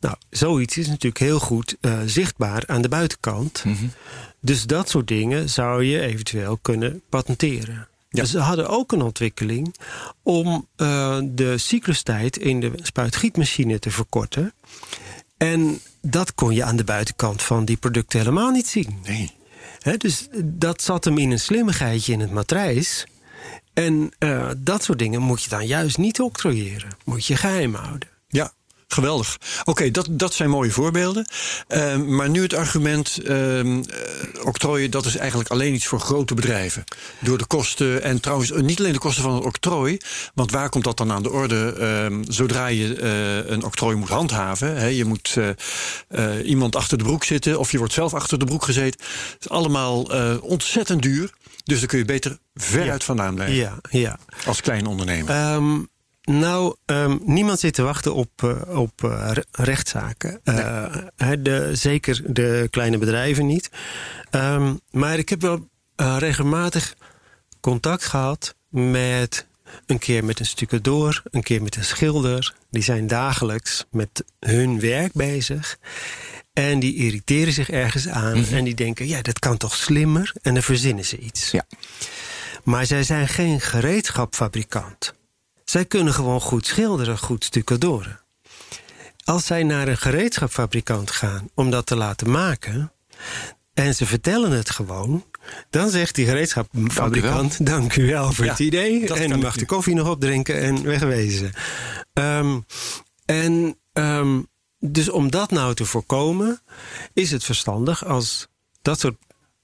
Nou, 0.00 0.16
zoiets 0.30 0.76
is 0.76 0.86
natuurlijk 0.86 1.18
heel 1.18 1.38
goed 1.38 1.76
eh, 1.80 1.98
zichtbaar 2.06 2.62
aan 2.66 2.82
de 2.82 2.88
buitenkant. 2.88 3.64
Dus 4.40 4.66
dat 4.66 4.88
soort 4.88 5.08
dingen 5.08 5.48
zou 5.48 5.84
je 5.84 6.00
eventueel 6.00 6.58
kunnen 6.62 7.02
patenteren. 7.08 7.88
Ja. 8.10 8.20
Dus 8.20 8.30
ze 8.30 8.38
hadden 8.38 8.68
ook 8.68 8.92
een 8.92 9.02
ontwikkeling 9.02 9.74
om 10.22 10.66
eh, 10.76 11.18
de 11.24 11.58
cyclustijd 11.58 12.36
in 12.36 12.60
de 12.60 12.72
spuitgietmachine 12.82 13.78
te 13.78 13.90
verkorten. 13.90 14.52
En 15.36 15.80
dat 16.02 16.34
kon 16.34 16.54
je 16.54 16.64
aan 16.64 16.76
de 16.76 16.84
buitenkant 16.84 17.42
van 17.42 17.64
die 17.64 17.76
producten 17.76 18.18
helemaal 18.18 18.50
niet 18.50 18.66
zien. 18.66 18.98
Nee. 19.02 19.38
Dus 19.98 20.28
dat 20.44 20.82
zat 20.82 21.04
hem 21.04 21.18
in 21.18 21.30
een 21.30 21.40
slimmigheidje 21.40 22.12
in 22.12 22.20
het 22.20 22.30
matrijs. 22.30 23.06
En 23.72 24.12
eh, 24.18 24.50
dat 24.56 24.82
soort 24.82 24.98
dingen 24.98 25.20
moet 25.20 25.42
je 25.42 25.48
dan 25.48 25.66
juist 25.66 25.98
niet 25.98 26.20
octrooieren. 26.20 26.88
Moet 27.04 27.26
je 27.26 27.36
geheim 27.36 27.74
houden. 27.74 28.08
Ja, 28.90 28.96
geweldig. 28.96 29.38
Oké, 29.64 29.90
dat, 29.90 30.06
dat 30.10 30.34
zijn 30.34 30.50
mooie 30.50 30.70
voorbeelden. 30.70 31.26
Ehm, 31.68 32.14
maar 32.14 32.30
nu 32.30 32.42
het 32.42 32.54
argument, 32.54 33.18
ehm 33.24 33.78
eh, 33.78 34.44
octrooien, 34.44 34.90
dat 34.90 35.04
is 35.04 35.16
eigenlijk 35.16 35.50
alleen 35.50 35.74
iets 35.74 35.86
voor 35.86 36.00
grote 36.00 36.34
bedrijven. 36.34 36.84
Door 37.18 37.38
de 37.38 37.46
kosten 37.46 38.02
en 38.02 38.20
trouwens 38.20 38.50
eh, 38.50 38.62
niet 38.62 38.78
alleen 38.78 38.92
de 38.92 38.98
kosten 38.98 39.22
van 39.22 39.34
het 39.34 39.44
octrooi. 39.44 39.98
Want 40.34 40.50
waar 40.50 40.68
komt 40.68 40.84
dat 40.84 40.96
dan 40.96 41.12
aan 41.12 41.22
de 41.22 41.30
orde? 41.30 41.74
Ehm, 41.78 42.22
zodra 42.28 42.66
je 42.66 42.94
eh, 42.94 43.50
een 43.50 43.64
octrooi 43.64 43.96
moet 43.96 44.08
handhaven. 44.08 44.76
Hè, 44.76 44.86
je 44.86 45.04
moet 45.04 45.38
iemand 46.44 46.76
achter 46.76 46.98
de 46.98 47.04
broek 47.04 47.24
zitten 47.24 47.58
of 47.58 47.72
je 47.72 47.78
wordt 47.78 47.92
zelf 47.92 48.14
achter 48.14 48.38
de 48.38 48.44
broek 48.44 48.64
gezeten. 48.64 49.00
Het 49.32 49.40
is 49.40 49.48
allemaal 49.48 50.02
ontzettend 50.40 51.02
duur. 51.02 51.30
Dus 51.64 51.78
daar 51.78 51.88
kun 51.88 51.98
je 51.98 52.04
beter 52.04 52.38
veruit 52.54 53.04
vandaan 53.04 53.34
blijven. 53.34 53.56
Ja, 53.56 53.78
ja. 53.90 54.18
Als 54.46 54.60
klein 54.60 54.86
ondernemer. 54.86 55.34
Ehm, 55.34 55.78
nou, 56.38 56.74
ehm, 56.84 57.18
niemand 57.24 57.60
zit 57.60 57.74
te 57.74 57.82
wachten 57.82 58.14
op, 58.14 58.30
eh, 58.36 58.78
op 58.78 59.04
eh, 59.04 59.30
re- 59.32 59.44
rechtszaken. 59.50 60.40
Eh, 60.44 60.96
de, 61.38 61.70
zeker 61.72 62.22
de 62.34 62.68
kleine 62.70 62.98
bedrijven 62.98 63.46
niet. 63.46 63.70
Ehm, 64.30 64.74
maar 64.90 65.18
ik 65.18 65.28
heb 65.28 65.40
wel 65.40 65.68
regelmatig 65.96 66.94
contact 67.60 68.04
gehad 68.04 68.54
met 68.68 69.46
een 69.86 69.98
keer 69.98 70.24
met 70.24 70.38
een 70.40 70.46
stucadoor, 70.46 71.22
een 71.30 71.42
keer 71.42 71.62
met 71.62 71.76
een 71.76 71.84
schilder. 71.84 72.54
Die 72.70 72.82
zijn 72.82 73.06
dagelijks 73.06 73.84
met 73.90 74.24
hun 74.40 74.80
werk 74.80 75.12
bezig. 75.12 75.78
En 76.52 76.80
die 76.80 76.94
irriteren 76.94 77.52
zich 77.52 77.70
ergens 77.70 78.08
aan. 78.08 78.44
En 78.44 78.64
die 78.64 78.74
denken, 78.74 79.08
ja, 79.08 79.22
dat 79.22 79.38
kan 79.38 79.56
toch 79.56 79.74
slimmer? 79.74 80.32
En 80.42 80.54
dan 80.54 80.62
verzinnen 80.62 81.04
ze 81.04 81.18
iets. 81.18 81.50
Ja. 81.50 81.66
Maar 82.64 82.86
zij 82.86 83.02
zijn 83.02 83.28
geen 83.28 83.60
gereedschapfabrikant. 83.60 85.12
Zij 85.70 85.84
kunnen 85.84 86.14
gewoon 86.14 86.40
goed 86.40 86.66
schilderen, 86.66 87.18
goed 87.18 87.44
stucadoren. 87.44 88.20
Als 89.24 89.46
zij 89.46 89.62
naar 89.62 89.88
een 89.88 89.98
gereedschapfabrikant 89.98 91.10
gaan 91.10 91.48
om 91.54 91.70
dat 91.70 91.86
te 91.86 91.96
laten 91.96 92.30
maken... 92.30 92.92
en 93.74 93.94
ze 93.94 94.06
vertellen 94.06 94.50
het 94.50 94.70
gewoon... 94.70 95.24
dan 95.70 95.90
zegt 95.90 96.14
die 96.14 96.26
gereedschapfabrikant... 96.26 97.66
dank 97.66 97.96
u 97.96 98.06
wel 98.06 98.32
voor 98.32 98.44
Ja, 98.44 98.50
het 98.50 98.60
idee... 98.60 99.12
en 99.14 99.30
ik 99.30 99.42
mag 99.42 99.56
de 99.56 99.66
koffie 99.66 99.94
nog 99.94 100.08
opdrinken 100.08 100.60
en 100.60 100.82
wegwezen. 100.82 101.52
Ehm, 102.12 102.60
en 103.24 103.76
ehm, 103.92 104.40
dus 104.78 105.10
om 105.10 105.30
dat 105.30 105.50
nou 105.50 105.74
te 105.74 105.84
voorkomen... 105.84 106.60
is 107.12 107.30
het 107.30 107.44
verstandig 107.44 108.04
als 108.04 108.48
dat 108.82 109.00
soort 109.00 109.16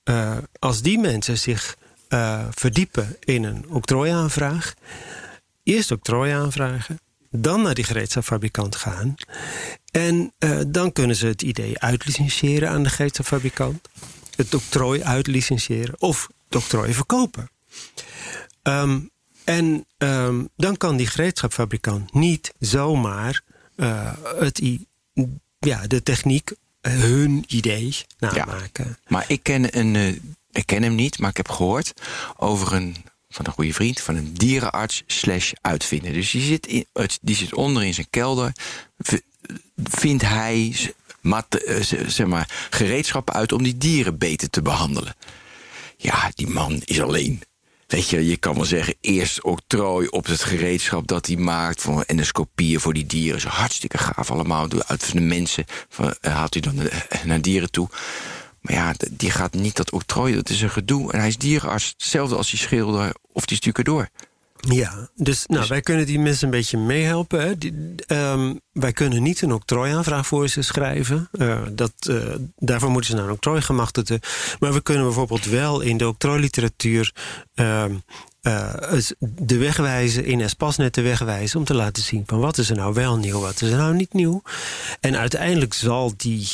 eh, 0.02 0.36
als 0.58 0.82
die 0.82 0.98
mensen 0.98 1.38
zich 1.38 1.76
eh, 2.08 2.44
verdiepen 2.50 3.16
in 3.20 3.44
een 3.44 3.64
octrooiaanvraag, 3.68 4.74
eerst 5.66 5.90
octrooi 5.90 6.32
aanvragen, 6.32 7.00
dan 7.30 7.62
naar 7.62 7.74
die 7.74 7.84
gereedschapfabrikant 7.84 8.76
gaan. 8.76 9.14
En 9.90 10.32
eh, 10.38 10.58
dan 10.66 10.92
kunnen 10.92 11.16
ze 11.16 11.26
het 11.26 11.42
idee 11.42 11.78
uitlicentiëren 11.78 12.68
aan 12.68 12.82
de 12.82 12.88
gereedschapfabrikant, 12.88 13.88
het 14.36 14.54
octrooi 14.54 15.02
uitlicentiëren 15.02 15.94
of 15.98 16.28
het 16.44 16.56
octrooi 16.56 16.94
verkopen. 16.94 17.50
Ehm, 18.62 19.00
en 19.44 19.86
ehm, 19.98 20.44
dan 20.56 20.76
kan 20.76 20.96
die 20.96 21.06
gereedschapfabrikant 21.06 22.14
niet 22.14 22.52
zomaar 22.58 23.40
eh, 23.76 24.12
het, 24.38 24.62
ja, 25.58 25.86
de 25.86 26.02
techniek, 26.02 26.52
eh, 26.80 26.92
hun 26.92 27.44
idee 27.48 27.96
namaken. 28.18 28.98
Maar 29.06 29.24
ik 29.28 29.42
ken, 29.42 29.78
een, 29.78 30.20
ik 30.50 30.66
ken 30.66 30.82
hem 30.82 30.94
niet, 30.94 31.18
maar 31.18 31.30
ik 31.30 31.36
heb 31.36 31.48
gehoord 31.48 31.92
over 32.36 32.72
een 32.72 32.96
van 33.28 33.46
een 33.46 33.52
goede 33.52 33.72
vriend, 33.72 34.00
van 34.00 34.16
een 34.16 34.34
dierenarts 34.34 35.02
slash 35.06 35.52
uitvinder. 35.60 36.12
Dus 36.12 36.30
die 36.30 36.42
zit, 36.42 36.66
in, 36.66 36.86
die 37.22 37.36
zit 37.36 37.54
onder 37.54 37.84
in 37.84 37.94
zijn 37.94 38.10
kelder. 38.10 38.52
Vindt 39.84 40.22
hij 40.22 40.76
eh, 41.30 41.80
zeg 42.06 42.26
maar, 42.26 42.68
gereedschappen 42.70 43.34
uit 43.34 43.52
om 43.52 43.62
die 43.62 43.78
dieren 43.78 44.18
beter 44.18 44.50
te 44.50 44.62
behandelen. 44.62 45.14
Ja, 45.96 46.30
die 46.34 46.48
man 46.48 46.82
is 46.84 47.00
alleen. 47.00 47.42
Weet 47.86 48.08
je, 48.08 48.26
je 48.26 48.36
kan 48.36 48.54
wel 48.54 48.64
zeggen, 48.64 48.94
eerst 49.00 49.42
octrooi 49.42 50.08
op 50.08 50.26
het 50.26 50.42
gereedschap 50.42 51.06
dat 51.06 51.26
hij 51.26 51.36
maakt. 51.36 51.80
Voor 51.80 52.02
endoscopieën 52.02 52.80
voor 52.80 52.94
die 52.94 53.06
dieren. 53.06 53.36
Is 53.36 53.44
hartstikke 53.44 53.98
gaaf 53.98 54.30
allemaal. 54.30 54.68
Uit 54.86 55.12
de 55.12 55.20
mensen 55.20 55.64
eh, 55.96 56.34
haalt 56.34 56.52
hij 56.52 56.62
dan 56.62 56.80
eh, 56.80 57.24
naar 57.24 57.40
dieren 57.40 57.70
toe. 57.70 57.88
Maar 58.66 58.74
ja, 58.74 58.94
die 59.10 59.30
gaat 59.30 59.54
niet 59.54 59.76
dat 59.76 59.90
octrooi, 59.90 60.34
dat 60.34 60.48
is 60.48 60.62
een 60.62 60.70
gedoe. 60.70 61.12
En 61.12 61.18
hij 61.18 61.28
is 61.28 61.38
dierenarts, 61.38 61.94
hetzelfde 61.96 62.36
als 62.36 62.50
die 62.50 62.58
schilder 62.58 63.14
of 63.32 63.44
die 63.44 63.82
door. 63.82 64.08
Ja, 64.60 65.08
dus, 65.14 65.46
nou, 65.46 65.66
wij 65.68 65.80
kunnen 65.80 66.06
die 66.06 66.18
mensen 66.18 66.44
een 66.44 66.50
beetje 66.50 66.78
meehelpen. 66.78 67.40
Hè. 67.40 67.58
Die, 67.58 67.94
ehm, 68.06 68.54
wij 68.72 68.92
kunnen 68.92 69.22
niet 69.22 69.42
een 69.42 69.52
octrooiaanvraag 69.52 70.26
voor 70.26 70.48
ze 70.48 70.62
schrijven. 70.62 71.28
Eh, 71.32 71.62
dat, 71.72 71.92
eh, 71.98 72.16
daarvoor 72.56 72.90
moeten 72.90 73.10
ze 73.10 73.16
naar 73.16 73.24
een 73.24 73.30
octrooigemachtigde. 73.32 74.20
Maar 74.58 74.72
we 74.72 74.80
kunnen 74.80 75.04
bijvoorbeeld 75.04 75.44
wel 75.44 75.80
in 75.80 75.96
de 75.96 76.08
octrooiliteratuur... 76.08 77.14
eh, 77.54 77.84
het- 78.40 79.16
de 79.18 79.56
weg 79.56 79.76
wijzen, 79.76 80.24
in 80.24 80.40
Espasnet 80.40 80.94
de 80.94 81.02
weg 81.02 81.18
wijzen... 81.18 81.58
om 81.58 81.64
te 81.64 81.74
laten 81.74 82.02
zien 82.02 82.22
van 82.26 82.38
wat 82.40 82.58
is 82.58 82.70
er 82.70 82.76
nou 82.76 82.94
wel 82.94 83.16
nieuw, 83.16 83.40
wat 83.40 83.62
is 83.62 83.70
er 83.70 83.76
nou 83.76 83.94
niet 83.94 84.12
nieuw. 84.12 84.42
En 85.00 85.16
uiteindelijk 85.16 85.74
zal 85.74 86.12
die... 86.16 86.48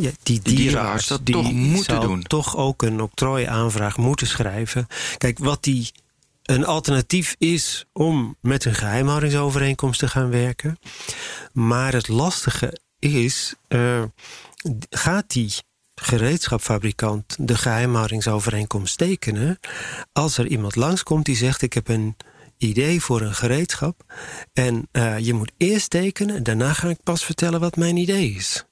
Ja, 0.00 0.10
die 0.22 0.40
dierenarts 0.40 0.44
dierenarts 0.44 1.06
dat 1.06 1.26
die 1.26 1.34
toch 1.34 1.52
moeten 1.52 2.00
doen. 2.00 2.22
toch 2.22 2.56
ook 2.56 2.82
een 2.82 3.00
octrooiaanvraag 3.00 3.96
moeten 3.96 4.26
schrijven. 4.26 4.86
Kijk, 5.16 5.38
wat 5.38 5.64
die 5.64 5.90
een 6.42 6.64
alternatief 6.64 7.34
is 7.38 7.84
om 7.92 8.36
met 8.40 8.64
een 8.64 8.74
geheimhoudingsovereenkomst 8.74 10.00
te 10.00 10.08
gaan 10.08 10.30
werken. 10.30 10.78
Maar 11.52 11.92
het 11.92 12.08
lastige 12.08 12.80
is, 12.98 13.54
eh, 13.68 14.02
gaat 14.90 15.30
die 15.30 15.52
gereedschapfabrikant 15.94 17.36
de 17.38 17.56
geheimhoudingsovereenkomst 17.56 18.98
tekenen 18.98 19.58
als 20.12 20.38
er 20.38 20.46
iemand 20.46 20.76
langskomt 20.76 21.24
die 21.24 21.36
zegt 21.36 21.62
ik 21.62 21.72
heb 21.72 21.88
een 21.88 22.16
idee 22.58 23.00
voor 23.00 23.20
een 23.20 23.34
gereedschap 23.34 24.14
en 24.52 24.88
eh, 24.92 25.18
je 25.18 25.34
moet 25.34 25.52
eerst 25.56 25.90
tekenen 25.90 26.36
en 26.36 26.42
daarna 26.42 26.72
ga 26.72 26.88
ik 26.88 27.02
pas 27.02 27.24
vertellen 27.24 27.60
wat 27.60 27.76
mijn 27.76 27.96
idee 27.96 28.30
is. 28.30 28.67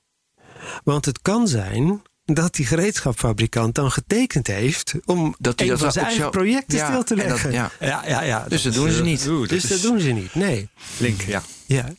Want 0.84 1.04
het 1.04 1.22
kan 1.22 1.48
zijn 1.48 2.02
dat 2.24 2.54
die 2.54 2.66
gereedschapfabrikant 2.66 3.74
dan 3.74 3.90
getekend 3.90 4.46
heeft 4.46 4.94
om 5.04 5.34
Dat 5.38 5.60
een 5.60 5.66
dat 5.68 5.78
van 5.78 5.92
zijn 5.92 6.06
eigen 6.06 6.30
projecten 6.30 6.78
Ja, 6.78 6.86
stil 6.86 7.04
te 7.04 7.14
dat- 7.14 7.24
leggen. 7.26 7.52
ja. 7.52 7.70
Ja, 7.80 8.02
ja, 8.06 8.22
ja. 8.22 8.44
Dus 8.48 8.62
dat 8.62 8.74
doen 8.74 8.90
ze 8.90 8.98
eh, 8.98 9.04
niet. 9.04 9.26
oeh, 9.28 9.48
Dus 9.48 9.62
dat 9.68 9.80
doen 9.80 10.00
ze 10.00 10.10
niet, 10.10 10.34
nee. 10.34 10.68
Link, 10.98 11.20
ja. 11.20 11.42
Ja. 11.66 11.92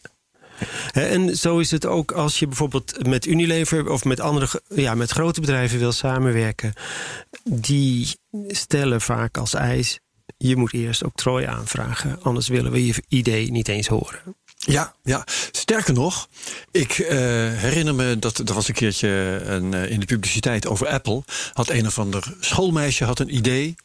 En 0.91 1.37
zo 1.37 1.59
is 1.59 1.71
het 1.71 1.85
ook 1.85 2.11
als 2.11 2.39
je 2.39 2.47
bijvoorbeeld 2.47 3.07
met 3.07 3.25
Unilever 3.25 3.89
of 3.89 4.03
met 4.03 4.19
andere 4.19 4.61
ja, 4.75 4.95
met 4.95 5.11
grote 5.11 5.41
bedrijven 5.41 5.79
wil 5.79 5.91
samenwerken. 5.91 6.73
Die 7.43 8.15
stellen 8.47 9.01
vaak 9.01 9.37
als 9.37 9.53
eis: 9.53 9.99
je 10.37 10.55
moet 10.55 10.73
eerst 10.73 11.03
octrooi 11.03 11.45
aanvragen, 11.45 12.23
anders 12.23 12.47
willen 12.47 12.71
we 12.71 12.85
je 12.85 13.03
idee 13.07 13.51
niet 13.51 13.67
eens 13.67 13.87
horen. 13.87 14.19
Ja, 14.67 14.93
ja. 15.03 15.23
Sterker 15.51 15.93
nog, 15.93 16.27
ik 16.71 16.99
eh, 16.99 17.17
herinner 17.53 17.95
me 17.95 18.19
dat 18.19 18.37
er 18.37 18.53
was 18.53 18.67
een 18.67 18.73
keertje 18.73 19.07
een, 19.45 19.73
eh, 19.73 19.91
in 19.91 19.99
de 19.99 20.05
publiciteit 20.05 20.67
over 20.67 20.87
Apple. 20.87 21.23
Had 21.53 21.69
een 21.69 21.85
of 21.87 21.99
ander 21.99 22.35
schoolmeisje 22.39 23.03
had 23.03 23.19
een 23.19 23.35
idee. 23.35 23.75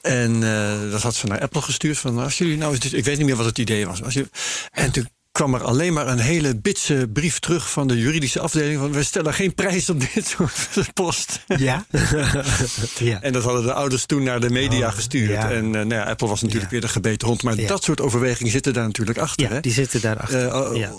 En 0.00 0.42
eh, 0.42 0.90
dat 0.90 1.02
had 1.02 1.14
ze 1.14 1.26
naar 1.26 1.40
Apple 1.40 1.62
gestuurd. 1.62 1.98
Van 1.98 2.18
als 2.18 2.38
jullie 2.38 2.56
nou 2.56 2.74
eens 2.74 2.92
ik 2.92 3.04
weet 3.04 3.16
niet 3.16 3.26
meer 3.26 3.36
wat 3.36 3.46
het 3.46 3.58
idee 3.58 3.86
was. 3.86 4.02
Als 4.02 4.14
jullie, 4.14 4.30
en 4.72 4.90
toen 4.90 5.08
kwam 5.32 5.54
er 5.54 5.62
alleen 5.62 5.92
maar 5.92 6.08
een 6.08 6.18
hele 6.18 6.56
bitse 6.56 7.08
brief 7.12 7.38
terug 7.38 7.70
van 7.70 7.88
de 7.88 7.98
juridische 7.98 8.40
afdeling. 8.40 8.78
Van 8.78 8.92
we 8.92 9.02
stellen 9.02 9.34
geen 9.34 9.54
prijs 9.54 9.90
op 9.90 10.00
dit 10.14 10.26
soort 10.26 10.68
post. 10.94 11.40
Ja? 11.46 11.86
ja. 12.98 13.22
En 13.22 13.32
dat 13.32 13.42
hadden 13.42 13.62
de 13.62 13.72
ouders 13.72 14.04
toen 14.06 14.22
naar 14.22 14.40
de 14.40 14.50
media 14.50 14.86
Oh, 14.88 14.94
gestuurd. 14.94 15.30
ja. 15.30 15.50
En 15.50 15.64
eh, 15.64 15.70
nou 15.70 15.94
ja, 15.94 16.02
Apple 16.02 16.28
was 16.28 16.40
natuurlijk 16.42 16.64
Ja. 16.64 16.70
weer 16.78 16.80
de 16.86 16.92
gebeten 16.92 17.28
hond. 17.28 17.42
Maar 17.42 17.60
Ja. 17.60 17.66
dat 17.66 17.84
soort 17.84 18.00
overwegingen 18.00 18.52
zitten 18.52 18.72
daar 18.72 18.86
natuurlijk 18.86 19.18
achter. 19.18 19.46
ja, 19.48 19.52
hè? 19.54 19.60
die 19.60 19.72
zitten 19.72 20.00
daarachter. 20.00 20.46
Eh, 20.48 20.60
oh, 20.60 20.90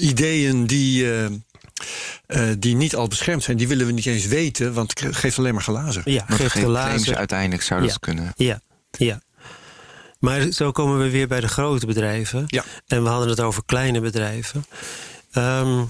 ideeën 0.00 0.66
die, 0.66 1.12
eh, 1.12 1.24
eh, 2.26 2.56
die 2.58 2.74
niet 2.76 2.94
al 2.96 3.08
beschermd 3.08 3.42
zijn, 3.42 3.56
die 3.56 3.68
willen 3.68 3.86
we 3.86 3.92
niet 3.92 4.06
eens 4.06 4.26
weten, 4.26 4.72
want 4.72 5.00
het 5.00 5.16
geeft 5.16 5.38
alleen 5.38 5.54
maar 5.54 5.62
glazen. 5.62 6.02
ja, 6.04 6.24
Want 6.28 6.40
geeft 6.40 6.52
geen 6.52 6.62
claims 6.64 6.92
glazen. 6.94 7.16
uiteindelijk 7.16 7.62
zou 7.62 7.80
dat 7.80 7.90
Ja. 7.90 7.96
kunnen. 8.00 8.32
Ja, 8.36 8.60
ja. 8.90 9.20
Maar 10.22 10.50
zo 10.50 10.70
komen 10.72 10.98
we 10.98 11.10
weer 11.10 11.28
bij 11.28 11.40
de 11.40 11.48
grote 11.48 11.86
bedrijven. 11.86 12.44
Ja. 12.46 12.64
En 12.86 13.02
we 13.02 13.08
hadden 13.08 13.28
het 13.28 13.40
over 13.40 13.64
kleine 13.64 14.00
bedrijven. 14.00 14.64
Ehm, 15.32 15.84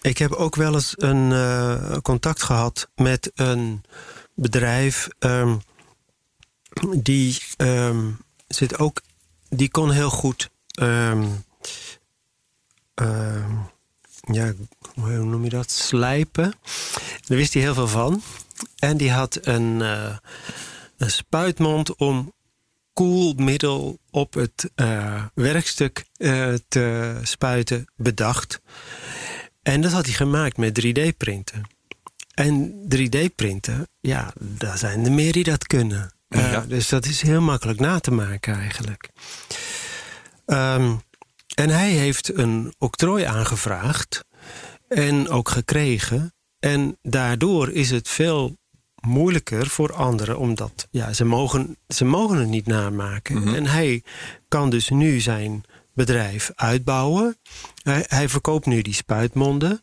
ik 0.00 0.18
heb 0.18 0.32
ook 0.32 0.54
wel 0.56 0.74
eens 0.74 0.94
een 0.96 1.32
eh, 1.32 1.96
contact 2.02 2.42
gehad 2.42 2.88
met 2.94 3.30
een 3.34 3.84
bedrijf. 4.34 5.08
ehm, 5.18 5.56
die 6.96 7.38
ehm, 7.56 8.10
zit 8.48 8.78
ook. 8.78 9.00
Die 9.48 9.70
kon 9.70 9.90
heel 9.90 10.10
goed. 10.10 10.50
ja, 14.24 14.52
hoe 14.94 15.24
noem 15.24 15.44
je 15.44 15.50
dat? 15.50 15.70
Slijpen. 15.70 16.54
Daar 17.26 17.38
wist 17.38 17.52
hij 17.52 17.62
heel 17.62 17.74
veel 17.74 17.88
van. 17.88 18.22
En 18.78 18.96
die 18.96 19.12
had 19.12 19.38
een, 19.42 19.82
eh, 19.82 20.16
een 20.96 21.10
spuitmond 21.10 21.96
om 21.96 22.32
koelmiddel 22.94 23.98
op 24.10 24.34
het 24.34 24.70
eh, 24.74 25.24
werkstuk 25.34 26.04
eh, 26.16 26.54
te 26.68 27.18
spuiten 27.22 27.84
bedacht. 27.96 28.60
En 29.62 29.80
dat 29.80 29.92
had 29.92 30.04
hij 30.04 30.14
gemaakt 30.14 30.56
met 30.56 30.84
3D-printen. 30.84 31.62
En 32.34 32.72
3D-printen, 32.94 33.88
ja, 34.00 34.32
daar 34.40 34.78
zijn 34.78 35.04
er 35.04 35.12
meer 35.12 35.32
die 35.32 35.44
dat 35.44 35.66
kunnen. 35.66 36.14
Eh, 36.28 36.52
Ja. 36.52 36.60
Dus 36.60 36.88
dat 36.88 37.06
is 37.06 37.22
heel 37.22 37.40
makkelijk 37.40 37.80
na 37.80 37.98
te 37.98 38.10
maken 38.10 38.54
eigenlijk. 38.54 39.08
Ehm, 40.46 40.94
en 41.54 41.68
hij 41.70 41.90
heeft 41.90 42.36
een 42.36 42.74
octrooi 42.78 43.24
aangevraagd 43.24 44.24
en 44.88 45.28
ook 45.28 45.48
gekregen. 45.48 46.34
En 46.58 46.98
daardoor 47.02 47.70
is 47.70 47.90
het 47.90 48.08
veel 48.08 48.56
moeilijker 49.04 49.66
voor 49.66 49.92
anderen, 49.92 50.38
omdat 50.38 50.88
ja, 50.90 51.12
ze, 51.12 51.24
mogen, 51.24 51.76
ze 51.88 52.04
mogen 52.04 52.38
het 52.38 52.48
niet 52.48 52.66
namaken. 52.66 53.54
En 53.54 53.66
hij 53.66 54.02
kan 54.48 54.70
dus 54.70 54.88
nu 54.88 55.20
zijn 55.20 55.64
bedrijf 55.92 56.50
uitbouwen. 56.54 57.36
Hij, 57.82 58.04
hij 58.08 58.28
verkoopt 58.28 58.66
nu 58.66 58.82
die 58.82 58.94
spuitmonden 58.94 59.82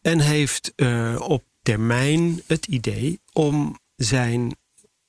en 0.00 0.20
heeft 0.20 0.72
eh, 0.76 1.16
op 1.20 1.44
termijn 1.62 2.42
het 2.46 2.66
idee 2.66 3.20
om 3.32 3.78
zijn, 3.96 4.56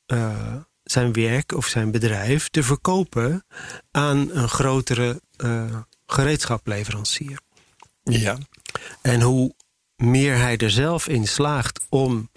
eh, 0.05 0.55
zijn 0.83 1.13
werk 1.13 1.51
of 1.55 1.65
zijn 1.65 1.91
bedrijf 1.91 2.49
te 2.49 2.63
verkopen 2.63 3.45
aan 3.91 4.31
een 4.31 4.49
grotere 4.49 5.21
eh 5.35 5.81
gereedschapleverancier. 6.05 7.39
Ja. 8.03 8.37
En 9.01 9.21
hoe 9.21 9.53
meer 9.95 10.37
hij 10.37 10.57
er 10.57 10.71
zelf 10.71 11.07
in 11.07 11.27
slaagt 11.27 11.79
om 11.89 12.29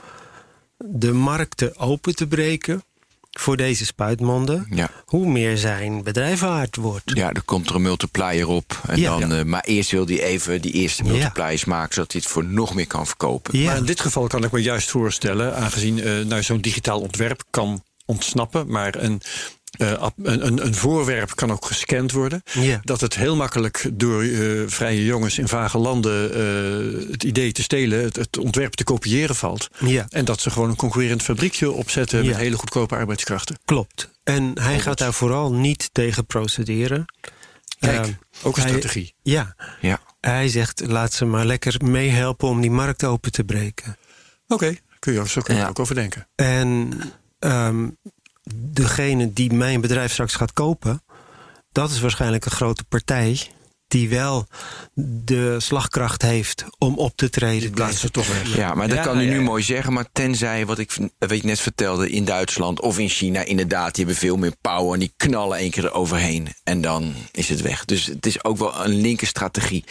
de 0.78 1.12
markten 1.12 1.76
open 1.76 2.14
te 2.14 2.26
breken 2.26 2.82
voor 3.30 3.56
deze 3.56 3.84
spuitmonden, 3.84 4.66
Ja. 4.70 4.90
hoe 5.04 5.26
meer 5.26 5.56
zijn 5.58 6.02
bedrijf 6.02 6.40
waard 6.40 6.76
wordt. 6.76 7.10
Ja, 7.14 7.32
er 7.32 7.42
komt 7.42 7.68
er 7.68 7.74
een 7.74 7.82
multiplier 7.82 8.48
op. 8.48 8.80
En 8.86 9.00
Ja. 9.00 9.18
dan, 9.18 9.32
eh, 9.32 9.42
maar 9.44 9.64
eerst 9.64 9.90
wil 9.90 10.06
hij 10.06 10.22
even 10.22 10.60
die 10.60 10.72
eerste 10.72 11.04
Ja. 11.04 11.10
multipliers 11.10 11.64
maken... 11.64 11.94
zodat 11.94 12.12
hij 12.12 12.20
het 12.24 12.30
voor 12.30 12.44
nog 12.44 12.74
meer 12.74 12.86
kan 12.86 13.06
verkopen. 13.06 13.58
Ja. 13.58 13.66
Maar 13.66 13.76
in 13.76 13.84
dit 13.84 14.00
geval 14.00 14.26
kan 14.26 14.44
ik 14.44 14.50
me 14.50 14.62
juist 14.62 14.90
voorstellen, 14.90 15.56
aangezien 15.56 16.00
eh 16.02 16.20
nou, 16.24 16.42
zo'n 16.42 16.60
digitaal 16.60 17.00
ontwerp 17.00 17.42
kan 17.50 17.82
ontsnappen, 18.04 18.70
maar 18.70 18.94
een, 18.96 19.20
eh, 19.78 20.06
een, 20.22 20.46
een, 20.46 20.66
een 20.66 20.74
voorwerp 20.74 21.34
kan 21.34 21.52
ook 21.52 21.64
gescand 21.66 22.12
worden. 22.12 22.42
Ja. 22.52 22.80
Dat 22.82 23.00
het 23.00 23.14
heel 23.16 23.36
makkelijk 23.36 23.90
door 23.92 24.22
eh, 24.22 24.62
vrije 24.66 25.04
jongens 25.04 25.38
in 25.38 25.48
vage 25.48 25.78
landen 25.78 26.34
eh, 26.34 27.10
het 27.10 27.24
idee 27.24 27.52
te 27.52 27.62
stelen, 27.62 28.02
het, 28.02 28.16
het 28.16 28.38
ontwerp 28.38 28.72
te 28.74 28.84
kopiëren 28.84 29.36
valt. 29.36 29.68
Ja. 29.78 30.06
En 30.08 30.24
dat 30.24 30.40
ze 30.40 30.50
gewoon 30.50 30.68
een 30.68 30.76
concurrerend 30.76 31.22
fabriekje 31.22 31.70
opzetten 31.70 32.26
met 32.26 32.36
hele 32.36 32.56
goedkope 32.56 32.94
arbeidskrachten. 32.96 33.58
Klopt. 33.64 34.10
En 34.24 34.50
hij 34.60 34.80
gaat 34.80 34.98
daar 34.98 35.12
vooral 35.12 35.52
niet 35.52 35.88
tegen 35.92 36.26
procederen. 36.26 37.04
Kijk, 37.78 37.98
Ehm, 38.04 38.10
ook 38.42 38.56
een 38.56 38.62
hij- 38.62 38.70
strategie. 38.70 39.14
Ja, 39.22 39.54
Ja. 39.80 40.00
hij 40.20 40.48
zegt 40.48 40.82
laat 40.86 41.12
ze 41.12 41.24
maar 41.24 41.44
lekker 41.44 41.84
meehelpen 41.84 42.48
om 42.48 42.60
die 42.60 42.70
markt 42.70 43.04
open 43.04 43.32
te 43.32 43.44
breken. 43.44 43.96
Oké, 44.48 44.74
kun 44.98 45.12
je, 45.12 45.28
zo 45.28 45.40
kun 45.40 45.54
je 45.54 45.60
Ja. 45.60 45.64
er 45.66 45.70
ook 45.70 45.78
over 45.78 45.94
denken. 45.94 46.28
En 46.34 46.90
ehm, 47.38 47.88
degene 48.54 49.32
die 49.32 49.52
mijn 49.52 49.80
bedrijf 49.80 50.12
straks 50.12 50.34
gaat 50.34 50.52
kopen, 50.52 51.02
dat 51.72 51.90
is 51.90 52.00
waarschijnlijk 52.00 52.44
een 52.44 52.50
grote 52.50 52.84
partij 52.84 53.50
die 53.88 54.08
wel 54.08 54.46
de 54.94 55.60
slagkracht 55.60 56.22
heeft 56.22 56.64
om 56.78 56.98
op 56.98 57.16
te 57.16 57.30
treden. 57.30 57.74
Toch 58.12 58.26
weg. 58.26 58.56
Ja, 58.56 58.74
maar 58.74 58.88
dat 58.88 58.96
Ja, 58.96 59.02
kan 59.02 59.18
u 59.18 59.22
ja, 59.22 59.30
nu 59.30 59.38
ja. 59.38 59.42
mooi 59.42 59.62
zeggen. 59.62 59.92
Maar 59.92 60.06
tenzij, 60.12 60.66
wat 60.66 60.78
ik 60.78 60.96
wat 61.18 61.36
je 61.40 61.46
net 61.46 61.60
vertelde, 61.60 62.10
in 62.10 62.24
Duitsland 62.24 62.80
of 62.80 62.98
in 62.98 63.08
China... 63.08 63.44
inderdaad, 63.44 63.94
die 63.94 64.04
hebben 64.04 64.22
veel 64.22 64.36
meer 64.36 64.56
power 64.60 64.92
en 64.92 64.98
die 64.98 65.12
knallen 65.16 65.58
één 65.58 65.70
keer 65.70 65.84
eroverheen. 65.84 66.48
En 66.64 66.80
dan 66.80 67.14
is 67.32 67.48
het 67.48 67.60
weg. 67.60 67.84
Dus 67.84 68.06
het 68.06 68.26
is 68.26 68.44
ook 68.44 68.58
wel 68.58 68.84
een 68.84 69.00
linker 69.00 69.26
strategie. 69.26 69.84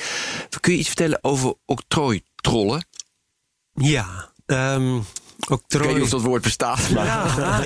Kun 0.60 0.74
je 0.74 0.80
iets 0.80 0.88
vertellen 0.88 1.20
over 1.22 1.54
octrooitrollen? 1.66 2.86
Ja, 3.74 4.32
ehm, 5.40 5.54
Ik 5.68 5.80
weet 5.80 5.94
niet 5.94 6.04
of 6.04 6.10
dat 6.10 6.22
woord 6.22 6.42
bestaat, 6.42 6.90
maar... 6.90 7.06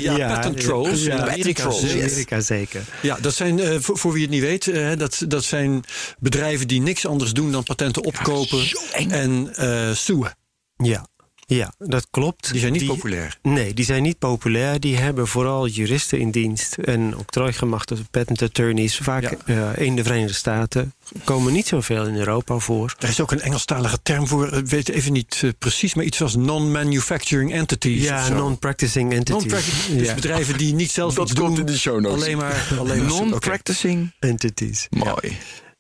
Ja, 0.02 0.18
ja, 0.18 0.34
patent 0.34 0.60
trolls. 0.60 1.04
Ja, 1.04 1.18
Amerika 1.18 1.62
trolls, 1.62 1.80
zeker. 1.80 1.98
yes. 1.98 2.12
Amerika 2.12 2.40
zeker. 2.40 2.82
Ja, 3.02 3.18
dat 3.22 3.34
zijn, 3.34 3.60
eh, 3.60 3.76
voor, 3.80 3.98
voor 3.98 4.14
wie 4.14 4.22
het 4.22 4.32
niet 4.32 4.42
weet, 4.42 4.68
eh, 4.68 4.92
dat, 4.98 5.24
dat 5.28 5.44
zijn 5.44 5.84
bedrijven 6.20 6.68
die 6.68 6.82
niks 6.82 7.06
anders 7.06 7.34
doen 7.34 7.52
dan 7.52 7.64
patenten 7.64 8.04
opkopen 8.04 8.64
en 9.10 9.56
eh 9.56 9.92
suwen. 9.94 10.38
Ja, 10.78 11.08
ja, 11.56 11.74
dat 11.78 12.08
klopt. 12.12 12.52
Die 12.52 12.60
zijn 12.60 12.72
niet 12.74 12.86
populair. 12.86 13.38
Nee, 13.42 13.74
die 13.74 13.86
zijn 13.86 14.04
niet 14.04 14.18
populair. 14.18 14.80
Die 14.80 14.98
hebben 14.98 15.28
vooral 15.28 15.68
juristen 15.68 16.20
in 16.20 16.32
dienst 16.32 16.74
en 16.78 17.18
octrooigemachte 17.18 17.96
patent 18.12 18.42
attorneys. 18.42 18.98
Vaak 18.98 19.22
Ja. 19.46 19.74
eh, 19.76 19.86
in 19.86 19.96
de 19.96 20.04
Verenigde 20.04 20.34
Staten. 20.34 20.94
Komen 21.24 21.54
niet 21.54 21.68
zoveel 21.68 22.06
in 22.08 22.16
Europa 22.16 22.58
voor. 22.58 22.96
Er 23.00 23.10
is 23.10 23.20
ook 23.22 23.32
een 23.32 23.42
Engelstalige 23.42 24.00
term 24.04 24.28
voor, 24.28 24.54
ik 24.54 24.66
weet 24.68 24.90
even 24.90 25.12
niet 25.14 25.40
eh, 25.44 25.50
precies, 25.60 25.94
maar 25.94 26.06
iets 26.06 26.22
als 26.22 26.36
non-manufacturing 26.36 27.54
entities. 27.54 28.02
of 28.02 28.08
Ja, 28.08 28.30
non-practicing 28.30 29.14
entities. 29.14 29.52
Non-practicing, 29.52 29.98
dus 29.98 30.08
ja, 30.08 30.14
bedrijven 30.14 30.58
die 30.58 30.74
niet 30.74 30.92
zelf 30.92 31.14
Dat 31.16 31.30
iets 31.30 31.40
komt 31.40 31.56
doen. 31.56 31.66
in 31.66 31.72
de 31.72 31.78
show 31.78 32.00
notes. 32.00 32.24
Alleen 32.24 32.38
maar, 32.38 32.68
alleen 32.80 33.04
maar 33.04 33.12
oké. 33.14 33.24
Non-practicing. 33.30 34.12
entities. 34.20 34.88
Mooi. 34.90 35.38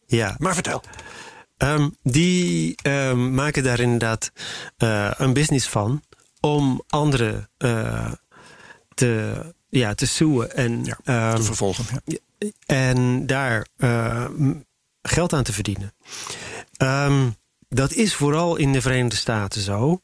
Ja. 0.08 0.36
Maar 0.40 0.54
vertel. 0.54 0.84
Ehm, 1.60 1.90
die 2.04 2.76
ehm, 2.82 3.34
maken 3.34 3.64
daar 3.64 3.80
inderdaad 3.80 4.32
eh, 4.78 5.12
een 5.18 5.34
business 5.34 5.68
van 5.68 6.04
om 6.40 6.84
anderen 6.88 7.50
eh, 7.58 8.12
te, 8.94 9.42
ja, 9.70 9.94
te 9.94 10.06
suwen 10.06 10.56
en, 10.56 10.86
Ja, 10.86 10.98
ehm, 11.04 11.36
te 11.36 11.44
vervolgen. 11.44 11.86
Ja. 12.06 12.18
en 12.66 13.26
daar 13.26 13.68
eh, 13.78 14.26
geld 15.02 15.34
aan 15.34 15.44
te 15.44 15.54
verdienen. 15.54 15.94
Dat 17.70 17.94
is 17.94 18.16
vooral 18.16 18.56
in 18.56 18.72
de 18.72 18.82
Verenigde 18.82 19.16
Staten 19.16 19.62
zo. 19.62 20.02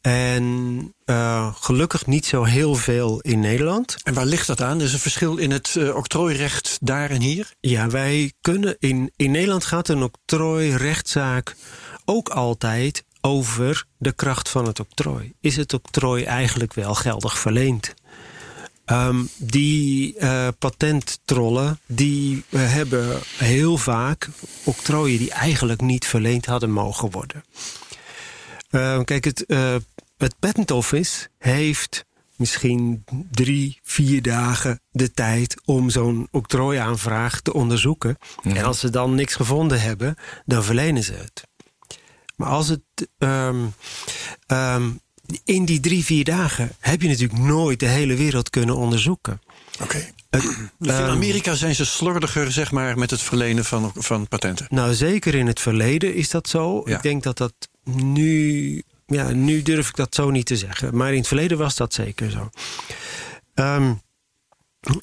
En 0.00 0.94
eh, 1.04 1.54
gelukkig 1.54 2.06
niet 2.06 2.26
zo 2.26 2.44
heel 2.44 2.74
veel 2.74 3.20
in 3.20 3.40
Nederland. 3.40 3.96
En 4.02 4.14
waar 4.14 4.26
ligt 4.26 4.46
dat 4.46 4.62
aan? 4.62 4.78
Er 4.78 4.84
is 4.84 4.92
een 4.92 4.98
verschil 4.98 5.36
in 5.36 5.50
het 5.50 5.76
eh, 5.76 5.94
octrooirecht 5.94 6.78
daar 6.80 7.10
en 7.10 7.20
hier. 7.20 7.54
Ja, 7.60 7.88
wij 7.88 8.32
kunnen 8.40 8.76
in, 8.78 9.12
in 9.16 9.30
Nederland 9.30 9.64
gaat 9.64 9.88
een 9.88 10.02
octrooirechtszaak 10.02 11.56
ook 12.04 12.28
altijd 12.28 13.04
over 13.20 13.84
de 13.98 14.12
kracht 14.12 14.48
van 14.48 14.66
het 14.66 14.80
octrooi. 14.80 15.32
Is 15.40 15.56
het 15.56 15.74
octrooi 15.74 16.24
eigenlijk 16.24 16.74
wel 16.74 16.94
geldig 16.94 17.38
verleend? 17.38 17.94
Ehm, 18.84 19.24
die 19.36 20.16
eh, 20.16 20.48
patenttrollen 20.58 21.78
die 21.86 22.44
hebben 22.56 23.20
heel 23.36 23.76
vaak 23.76 24.28
octrooien 24.64 25.18
die 25.18 25.30
eigenlijk 25.30 25.80
niet 25.80 26.06
verleend 26.06 26.46
hadden 26.46 26.70
mogen 26.70 27.10
worden. 27.10 27.44
Ehm, 28.70 29.04
kijk, 29.04 29.24
het, 29.24 29.46
eh, 29.46 29.76
het 30.16 30.34
Patent 30.38 30.70
Office 30.70 31.28
heeft 31.38 32.04
misschien 32.36 33.04
drie, 33.30 33.78
vier 33.82 34.22
dagen 34.22 34.80
de 34.90 35.12
tijd 35.12 35.60
om 35.64 35.90
zo'n 35.90 36.28
octrooiaanvraag 36.30 37.40
te 37.40 37.52
onderzoeken. 37.52 38.16
En 38.42 38.64
als 38.64 38.80
ze 38.80 38.90
dan 38.90 39.14
niks 39.14 39.34
gevonden 39.34 39.80
hebben, 39.80 40.16
dan 40.46 40.64
verlenen 40.64 41.02
ze 41.02 41.12
het. 41.12 41.48
Maar 42.36 42.48
als 42.48 42.68
het 42.68 42.80
ehm, 43.18 43.66
ehm, 44.46 44.90
in 45.44 45.64
die 45.64 45.80
drie, 45.80 46.04
vier 46.04 46.24
dagen 46.24 46.70
heb 46.78 47.02
je 47.02 47.08
natuurlijk 47.08 47.40
nooit 47.40 47.80
de 47.80 47.86
hele 47.86 48.14
wereld 48.14 48.50
kunnen 48.50 48.76
onderzoeken. 48.76 49.40
Oké. 49.82 50.12
Het, 50.30 50.42
Dus 50.78 50.98
in 50.98 51.04
Amerika 51.04 51.54
zijn 51.54 51.74
ze 51.74 51.84
slordiger 51.84 52.52
zeg 52.52 52.70
maar, 52.70 52.98
met 52.98 53.10
het 53.10 53.20
verlenen 53.20 53.64
van, 53.64 53.92
van 53.94 54.28
patenten. 54.28 54.66
Nou, 54.68 54.94
zeker 54.94 55.34
in 55.34 55.46
het 55.46 55.60
verleden 55.60 56.14
is 56.14 56.30
dat 56.30 56.48
zo. 56.48 56.82
Ja. 56.84 56.96
Ik 56.96 57.02
denk 57.02 57.22
dat 57.22 57.36
dat 57.36 57.52
nu. 57.94 58.82
Ja, 59.06 59.30
nu 59.30 59.62
durf 59.62 59.88
ik 59.88 59.96
dat 59.96 60.14
zo 60.14 60.30
niet 60.30 60.46
te 60.46 60.56
zeggen. 60.56 60.96
Maar 60.96 61.10
in 61.10 61.18
het 61.18 61.26
verleden 61.26 61.58
was 61.58 61.76
dat 61.76 61.94
zeker 61.94 62.30
zo. 62.30 62.50
Ehm, 63.54 63.92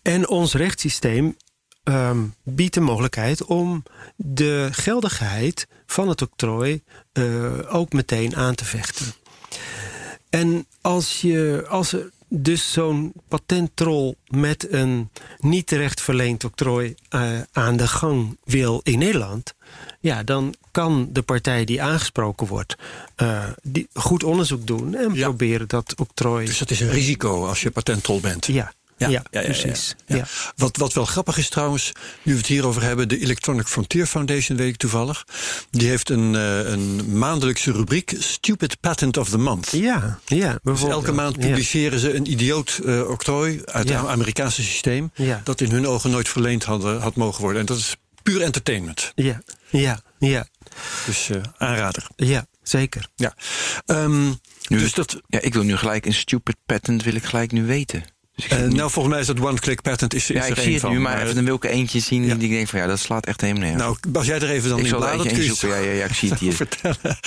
en 0.01 0.27
ons 0.27 0.53
rechtssysteem 0.53 1.37
ehm, 1.83 2.19
biedt 2.43 2.73
de 2.73 2.79
mogelijkheid 2.79 3.45
om 3.45 3.83
de 4.15 4.69
geldigheid 4.71 5.67
van 5.85 6.09
het 6.09 6.21
octrooi 6.21 6.81
eh, 7.11 7.75
ook 7.75 7.93
meteen 7.93 8.35
aan 8.35 8.55
te 8.55 8.65
vechten. 8.65 9.13
En 10.29 10.65
als, 10.81 11.21
je, 11.21 11.65
als 11.69 11.93
er 11.93 12.09
dus 12.29 12.71
zo'n 12.71 13.13
patenttrol 13.27 14.17
met 14.27 14.71
een 14.71 15.09
niet 15.39 15.67
terecht 15.67 16.01
verleend 16.01 16.43
octrooi 16.43 16.95
eh, 17.09 17.41
aan 17.51 17.77
de 17.77 17.87
gang 17.87 18.37
wil 18.43 18.81
in 18.83 18.99
Nederland, 18.99 19.55
ja, 20.07 20.23
dan 20.23 20.55
kan 20.71 21.09
de 21.11 21.21
partij 21.21 21.65
die 21.65 21.81
aangesproken 21.81 22.47
wordt 22.47 22.75
eh, 23.15 23.43
die 23.63 23.87
goed 23.93 24.23
onderzoek 24.23 24.67
doen 24.67 24.95
en 24.95 25.13
Ja. 25.13 25.23
proberen 25.27 25.67
dat 25.67 25.93
octrooi. 25.97 26.45
Dus 26.45 26.57
dat 26.57 26.71
is 26.71 26.79
een 26.79 26.89
risico 26.89 27.45
als 27.47 27.61
je 27.61 27.71
patenttol 27.71 28.19
bent. 28.19 28.45
ja, 28.45 28.71
ja, 28.97 29.23
precies. 29.31 29.95
ja. 30.05 30.15
Ja. 30.15 30.25
Wat, 30.55 30.77
wat 30.77 30.93
wel 30.93 31.05
grappig 31.05 31.37
is 31.37 31.49
trouwens, 31.49 31.91
nu 32.23 32.31
we 32.31 32.37
het 32.37 32.47
hierover 32.47 32.81
hebben, 32.83 33.07
de 33.09 33.19
Electronic 33.19 33.67
Frontier 33.67 34.05
Foundation, 34.05 34.57
weet 34.57 34.67
ik 34.67 34.77
toevallig. 34.77 35.25
Die 35.69 35.87
heeft 35.87 36.09
een, 36.09 36.35
eh, 36.35 36.71
een 36.71 37.17
maandelijkse 37.17 37.71
rubriek, 37.71 38.15
Stupid 38.19 38.79
Patent 38.79 39.17
of 39.17 39.29
the 39.29 39.37
Month. 39.37 39.71
Ja, 39.71 40.19
ja, 40.25 40.51
Dus 40.51 40.59
bijvoorbeeld. 40.63 40.99
elke 41.01 41.11
maand 41.15 41.35
Ja. 41.35 41.47
publiceren 41.47 41.99
ze 41.99 42.13
een 42.15 42.31
idioot 42.31 42.79
eh, 42.85 43.09
octrooi 43.09 43.61
uit 43.65 43.89
Ja. 43.89 43.99
het 44.01 44.07
Amerikaanse 44.09 44.63
systeem. 44.63 45.11
Ja. 45.15 45.41
Dat 45.43 45.61
in 45.61 45.71
hun 45.71 45.87
ogen 45.87 46.11
nooit 46.11 46.29
verleend 46.29 46.63
hadden, 46.63 47.01
had 47.01 47.15
mogen 47.15 47.41
worden. 47.41 47.59
En 47.59 47.65
dat 47.67 47.77
is 47.77 47.95
puur 48.23 48.41
entertainment. 48.41 49.11
Ja, 49.15 49.41
ja, 49.69 49.99
ja, 50.19 50.47
Dus 51.05 51.29
eh, 51.29 51.41
aanrader. 51.57 52.07
ja, 52.15 52.45
zeker. 52.61 53.07
Ja. 53.15 53.33
Ehm, 53.85 54.25
Nu- 54.27 54.35
dus 54.79 54.93
dat, 54.93 55.21
Ja, 55.27 55.39
ik 55.41 55.53
wil 55.53 55.63
nu 55.63 55.75
gelijk 55.77 56.05
een 56.05 56.13
stupid 56.13 56.55
patent, 56.65 57.03
wil 57.03 57.15
ik 57.15 57.23
gelijk 57.23 57.51
nu 57.51 57.65
weten. 57.65 58.03
Dus 58.37 58.47
eh, 58.47 58.59
nou, 58.59 58.91
volgens 58.91 59.07
mij 59.13 59.19
is 59.19 59.27
dat 59.27 59.39
one-click 59.39 59.81
patent. 59.81 60.13
Is, 60.13 60.29
is 60.29 60.35
ja, 60.35 60.45
ik 60.45 60.57
zie 60.57 60.71
het 60.71 60.81
van, 60.81 60.91
nu, 60.91 60.99
maar 60.99 61.21
even, 61.21 61.35
dan 61.35 61.43
wil 61.45 61.55
ik 61.55 61.63
er 61.63 61.69
eentje 61.69 61.99
zien 61.99 62.25
Ja. 62.25 62.35
die 62.35 62.49
ik 62.49 62.55
denk 62.55 62.67
van 62.67 62.79
ja, 62.79 62.87
dat 62.87 62.99
slaat 62.99 63.25
echt 63.25 63.41
helemaal 63.41 63.61
nergens. 63.61 63.83
Nou, 63.83 63.97
als 64.15 64.25
jij 64.25 64.39
er 64.39 64.49
even 64.49 64.69
dan 64.69 64.77
ik 64.77 64.83
in 64.83 64.89
zal 64.89 64.99
er 65.01 65.05
bladert, 65.07 65.23
eentje 65.29 65.35
kun 65.37 65.43
je 65.43 65.49
inzoeken. 65.49 65.81
Ja, 65.81 65.91
ja, 65.91 65.97
ja, 65.97 66.05
ik 66.05 66.13
zie 66.13 66.29
het 66.29 66.39
hier. 66.45 66.53
vertellen. 66.53 67.19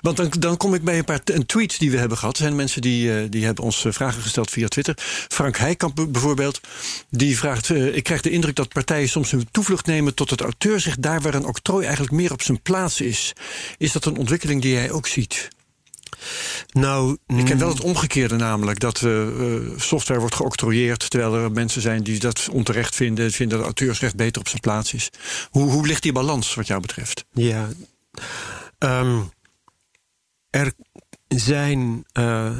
Want 0.00 0.16
dan, 0.16 0.32
dan 0.38 0.56
kom 0.56 0.74
ik 0.74 0.82
bij 0.82 0.98
een 0.98 1.04
paar 1.04 1.20
een 1.24 1.46
tweets 1.46 1.78
die 1.78 1.90
we 1.90 1.96
hebben 1.98 2.18
gehad. 2.18 2.36
Er 2.36 2.42
zijn 2.42 2.56
mensen 2.56 2.80
die, 2.80 3.16
eh, 3.18 3.26
die 3.30 3.44
hebben 3.44 3.64
ons 3.64 3.84
eh, 3.84 3.92
vragen 3.92 4.22
gesteld 4.22 4.50
via 4.50 4.68
Twitter. 4.68 4.94
Frank 5.28 5.56
Heikamp 5.56 6.06
bijvoorbeeld. 6.08 6.60
Die 7.10 7.38
vraagt, 7.38 7.70
ik 7.70 8.02
krijg 8.02 8.20
de 8.20 8.30
indruk 8.30 8.56
dat 8.56 8.68
partijen 8.68 9.08
soms 9.08 9.30
hun 9.30 9.48
toevlucht 9.50 9.86
nemen 9.86 10.14
tot 10.14 10.30
het 10.30 10.40
auteursrecht... 10.40 11.02
daar 11.02 11.20
waar 11.20 11.34
een 11.34 11.46
octrooi 11.46 11.82
eigenlijk 11.84 12.14
meer 12.14 12.32
op 12.32 12.42
zijn 12.42 12.62
plaats 12.62 13.00
is. 13.00 13.32
Is 13.78 13.92
dat 13.92 14.04
een 14.04 14.16
ontwikkeling 14.16 14.62
die 14.62 14.72
jij 14.72 14.90
ook 14.90 15.06
ziet? 15.06 15.48
Nou, 16.70 17.16
Ik 17.26 17.44
ken 17.44 17.58
wel 17.58 17.68
het 17.68 17.80
omgekeerde 17.80 18.36
namelijk. 18.36 18.80
Dat 18.80 19.02
eh, 19.02 19.22
eh, 19.28 19.62
software 19.76 20.20
wordt 20.20 20.34
geoctrooieerd... 20.34 21.10
terwijl 21.10 21.34
er 21.34 21.52
mensen 21.52 21.82
zijn 21.82 22.02
die 22.02 22.18
dat 22.18 22.48
onterecht 22.52 22.94
vinden... 22.94 23.30
vinden 23.30 23.56
dat 23.56 23.66
auteursrecht 23.66 24.16
beter 24.16 24.40
op 24.40 24.48
zijn 24.48 24.60
plaats 24.60 24.94
is. 24.94 25.10
Hoe, 25.50 25.70
hoe 25.70 25.86
ligt 25.86 26.02
die 26.02 26.12
balans 26.12 26.54
wat 26.54 26.66
jou 26.66 26.80
betreft? 26.80 27.24
Ja. 27.32 27.68
Ehm, 28.78 29.20
er 30.50 30.72
zijn 31.28 32.04
eh, 32.12 32.56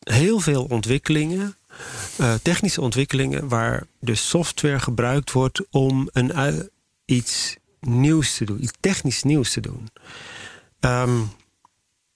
heel 0.00 0.40
veel 0.40 0.64
ontwikkelingen, 0.64 1.56
technische 2.42 2.80
ontwikkelingen, 2.80 3.48
waar 3.48 3.86
de 4.00 4.14
software 4.14 4.78
gebruikt 4.78 5.32
wordt 5.32 5.62
om 5.70 6.08
een, 6.12 6.70
iets 7.04 7.56
nieuws 7.80 8.36
te 8.36 8.44
doen, 8.44 8.62
iets 8.62 8.72
technisch 8.80 9.22
nieuws 9.22 9.52
te 9.52 9.60
doen. 9.60 9.88
Ehm, 10.80 11.20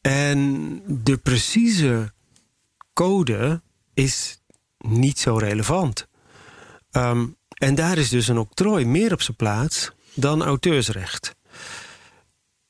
en 0.00 0.82
de 0.86 1.16
precieze 1.16 2.12
code 2.92 3.62
is 3.94 4.40
niet 4.78 5.18
zo 5.18 5.36
relevant. 5.36 6.08
Ehm, 6.90 7.26
en 7.48 7.74
daar 7.74 7.98
is 7.98 8.08
dus 8.08 8.28
een 8.28 8.38
octrooi 8.38 8.86
meer 8.86 9.12
op 9.12 9.22
zijn 9.22 9.36
plaats 9.36 9.90
dan 10.14 10.42
auteursrecht. 10.42 11.34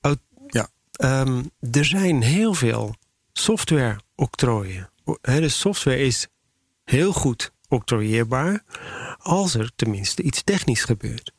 Aut- 0.00 0.18
Ja. 0.46 0.68
Ehm, 0.92 1.42
er 1.70 1.84
zijn 1.84 2.22
heel 2.22 2.54
veel 2.54 2.94
software-octrooien. 3.32 4.90
De 5.20 5.48
software 5.48 5.98
is 5.98 6.26
heel 6.84 7.12
goed 7.12 7.52
octrooieerbaar 7.68 8.64
als 9.18 9.54
er 9.54 9.70
tenminste 9.76 10.22
iets 10.22 10.42
technisch 10.42 10.84
gebeurt. 10.84 11.32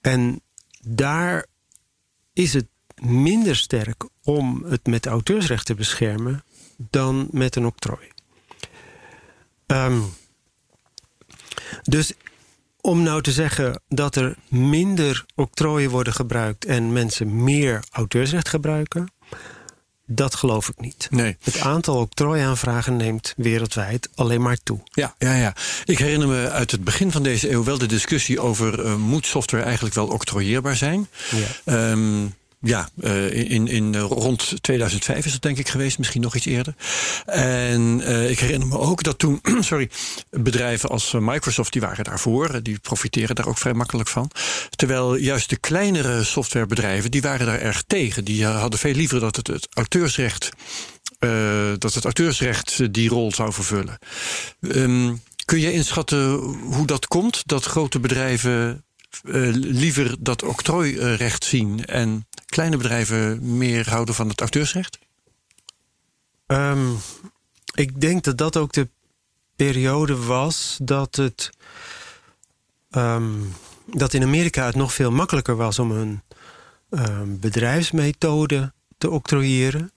En 0.00 0.40
daar 0.80 1.46
is 2.32 2.52
het 2.52 2.66
minder 3.02 3.56
sterk 3.56 4.08
om 4.26 4.64
het 4.68 4.86
met 4.86 5.06
auteursrecht 5.06 5.66
te 5.66 5.74
beschermen 5.74 6.44
dan 6.76 7.28
met 7.30 7.56
een 7.56 7.66
octrooi. 7.66 8.08
Ehm, 9.66 10.00
dus 11.82 12.12
om 12.80 13.02
nou 13.02 13.22
te 13.22 13.32
zeggen 13.32 13.80
dat 13.88 14.16
er 14.16 14.36
minder 14.48 15.24
octrooien 15.34 15.90
worden 15.90 16.12
gebruikt 16.12 16.64
en 16.64 16.92
mensen 16.92 17.44
meer 17.44 17.84
auteursrecht 17.90 18.48
gebruiken, 18.48 19.12
dat 20.06 20.34
geloof 20.34 20.68
ik 20.68 20.80
niet. 20.80 21.08
Nee. 21.10 21.36
Het 21.40 21.60
aantal 21.60 21.96
octrooiaanvragen 21.96 22.96
neemt 22.96 23.34
wereldwijd 23.36 24.08
alleen 24.14 24.42
maar 24.42 24.58
toe. 24.62 24.80
Ja, 24.90 25.14
ja, 25.18 25.34
ja. 25.34 25.54
Ik 25.84 25.98
herinner 25.98 26.28
me 26.28 26.50
uit 26.50 26.70
het 26.70 26.84
begin 26.84 27.12
van 27.12 27.22
deze 27.22 27.50
eeuw 27.50 27.64
wel 27.64 27.78
de 27.78 27.86
discussie 27.86 28.40
over... 28.40 28.84
eh, 28.84 28.96
moet 28.96 29.26
software 29.26 29.64
eigenlijk 29.64 29.94
wel 29.94 30.06
octrooieerbaar 30.06 30.76
zijn? 30.76 31.08
Ja. 31.30 31.46
Ehm, 31.64 32.26
ja, 32.60 32.88
uh, 33.00 33.50
in, 33.50 33.68
in 33.68 33.92
uh, 33.92 34.00
rond 34.00 34.62
2005 34.62 35.26
is 35.26 35.32
het 35.32 35.42
denk 35.42 35.58
ik 35.58 35.68
geweest, 35.68 35.98
misschien 35.98 36.20
nog 36.20 36.34
iets 36.34 36.46
eerder. 36.46 36.74
En 37.26 38.00
uh, 38.00 38.30
ik 38.30 38.38
herinner 38.38 38.68
me 38.68 38.78
ook 38.78 39.02
dat 39.02 39.18
toen, 39.18 39.40
sorry, 39.60 39.90
bedrijven 40.30 40.88
als 40.88 41.12
Microsoft 41.12 41.72
die 41.72 41.80
waren 41.80 42.04
daarvoor, 42.04 42.62
die 42.62 42.78
profiteren 42.78 43.34
daar 43.34 43.46
ook 43.46 43.58
vrij 43.58 43.74
makkelijk 43.74 44.08
van. 44.08 44.30
Terwijl 44.70 45.16
juist 45.16 45.50
de 45.50 45.56
kleinere 45.56 46.24
softwarebedrijven 46.24 47.10
die 47.10 47.22
waren 47.22 47.46
daar 47.46 47.60
erg 47.60 47.82
tegen. 47.86 48.24
Die 48.24 48.46
hadden 48.46 48.78
veel 48.78 48.94
liever 48.94 49.20
dat 49.20 49.36
het, 49.36 49.46
het 49.46 49.68
auteursrecht, 49.72 50.48
dat 51.78 51.94
het 51.94 52.04
auteursrecht 52.04 52.94
die 52.94 53.08
rol 53.08 53.32
zou 53.32 53.52
vervullen. 53.52 53.98
Um, 54.60 55.22
kun 55.44 55.60
je 55.60 55.72
inschatten 55.72 56.30
hoe 56.62 56.86
dat 56.86 57.06
komt 57.06 57.42
dat 57.46 57.64
grote 57.64 58.00
bedrijven 58.00 58.85
uh, 59.24 59.54
liever 59.54 60.16
dat 60.18 60.42
octrooirecht 60.42 61.44
zien 61.44 61.84
en 61.84 62.26
kleine 62.46 62.76
bedrijven 62.76 63.56
meer 63.56 63.88
houden 63.88 64.14
van 64.14 64.28
het 64.28 64.40
auteursrecht? 64.40 64.98
Um, 66.46 66.96
ik 67.74 68.00
denk 68.00 68.24
dat 68.24 68.38
dat 68.38 68.56
ook 68.56 68.72
de 68.72 68.88
periode 69.56 70.16
was 70.16 70.78
dat 70.82 71.16
het. 71.16 71.50
Um, 72.90 73.54
dat 73.86 74.14
in 74.14 74.22
Amerika 74.22 74.66
het 74.66 74.74
nog 74.74 74.92
veel 74.92 75.10
makkelijker 75.10 75.56
was 75.56 75.78
om 75.78 75.90
een 75.90 76.22
um, 76.90 77.40
bedrijfsmethode 77.40 78.72
te 78.98 79.10
octrooieren. 79.10 79.92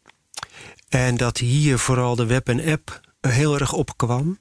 En 0.90 1.18
dat 1.18 1.38
hier 1.38 1.80
vooral 1.80 2.16
de 2.16 2.26
web 2.26 2.50
en 2.50 2.66
app 2.66 3.00
heel 3.22 3.60
erg 3.60 3.74
opkwam. 3.74 4.40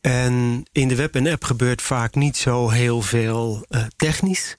En 0.00 0.64
in 0.72 0.88
de 0.88 0.94
web 0.94 1.14
en 1.14 1.26
app 1.26 1.44
gebeurt 1.44 1.82
vaak 1.82 2.14
niet 2.14 2.36
zo 2.36 2.68
heel 2.68 3.02
veel 3.02 3.66
uh, 3.68 3.84
technisch. 3.96 4.56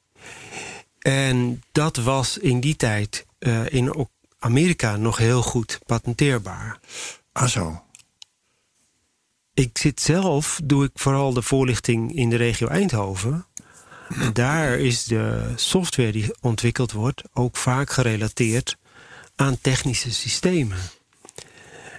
En 0.99 1.63
dat 1.71 1.97
was 1.97 2.37
in 2.37 2.59
die 2.59 2.75
tijd 2.75 3.25
uh, 3.39 3.73
in 3.73 4.07
Amerika 4.39 4.95
nog 4.95 5.17
heel 5.17 5.41
goed 5.41 5.79
patenteerbaar. 5.85 6.79
Ah 7.31 7.47
zo. 7.47 7.83
Ik 9.53 9.77
zit 9.77 10.01
zelf, 10.01 10.59
doe 10.63 10.83
ik 10.83 10.91
vooral 10.93 11.33
de 11.33 11.41
voorlichting 11.41 12.15
in 12.15 12.29
de 12.29 12.35
regio 12.35 12.67
Eindhoven. 12.67 13.45
Daar 14.33 14.79
is 14.79 15.03
de 15.03 15.53
software 15.55 16.11
die 16.11 16.35
ontwikkeld 16.41 16.91
wordt 16.91 17.23
ook 17.33 17.57
vaak 17.57 17.89
gerelateerd 17.89 18.77
aan 19.35 19.57
technische 19.61 20.13
systemen. 20.13 20.77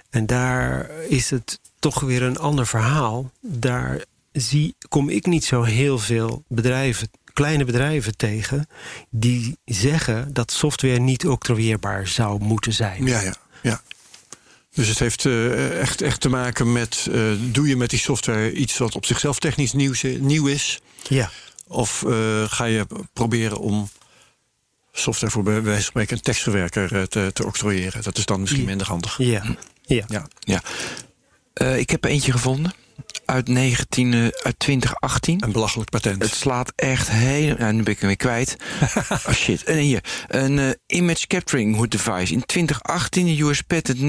En 0.09 0.25
daar 0.25 0.89
is 0.89 1.29
het 1.29 1.59
toch 1.83 1.99
weer 1.99 2.21
een 2.21 2.37
ander 2.37 2.67
verhaal. 2.67 3.31
Daar 3.41 4.03
zie, 4.31 4.75
kom 4.89 5.09
ik 5.09 5.25
niet 5.25 5.45
zo 5.45 5.63
heel 5.63 5.99
veel 5.99 6.43
bedrijven, 6.47 7.09
kleine 7.33 7.65
bedrijven 7.65 8.17
tegen... 8.17 8.67
die 9.09 9.57
zeggen 9.65 10.33
dat 10.33 10.51
software 10.51 10.99
niet 10.99 11.27
octrooieerbaar 11.27 12.07
zou 12.07 12.43
moeten 12.43 12.73
zijn. 12.73 13.05
Ja, 13.05 13.21
ja, 13.21 13.35
ja. 13.61 13.81
Dus 14.73 14.87
het 14.87 14.99
heeft 14.99 15.23
uh, 15.23 15.79
echt, 15.79 16.01
echt 16.01 16.21
te 16.21 16.29
maken 16.29 16.71
met... 16.71 17.07
Uh, 17.11 17.31
doe 17.51 17.67
je 17.67 17.75
met 17.75 17.89
die 17.89 17.99
software 17.99 18.53
iets 18.53 18.77
wat 18.77 18.95
op 18.95 19.05
zichzelf 19.05 19.39
technisch 19.39 19.73
nieuw, 19.73 19.93
nieuw 20.19 20.47
is? 20.47 20.81
Ja. 21.07 21.31
Of 21.67 22.03
uh, 22.07 22.43
ga 22.47 22.65
je 22.65 22.85
proberen 23.13 23.57
om 23.57 23.89
software 24.91 25.31
voor 25.31 25.43
bij 25.43 25.61
wijze 25.61 25.81
van 25.81 25.81
spreken... 25.81 26.15
een 26.15 26.23
tekstverwerker 26.23 27.07
te, 27.09 27.31
te 27.33 27.45
octrooieren? 27.45 28.03
Dat 28.03 28.17
is 28.17 28.25
dan 28.25 28.41
misschien 28.41 28.65
minder 28.65 28.87
handig. 28.87 29.17
Ja. 29.17 29.43
Ja. 29.81 30.05
ja. 30.07 30.27
ja. 30.39 30.61
Uh, 31.61 31.77
ik 31.77 31.89
heb 31.89 32.03
er 32.03 32.09
eentje 32.09 32.31
gevonden. 32.31 32.73
Uit, 33.25 33.47
19, 33.47 34.11
uh, 34.11 34.27
uit 34.43 34.59
2018. 34.59 35.43
Een 35.43 35.51
belachelijk 35.51 35.89
patent. 35.89 36.21
Het 36.21 36.33
slaat 36.33 36.73
echt 36.75 37.09
helemaal... 37.09 37.57
Nou, 37.57 37.73
nu 37.73 37.83
ben 37.83 37.93
ik 37.93 37.99
hem 37.99 38.07
weer 38.07 38.17
kwijt. 38.17 38.55
oh 39.27 39.33
shit. 39.33 39.63
En 39.63 39.77
hier. 39.77 40.03
Een 40.27 40.57
uh, 40.57 40.69
image 40.85 41.27
capturing 41.27 41.87
device. 41.87 42.33
In 42.33 42.45
2018 42.45 43.25
de 43.25 43.41
US 43.43 43.61
patent 43.61 43.97
9936086. 43.97 44.03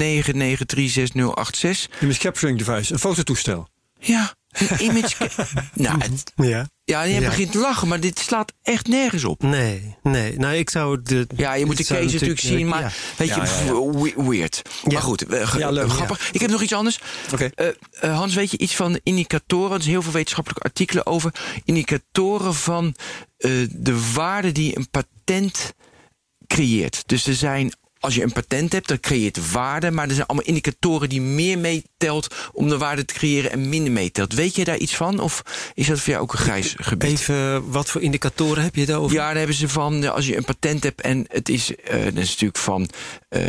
Image 2.01 2.19
capturing 2.19 2.57
device. 2.57 2.93
Een 2.93 2.99
fototoestel. 2.99 3.67
Ja. 3.99 4.33
Een 4.51 4.83
image... 4.83 5.15
nou, 5.73 5.97
het, 5.97 6.31
ja. 6.35 6.67
Ja, 6.87 7.03
je 7.03 7.19
ja. 7.19 7.27
begint 7.29 7.51
te 7.51 7.57
lachen, 7.57 7.87
maar 7.87 7.99
dit 7.99 8.19
slaat 8.19 8.53
echt 8.61 8.87
nergens 8.87 9.23
op. 9.23 9.43
Nee, 9.43 9.95
nee. 10.03 10.37
Nou, 10.37 10.55
ik 10.55 10.69
zou 10.69 11.01
de. 11.03 11.27
Ja, 11.35 11.53
je 11.53 11.65
moet 11.65 11.77
de 11.77 11.83
case 11.83 12.13
natuurlijk 12.13 12.39
zien, 12.39 12.67
maar 12.67 12.81
ja. 12.81 12.91
weet 13.17 13.27
je, 13.27 13.35
ja, 13.35 14.23
weird. 14.23 14.61
Maar 14.83 15.01
goed, 15.01 15.31
uh, 15.31 15.69
leuk, 15.69 15.89
grappig. 15.89 16.29
Ik 16.31 16.41
heb 16.41 16.49
nog 16.49 16.61
iets 16.61 16.73
anders. 16.73 16.99
Okay. 17.33 17.51
Uh, 17.55 17.67
uh, 18.03 18.17
Hans, 18.17 18.35
weet 18.35 18.51
je 18.51 18.57
iets 18.57 18.75
van 18.75 18.99
indicatoren? 19.03 19.75
Er 19.75 19.81
zijn 19.81 19.93
heel 19.93 20.01
veel 20.01 20.11
wetenschappelijke 20.11 20.63
artikelen 20.63 21.05
over 21.05 21.31
indicatoren 21.63 22.53
van 22.53 22.95
de 23.69 24.11
waarde 24.13 24.51
die 24.51 24.77
een 24.77 24.89
patent 24.89 25.73
creëert. 26.47 27.03
Dus 27.05 27.27
er 27.27 27.35
zijn 27.35 27.73
als 28.05 28.15
je 28.15 28.23
een 28.23 28.31
patent 28.31 28.71
hebt, 28.71 28.87
dan 28.87 28.99
creëert 28.99 29.51
waarde. 29.51 29.91
Maar 29.91 30.07
er 30.07 30.13
zijn 30.13 30.27
allemaal 30.27 30.47
indicatoren 30.47 31.09
die 31.09 31.21
meer 31.21 31.59
meetelt 31.59 32.35
om 32.53 32.69
de 32.69 32.77
waarde 32.77 33.05
te 33.05 33.13
creëren 33.13 33.51
en 33.51 33.69
minder 33.69 33.91
meetelt. 33.91 34.33
Weet 34.33 34.55
je 34.55 34.63
daar 34.63 34.77
iets 34.77 34.95
van? 34.95 35.19
Of 35.19 35.41
is 35.73 35.87
dat 35.87 35.99
voor 35.99 36.09
jou 36.09 36.23
ook 36.23 36.33
een 36.33 36.39
grijs 36.39 36.75
gebied? 36.77 37.11
Even, 37.11 37.71
wat 37.71 37.89
voor 37.89 38.01
indicatoren 38.01 38.63
heb 38.63 38.75
je 38.75 38.85
daarover? 38.85 39.15
Ja, 39.15 39.27
daar 39.27 39.37
hebben 39.37 39.55
ze 39.55 39.69
van, 39.69 40.13
als 40.13 40.27
je 40.27 40.37
een 40.37 40.45
patent 40.45 40.83
hebt 40.83 41.01
en 41.01 41.25
het 41.27 41.49
is, 41.49 41.71
uh, 41.71 41.75
dat 42.03 42.17
is 42.17 42.29
natuurlijk 42.29 42.57
van. 42.57 42.89
Uh, 43.29 43.41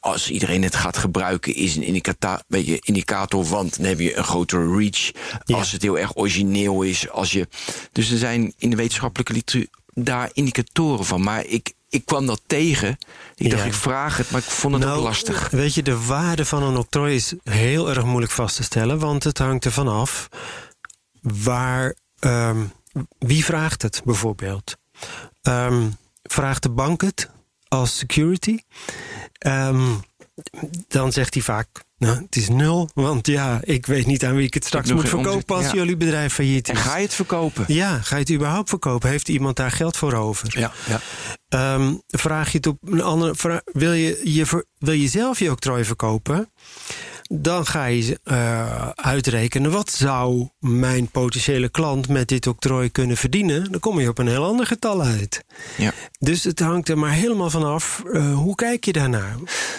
als 0.00 0.30
iedereen 0.30 0.62
het 0.62 0.76
gaat 0.76 0.96
gebruiken, 0.96 1.54
is 1.54 1.76
een 1.76 1.82
indicator, 1.82 2.42
weet 2.46 2.66
je, 2.66 2.78
indicator 2.80 3.44
want 3.44 3.76
dan 3.76 3.86
heb 3.86 4.00
je 4.00 4.16
een 4.16 4.24
grotere 4.24 4.76
reach. 4.76 5.10
Ja. 5.44 5.56
Als 5.56 5.72
het 5.72 5.82
heel 5.82 5.98
erg 5.98 6.16
origineel 6.16 6.82
is. 6.82 7.10
Als 7.10 7.32
je, 7.32 7.48
dus 7.92 8.10
er 8.10 8.18
zijn 8.18 8.52
in 8.58 8.70
de 8.70 8.76
wetenschappelijke 8.76 9.32
literatuur 9.32 9.68
daar 10.04 10.30
indicatoren 10.32 11.04
van. 11.04 11.22
Maar 11.22 11.46
ik, 11.46 11.72
ik 11.88 12.04
kwam 12.04 12.26
dat 12.26 12.40
tegen. 12.46 12.98
Ik 13.34 13.50
dacht, 13.50 13.64
ik 13.64 13.74
vraag 13.74 14.16
het, 14.16 14.30
maar 14.30 14.40
ik 14.40 14.46
vond 14.46 14.74
het 14.74 14.82
nou, 14.82 14.98
ook 14.98 15.04
lastig. 15.04 15.50
Weet 15.50 15.74
je, 15.74 15.82
de 15.82 16.04
waarde 16.04 16.44
van 16.44 16.62
een 16.62 16.76
octrooi 16.76 17.14
is 17.14 17.34
heel 17.42 17.88
erg 17.88 18.04
moeilijk 18.04 18.32
vast 18.32 18.56
te 18.56 18.62
stellen. 18.62 18.98
Want 18.98 19.24
het 19.24 19.38
hangt 19.38 19.64
ervan 19.64 19.88
af 19.88 20.28
waar... 21.20 21.94
Um, 22.20 22.72
wie 23.18 23.44
vraagt 23.44 23.82
het 23.82 24.02
bijvoorbeeld? 24.04 24.76
Um, 25.42 25.96
vraagt 26.22 26.62
de 26.62 26.70
bank 26.70 27.00
het 27.00 27.30
als 27.68 27.98
security? 27.98 28.58
Um, 29.46 30.02
dan 30.88 31.12
zegt 31.12 31.34
hij 31.34 31.42
vaak 31.42 31.68
nou, 31.98 32.22
het 32.22 32.36
is 32.36 32.48
nul, 32.48 32.90
want 32.94 33.26
ja, 33.26 33.60
ik 33.62 33.86
weet 33.86 34.06
niet 34.06 34.24
aan 34.24 34.34
wie 34.34 34.46
ik 34.46 34.54
het 34.54 34.64
straks 34.64 34.92
moet 34.92 35.08
verkopen 35.08 35.56
als 35.56 35.64
ja. 35.64 35.72
jullie 35.72 35.96
bedrijf 35.96 36.34
failliet 36.34 36.68
is. 36.68 36.74
En 36.74 36.80
ga 36.80 36.96
je 36.96 37.04
het 37.04 37.14
verkopen? 37.14 37.64
Ja, 37.66 37.98
ga 37.98 38.14
je 38.14 38.20
het 38.20 38.32
überhaupt 38.32 38.68
verkopen? 38.68 39.10
Heeft 39.10 39.28
iemand 39.28 39.56
daar 39.56 39.70
geld 39.70 39.96
voor 39.96 40.12
over? 40.12 40.58
Ja, 40.58 40.72
ja. 40.86 41.74
Um, 41.74 42.02
vraag 42.06 42.50
je 42.52 42.56
het 42.56 42.66
op 42.66 42.78
een 42.84 43.02
andere 43.02 43.34
vraag, 43.34 43.60
wil 43.64 43.92
je, 43.92 44.20
je, 44.24 44.64
wil 44.78 44.94
je 44.94 45.08
zelf 45.08 45.38
je 45.38 45.50
octrooi 45.50 45.84
verkopen? 45.84 46.52
Dan 47.28 47.66
ga 47.66 47.84
je 47.84 48.20
uh, 48.24 48.88
uitrekenen 48.88 49.70
wat 49.70 49.90
zou 49.90 50.48
mijn 50.58 51.10
potentiële 51.10 51.68
klant 51.68 52.08
met 52.08 52.28
dit 52.28 52.46
octrooi 52.46 52.90
kunnen 52.90 53.16
verdienen. 53.16 53.70
Dan 53.70 53.80
kom 53.80 54.00
je 54.00 54.08
op 54.08 54.18
een 54.18 54.28
heel 54.28 54.44
ander 54.44 54.66
getal 54.66 55.02
uit. 55.02 55.44
Ja. 55.76 55.92
Dus 56.18 56.44
het 56.44 56.60
hangt 56.60 56.88
er 56.88 56.98
maar 56.98 57.12
helemaal 57.12 57.50
vanaf. 57.50 58.02
Uh, 58.06 58.34
hoe 58.34 58.54
kijk 58.54 58.84
je 58.84 58.92
daarnaar? 58.92 59.36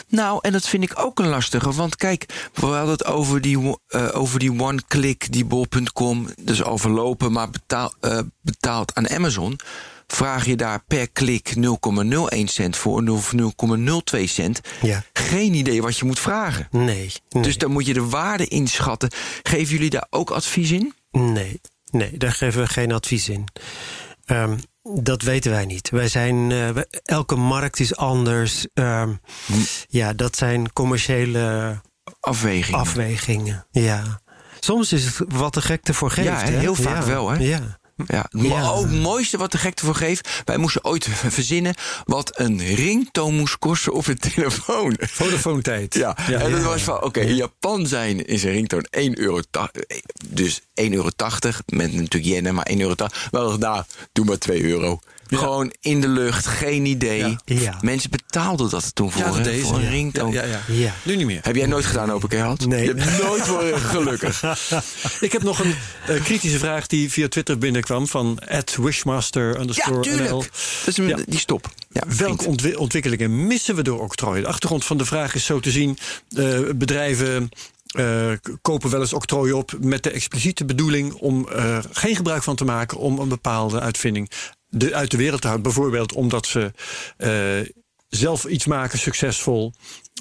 Nou, 0.07 0.39
en 0.41 0.51
dat 0.51 0.67
vind 0.67 0.83
ik 0.83 0.99
ook 0.99 1.19
een 1.19 1.27
lastige. 1.27 1.71
Want 1.71 1.95
kijk, 1.95 2.49
we 2.53 2.65
hadden 2.65 2.91
het 2.91 3.05
over 3.05 3.41
die, 3.41 3.57
uh, 3.57 4.09
over 4.13 4.39
die 4.39 4.61
one-click, 4.61 5.31
die 5.31 5.45
bol.com. 5.45 6.27
Dus 6.41 6.63
overlopen, 6.63 7.31
maar 7.31 7.49
betaal, 7.49 7.93
betaald 8.41 8.95
aan 8.95 9.09
Amazon 9.09 9.59
vraag 10.13 10.45
je 10.45 10.55
daar 10.55 10.83
per 10.87 11.09
klik 11.09 11.53
0,01 11.55 12.43
cent 12.43 12.75
voor 12.75 13.07
of 13.07 13.33
0,02 14.17 14.23
cent. 14.23 14.61
Ja. 14.81 15.03
Geen 15.13 15.53
idee 15.53 15.81
wat 15.81 15.97
je 15.97 16.05
moet 16.05 16.19
vragen. 16.19 16.67
Nee, 16.71 17.11
nee. 17.29 17.43
Dus 17.43 17.57
dan 17.57 17.71
moet 17.71 17.85
je 17.85 17.93
de 17.93 18.05
waarde 18.05 18.47
inschatten. 18.47 19.09
Geven 19.43 19.73
jullie 19.73 19.89
daar 19.89 20.07
ook 20.09 20.29
advies 20.29 20.71
in? 20.71 20.93
Nee, 21.11 21.61
nee 21.91 22.17
daar 22.17 22.31
geven 22.31 22.61
we 22.61 22.67
geen 22.67 22.91
advies 22.91 23.29
in. 23.29 23.47
Um, 24.25 24.59
dat 24.93 25.21
weten 25.21 25.51
wij 25.51 25.65
niet. 25.65 25.89
Wij 25.89 26.07
zijn, 26.07 26.49
uh, 26.49 26.69
elke 27.03 27.35
markt 27.35 27.79
is 27.79 27.95
anders. 27.95 28.67
Um, 28.73 29.19
hm. 29.45 29.53
Ja, 29.87 30.13
dat 30.13 30.37
zijn 30.37 30.73
commerciële 30.73 31.75
afwegingen. 32.19 32.79
afwegingen. 32.79 33.67
Ja. 33.71 34.21
Soms 34.59 34.93
is 34.93 35.05
het 35.05 35.21
wat 35.27 35.53
de 35.53 35.61
gekte 35.61 35.93
voor 35.93 36.11
geeft. 36.11 36.27
Ja, 36.27 36.37
heel 36.37 36.75
vaak 36.75 37.01
ja. 37.01 37.05
wel. 37.05 37.29
Hè? 37.29 37.37
Ja. 37.43 37.78
Ja, 38.07 38.25
ja. 38.29 38.79
Het 38.79 38.91
mooiste 38.91 39.37
wat 39.37 39.51
de 39.51 39.57
gekte 39.57 39.85
voor 39.85 39.95
geeft. 39.95 40.41
Wij 40.45 40.57
moesten 40.57 40.83
ooit 40.83 41.07
verzinnen 41.37 41.73
wat 42.05 42.39
een 42.39 42.75
ringtoon 42.75 43.35
moest 43.35 43.59
kosten 43.59 43.93
op 43.93 44.07
een 44.07 44.17
telefoon. 44.17 44.95
Vodafone-tijd. 44.99 45.93
Ja. 45.93 46.17
ja. 46.27 46.39
en 46.39 46.51
dat 46.51 46.63
was 46.63 46.81
van, 46.81 46.95
oké, 46.95 47.05
okay, 47.05 47.23
in 47.23 47.35
Japan 47.35 47.87
zijn 47.87 48.25
is 48.25 48.43
een 48.43 48.51
ringtoon 48.51 48.85
1 48.89 49.19
euro. 49.19 49.41
Dus 50.27 50.61
1,80 50.61 50.65
euro. 50.75 51.09
Met 51.65 51.93
natuurlijk 51.93 52.25
jennen, 52.25 52.55
maar 52.55 52.65
1 52.65 52.81
euro. 52.81 52.95
Wel, 53.31 53.57
nou, 53.57 53.83
doe 54.11 54.25
maar 54.25 54.37
2 54.37 54.63
euro. 54.63 54.99
Gewoon 55.37 55.73
in 55.79 56.01
de 56.01 56.07
lucht, 56.07 56.45
geen 56.45 56.85
idee. 56.85 57.19
Ja. 57.19 57.37
Ja. 57.45 57.77
Mensen 57.81 58.09
betaalden 58.09 58.69
dat 58.69 58.95
toen 58.95 59.11
voor, 59.11 59.21
Ja, 59.21 59.27
dat 59.27 59.37
hè, 59.37 59.43
deed 59.43 59.61
voor 59.61 59.73
ze, 59.73 59.79
een 59.79 59.85
ja. 59.85 59.89
ringtone. 59.89 60.33
Ja, 60.33 60.43
ja, 60.43 60.59
Ja. 60.67 60.93
Nu 61.03 61.15
niet 61.15 61.25
meer. 61.25 61.39
Heb 61.43 61.55
jij 61.55 61.65
nooit 61.67 61.85
gedaan, 61.85 62.11
open 62.11 62.29
Gerald? 62.29 62.67
Nee. 62.67 62.81
Je 62.85 62.93
hebt 62.93 63.21
nooit 63.23 63.41
voor 63.41 63.61
gelukkig. 63.77 64.43
Ik 65.19 65.31
heb 65.31 65.43
nog 65.43 65.59
een 65.59 65.75
eh, 66.07 66.23
kritische 66.23 66.57
vraag 66.59 66.87
die 66.87 67.11
via 67.11 67.27
Twitter 67.27 67.57
binnenkwam 67.57 68.07
van 68.07 68.39
@wishmaster 68.77 69.53
Ja, 69.53 69.59
underscore 69.59 69.99
tuurlijk. 69.99 70.29
NL. 70.29 70.39
Dat 70.39 70.49
is 70.85 70.97
een, 70.97 71.07
Ja. 71.07 71.17
die 71.25 71.39
stop. 71.39 71.69
Ja, 71.89 72.03
Welke 72.17 72.45
ontwi- 72.45 72.75
ontwikkelingen 72.75 73.47
missen 73.47 73.75
we 73.75 73.81
door 73.81 73.99
octrooi? 74.01 74.41
De 74.41 74.47
achtergrond 74.47 74.85
van 74.85 74.97
de 74.97 75.05
vraag 75.05 75.35
is 75.35 75.45
zo 75.45 75.59
te 75.59 75.71
zien: 75.71 75.97
eh, 76.35 76.59
bedrijven 76.75 77.49
eh, 77.89 78.31
kopen 78.61 78.89
wel 78.89 78.99
eens 79.01 79.13
octrooi 79.13 79.51
op 79.53 79.71
met 79.81 80.03
de 80.03 80.11
expliciete 80.11 80.65
bedoeling 80.65 81.13
om 81.13 81.47
er 81.47 81.85
geen 81.91 82.15
gebruik 82.15 82.43
van 82.43 82.55
te 82.55 82.65
maken 82.65 82.97
om 82.97 83.19
een 83.19 83.29
bepaalde 83.29 83.79
uitvinding 83.79 84.29
de, 84.69 84.95
uit 84.95 85.11
de 85.11 85.17
wereld 85.17 85.41
te 85.41 85.47
houden. 85.47 85.71
Bijvoorbeeld 85.73 86.13
omdat 86.13 86.45
ze 86.47 86.71
eh, 87.17 87.69
zelf 88.07 88.45
iets 88.45 88.65
maken 88.65 88.99
succesvol, 88.99 89.73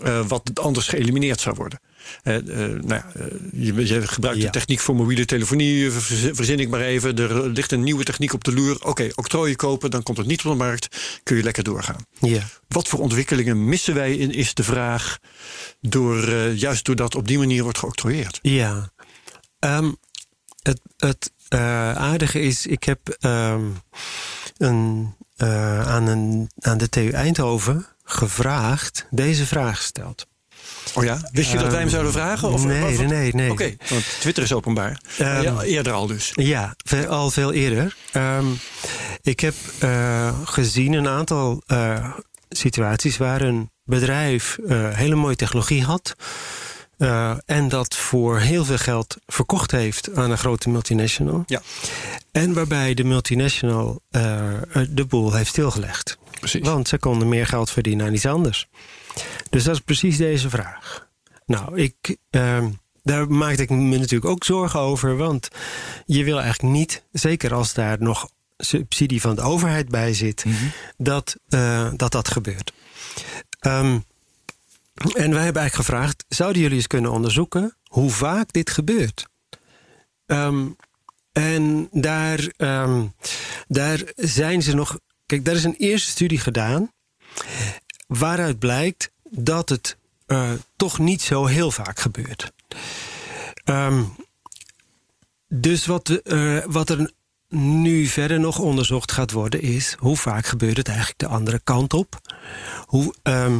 eh, 0.02 0.26
wat 0.26 0.60
anders 0.60 0.88
geëlimineerd 0.88 1.40
zou 1.40 1.54
worden. 1.56 1.80
Eh, 2.22 2.36
nou 2.36 2.88
ja, 2.88 3.06
je, 3.52 3.86
je 3.86 4.08
gebruikt 4.08 4.38
Ja. 4.40 4.44
de 4.44 4.50
techniek 4.50 4.80
voor 4.80 4.94
mobiele 4.94 5.24
telefonie, 5.24 5.90
verz- 5.90 6.30
verzin 6.36 6.58
ik 6.60 6.68
maar 6.68 6.80
even. 6.80 7.16
Er 7.18 7.48
ligt 7.48 7.72
een 7.72 7.82
nieuwe 7.82 8.04
techniek 8.04 8.32
op 8.32 8.44
de 8.44 8.52
loer. 8.52 8.84
Oké, 8.84 9.08
octrooien 9.14 9.56
kopen, 9.56 9.90
dan 9.90 10.02
komt 10.02 10.18
het 10.18 10.26
niet 10.26 10.44
op 10.44 10.50
de 10.50 10.56
markt. 10.56 11.18
Kun 11.22 11.36
je 11.36 11.42
lekker 11.42 11.62
doorgaan. 11.64 12.04
Ja. 12.20 12.42
Wat 12.68 12.88
voor 12.88 12.98
ontwikkelingen 13.00 13.64
missen 13.68 13.94
wij 13.94 14.16
in, 14.16 14.32
is 14.32 14.54
de 14.54 14.62
vraag. 14.64 15.18
Door, 15.80 16.30
juist 16.40 16.84
doordat 16.84 17.14
op 17.14 17.28
die 17.28 17.38
manier 17.38 17.62
wordt 17.62 17.78
geoctrooieerd. 17.78 18.38
Ja. 18.42 18.92
Ehm, 19.58 19.92
het 20.62 20.80
het 20.96 21.32
eh, 21.48 21.92
aardige 21.92 22.40
is, 22.40 22.66
ik 22.66 22.84
heb 22.84 23.08
ehm, 23.20 23.64
een, 24.56 25.14
eh, 25.36 25.88
aan, 25.88 26.06
een, 26.06 26.50
aan 26.60 26.78
de 26.78 26.88
TU 26.88 27.10
Eindhoven 27.10 27.86
gevraagd, 28.04 29.06
deze 29.10 29.46
vraag 29.46 29.76
gesteld. 29.76 30.26
Oh 30.94 31.04
ja? 31.04 31.18
Wist 31.32 31.50
je 31.50 31.58
dat 31.58 31.70
wij 31.70 31.80
hem 31.80 31.88
zouden 31.88 32.12
vragen? 32.12 32.50
Of, 32.52 32.64
nee, 32.64 32.84
of- 32.84 33.06
nee, 33.06 33.34
nee. 33.34 33.50
Oké, 33.50 33.76
want 33.88 34.04
Twitter 34.20 34.42
is 34.42 34.52
openbaar. 34.52 35.00
Ehm, 35.18 35.42
ja, 35.42 35.62
eerder 35.62 35.92
al 35.92 36.06
dus. 36.06 36.30
Ja, 36.34 36.76
al 37.08 37.30
veel 37.30 37.52
eerder. 37.52 37.96
Ehm, 38.12 38.46
ik 39.22 39.40
heb 39.40 39.54
eh, 39.78 40.40
gezien 40.44 40.92
een 40.92 41.08
aantal 41.08 41.62
situaties 42.48 43.16
waar 43.16 43.40
een 43.40 43.70
bedrijf 43.84 44.58
hele 44.92 45.14
mooie 45.14 45.36
technologie 45.36 45.84
had. 45.84 46.14
Eh, 46.98 47.36
en 47.46 47.68
dat 47.68 47.96
voor 47.96 48.38
heel 48.38 48.64
veel 48.64 48.78
geld 48.78 49.16
verkocht 49.26 49.70
heeft 49.70 50.14
aan 50.14 50.30
een 50.30 50.38
grote 50.38 50.68
multinational. 50.68 51.42
Ja. 51.46 51.62
En 52.32 52.52
waarbij 52.52 52.94
de 52.94 53.04
multinational 53.04 54.00
eh, 54.10 54.52
de 54.90 55.04
boel 55.04 55.32
heeft 55.32 55.48
stilgelegd. 55.50 56.18
Precies. 56.40 56.68
Want 56.68 56.88
ze 56.88 56.98
konden 56.98 57.28
meer 57.28 57.46
geld 57.46 57.70
verdienen 57.70 58.06
aan 58.06 58.14
iets 58.14 58.26
anders. 58.26 58.68
Dus 59.50 59.64
dat 59.64 59.74
is 59.74 59.80
precies 59.80 60.16
deze 60.16 60.50
vraag. 60.50 61.08
Nou, 61.46 61.76
ik, 61.76 62.16
ehm, 62.30 62.68
daar 63.02 63.30
maakte 63.30 63.62
ik 63.62 63.70
me 63.70 63.98
natuurlijk 63.98 64.30
ook 64.30 64.44
zorgen 64.44 64.80
over. 64.80 65.16
Want 65.16 65.48
je 66.06 66.24
wil 66.24 66.40
eigenlijk 66.40 66.74
niet, 66.74 67.02
zeker 67.12 67.54
als 67.54 67.74
daar 67.74 67.96
nog 68.00 68.30
subsidie 68.56 69.20
van 69.20 69.34
de 69.34 69.42
overheid 69.42 69.88
bij 69.88 70.14
zit, 70.14 70.44
dat, 70.96 71.36
eh, 71.48 71.88
dat 71.96 72.12
dat 72.12 72.28
gebeurt. 72.28 72.72
Ehm, 73.60 73.98
en 74.98 75.30
wij 75.30 75.44
hebben 75.44 75.62
eigenlijk 75.62 75.74
gevraagd: 75.74 76.24
zouden 76.28 76.62
jullie 76.62 76.76
eens 76.76 76.86
kunnen 76.86 77.12
onderzoeken 77.12 77.76
hoe 77.82 78.10
vaak 78.10 78.52
dit 78.52 78.70
gebeurt? 78.70 79.26
Ehm, 80.26 80.66
en 81.32 81.88
daar, 81.92 82.52
ehm, 82.56 83.06
daar 83.68 84.02
zijn 84.16 84.62
ze 84.62 84.74
nog. 84.74 84.98
Kijk, 85.26 85.44
daar 85.44 85.54
is 85.54 85.64
een 85.64 85.76
eerste 85.78 86.10
studie 86.10 86.38
gedaan. 86.38 86.92
Waaruit 88.06 88.58
blijkt 88.58 89.10
dat 89.30 89.68
het 89.68 89.96
eh, 90.26 90.50
toch 90.76 90.98
niet 90.98 91.22
zo 91.22 91.46
heel 91.46 91.70
vaak 91.70 92.00
gebeurt. 92.00 92.52
Ehm, 93.64 94.02
dus 95.48 95.86
wat, 95.86 96.08
eh, 96.08 96.58
wat 96.66 96.90
er 96.90 97.12
nu 97.48 98.06
verder 98.06 98.40
nog 98.40 98.58
onderzocht 98.58 99.12
gaat 99.12 99.30
worden 99.30 99.60
is... 99.60 99.96
hoe 99.98 100.16
vaak 100.16 100.46
gebeurt 100.46 100.76
het 100.76 100.88
eigenlijk 100.88 101.18
de 101.18 101.26
andere 101.26 101.60
kant 101.64 101.94
op? 101.94 102.20
Hoe, 102.86 103.14
eh, 103.22 103.56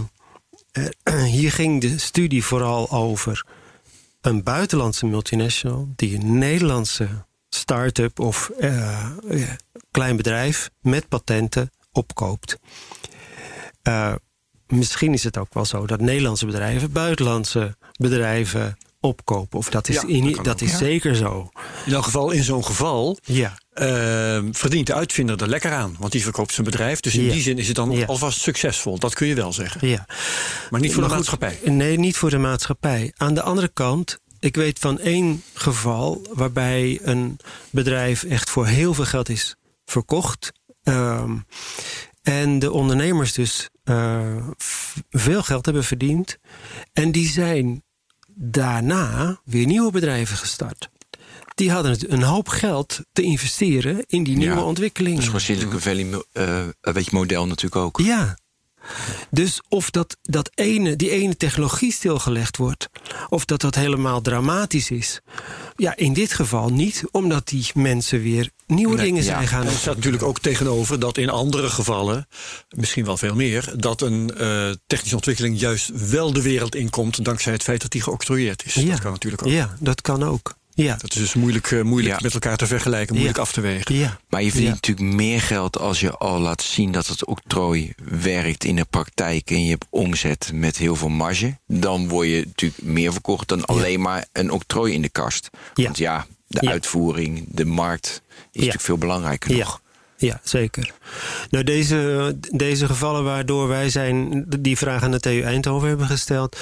hier 1.25 1.53
ging 1.53 1.81
de 1.81 1.99
studie 1.99 2.45
vooral 2.45 2.91
over 2.91 3.45
een 4.21 4.43
buitenlandse 4.43 5.07
multinational... 5.07 5.89
die 5.97 6.15
een 6.15 6.39
Nederlandse 6.39 7.09
start-up 7.49 8.21
of 8.21 8.51
eh, 8.59 9.11
eh, 9.29 9.49
klein 9.91 10.17
bedrijf 10.17 10.71
met 10.81 11.09
patenten 11.09 11.71
opkoopt. 11.93 12.59
Eh, 13.83 14.15
misschien 14.67 15.13
is 15.13 15.25
het 15.25 15.39
ook 15.39 15.55
wel 15.55 15.65
zo 15.65 15.87
dat 15.87 16.01
Nederlandse 16.01 16.47
bedrijven 16.47 16.93
buitenlandse 16.93 17.77
bedrijven 17.97 18.77
opkopen. 19.01 19.59
Of 19.59 19.69
dat 19.71 19.89
is, 19.89 19.95
Ja, 19.95 20.07
in, 20.07 20.39
dat 20.43 20.61
is 20.61 20.71
ja. 20.71 20.77
zeker 20.77 21.15
zo. 21.17 21.51
In 21.87 21.93
elk 21.93 22.05
geval, 22.05 22.31
in 22.31 22.45
zo'n 22.45 22.65
geval 22.65 23.19
Ja, 23.23 23.59
eh, 23.73 24.43
verdient 24.53 24.87
de 24.87 24.95
uitvinder 24.95 25.43
er 25.43 25.49
lekker 25.49 25.73
aan. 25.73 25.97
Want 25.99 26.13
die 26.13 26.23
verkoopt 26.23 26.53
zijn 26.53 26.67
bedrijf. 26.67 27.01
Dus 27.01 27.15
in 27.17 27.25
Ja. 27.25 27.33
die 27.33 27.43
zin 27.43 27.59
is 27.59 27.67
het 27.67 27.77
dan 27.77 27.91
Ja. 27.91 28.07
alvast 28.07 28.41
succesvol. 28.41 28.99
Dat 28.99 29.15
kun 29.15 29.27
je 29.27 29.35
wel 29.35 29.53
zeggen. 29.53 29.89
ja. 29.89 30.07
Maar 30.71 30.81
niet 30.81 30.93
voor 30.93 31.01
Maar 31.01 31.11
de 31.11 31.17
goed, 31.17 31.39
maatschappij. 31.41 31.73
Nee, 31.73 31.99
niet 31.99 32.17
voor 32.17 32.31
de 32.31 32.39
maatschappij. 32.39 33.13
Aan 33.17 33.35
de 33.35 33.43
andere 33.43 33.69
kant, 33.69 34.19
ik 34.41 34.57
weet 34.57 34.79
van 34.79 34.99
één 34.99 35.43
geval 35.55 36.27
waarbij 36.33 36.99
een 37.03 37.39
bedrijf 37.71 38.23
echt 38.23 38.51
voor 38.51 38.67
heel 38.67 38.95
veel 38.95 39.05
geld 39.05 39.29
is 39.29 39.57
verkocht. 39.85 40.53
Ehm, 40.83 41.37
en 42.23 42.59
de 42.59 42.73
ondernemers 42.73 43.33
dus 43.33 43.69
eh, 43.85 44.37
veel 45.11 45.43
geld 45.43 45.65
hebben 45.65 45.85
verdiend. 45.85 46.39
En 46.93 47.13
die 47.13 47.29
zijn 47.29 47.83
daarna 48.41 49.41
weer 49.45 49.67
nieuwe 49.67 49.91
bedrijven 49.91 50.37
gestart. 50.37 50.91
Die 51.55 51.71
hadden 51.71 52.13
een 52.13 52.23
hoop 52.23 52.49
geld 52.49 53.01
te 53.13 53.23
investeren 53.23 54.05
in 54.07 54.25
die 54.25 54.37
nieuwe 54.37 54.57
Ja, 54.57 54.65
ontwikkelingen. 54.65 55.23
Gewoon 55.23 55.41
Silicon 55.41 55.81
Valley 55.81 56.23
een 56.33 56.75
beetje 56.93 57.11
model 57.17 57.47
natuurlijk 57.47 57.83
ook. 57.83 58.01
Ja. 58.01 58.39
Dus 59.31 59.61
of 59.69 59.91
dat, 59.91 60.17
dat 60.23 60.51
ene, 60.55 60.97
die 60.97 61.11
ene 61.11 61.37
technologie 61.37 61.93
stilgelegd 61.93 62.57
wordt, 62.57 62.89
of 63.29 63.45
dat 63.45 63.61
dat 63.61 63.75
helemaal 63.75 64.21
dramatisch 64.21 64.91
is. 64.91 65.21
Ja, 65.77 65.97
in 65.97 66.13
dit 66.13 66.33
geval 66.33 66.69
niet, 66.69 67.05
omdat 67.11 67.49
die 67.49 67.67
mensen 67.75 68.23
weer 68.23 68.51
nieuwe 68.67 68.95
Nee, 68.95 69.05
dingen 69.05 69.23
ja. 69.23 69.29
zijn 69.29 69.49
gaan 69.49 69.63
En 69.63 69.67
er 69.67 69.73
staat 69.79 69.97
natuurlijk 69.97 70.23
ook 70.23 70.39
tegenover 70.39 70.99
dat 70.99 71.19
in 71.19 71.31
andere 71.31 71.71
gevallen, 71.71 72.29
misschien 72.77 73.05
wel 73.05 73.17
veel 73.17 73.35
meer, 73.35 73.73
dat 73.77 74.01
een 74.01 74.35
eh, 74.37 74.71
technische 74.87 75.17
ontwikkeling 75.17 75.61
juist 75.61 76.11
wel 76.11 76.33
de 76.33 76.43
wereld 76.43 76.75
inkomt 76.75 77.25
dankzij 77.25 77.53
het 77.53 77.63
feit 77.63 77.83
dat 77.83 77.91
die 77.91 78.03
geoctrooieerd 78.03 78.67
is. 78.67 78.75
Dat 78.75 79.01
kan 79.01 79.13
natuurlijk 79.13 79.43
ook. 79.47 79.53
Ja, 79.53 79.77
dat 79.81 80.01
kan 80.01 80.23
ook. 80.23 80.57
Ja, 80.85 80.97
Dat 80.97 81.11
is 81.11 81.17
dus 81.17 81.35
moeilijk, 81.35 81.71
eh, 81.71 81.83
moeilijk 81.83 82.15
Ja. 82.15 82.21
met 82.23 82.35
elkaar 82.35 82.57
te 82.57 82.67
vergelijken, 82.67 83.15
moeilijk 83.15 83.37
Ja. 83.37 83.43
af 83.43 83.53
te 83.53 83.61
wegen. 83.61 83.95
ja. 83.95 84.21
Maar 84.29 84.43
je 84.43 84.51
verdient 84.51 84.69
Ja. 84.71 84.75
natuurlijk 84.75 85.17
meer 85.17 85.41
geld 85.41 85.79
als 85.79 86.01
je 86.01 86.11
al 86.11 86.39
laat 86.41 86.63
zien 86.63 86.93
dat 86.93 87.07
het 87.07 87.25
octrooi 87.25 87.93
werkt 88.05 88.65
in 88.65 88.77
de 88.77 88.85
praktijk 88.85 89.51
en 89.51 89.65
je 89.65 89.71
hebt 89.71 89.87
omzet 89.91 90.51
met 90.55 90.77
heel 90.77 90.97
veel 90.97 91.09
marge. 91.09 91.57
Dan 91.67 92.09
word 92.09 92.29
je 92.29 92.43
natuurlijk 92.47 92.83
meer 92.83 93.13
verkocht 93.13 93.49
dan 93.49 93.65
alleen 93.65 94.01
maar 94.01 94.27
een 94.33 94.51
octrooi 94.51 94.93
in 94.95 95.03
de 95.03 95.09
kast. 95.09 95.51
Ja. 95.75 95.85
Want 95.85 95.99
ja, 95.99 96.27
de 96.47 96.59
Ja. 96.61 96.71
uitvoering, 96.71 97.45
de 97.49 97.65
markt 97.65 98.23
is 98.33 98.41
natuurlijk 98.53 98.81
veel 98.85 98.99
belangrijker 98.99 99.51
Ja. 99.51 99.57
nog. 99.65 99.81
Ja, 100.21 100.41
zeker. 100.43 100.93
Nou, 101.51 101.65
deze, 101.65 102.37
deze 102.51 102.87
gevallen 102.87 103.25
waardoor 103.25 103.69
wij 103.69 103.91
zijn, 103.91 104.45
die 104.61 104.77
vraag 104.77 105.03
aan 105.03 105.11
de 105.11 105.21
TU 105.21 105.41
Eindhoven 105.43 105.89
hebben 105.89 106.07
gesteld, 106.07 106.57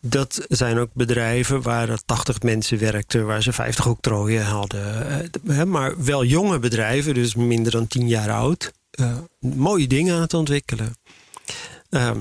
dat 0.00 0.44
zijn 0.48 0.78
ook 0.78 0.90
bedrijven 0.92 1.62
waar 1.62 1.88
er 1.88 2.04
80 2.04 2.42
mensen 2.42 2.78
werkten, 2.78 3.26
waar 3.26 3.42
ze 3.42 3.52
50 3.52 3.86
octrooien 3.86 4.44
hadden. 4.44 5.06
Eh, 5.46 5.62
Maar 5.62 6.04
wel 6.04 6.24
jonge 6.24 6.58
bedrijven, 6.58 7.14
dus 7.14 7.34
minder 7.34 7.72
dan 7.72 7.86
10 7.86 8.08
jaar 8.08 8.30
oud. 8.30 8.72
eh, 8.90 9.16
mooie 9.40 9.86
dingen 9.86 10.14
aan 10.14 10.20
het 10.20 10.34
ontwikkelen. 10.34 10.96
Ehm, 11.90 12.20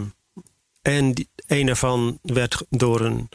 en 0.81 1.27
een 1.47 1.65
daarvan 1.65 2.19
werd 2.21 2.65
door 2.69 3.01
een 3.01 3.29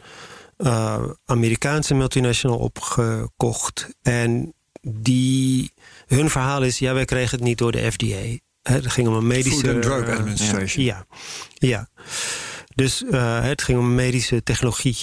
eh, 0.57 1.03
Amerikaanse 1.25 1.93
multinational 1.93 2.57
opgekocht. 2.57 3.89
En 4.01 4.53
die, 4.81 5.73
hun 6.07 6.29
verhaal 6.29 6.63
is, 6.63 6.79
ja, 6.79 6.93
wij 6.93 7.05
kregen 7.05 7.37
het 7.37 7.47
niet 7.47 7.57
door 7.57 7.71
de 7.71 7.91
FDA. 7.91 8.37
Het 8.61 8.91
ging 8.91 9.07
om 9.07 9.13
een 9.13 9.27
medische... 9.27 9.59
Food 9.59 9.73
and 9.73 9.81
Drug 9.83 10.07
eh, 10.07 10.17
Administration. 10.17 10.85
ja, 10.85 11.05
ja. 11.53 11.89
Dus 12.75 13.03
eh, 13.03 13.43
het 13.43 13.61
ging 13.61 13.79
om 13.79 13.95
medische 13.95 14.43
technologie. 14.43 14.97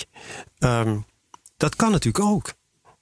Ehm, 0.58 0.98
dat 1.56 1.76
kan 1.76 1.90
natuurlijk 1.90 2.24
ook. 2.24 2.52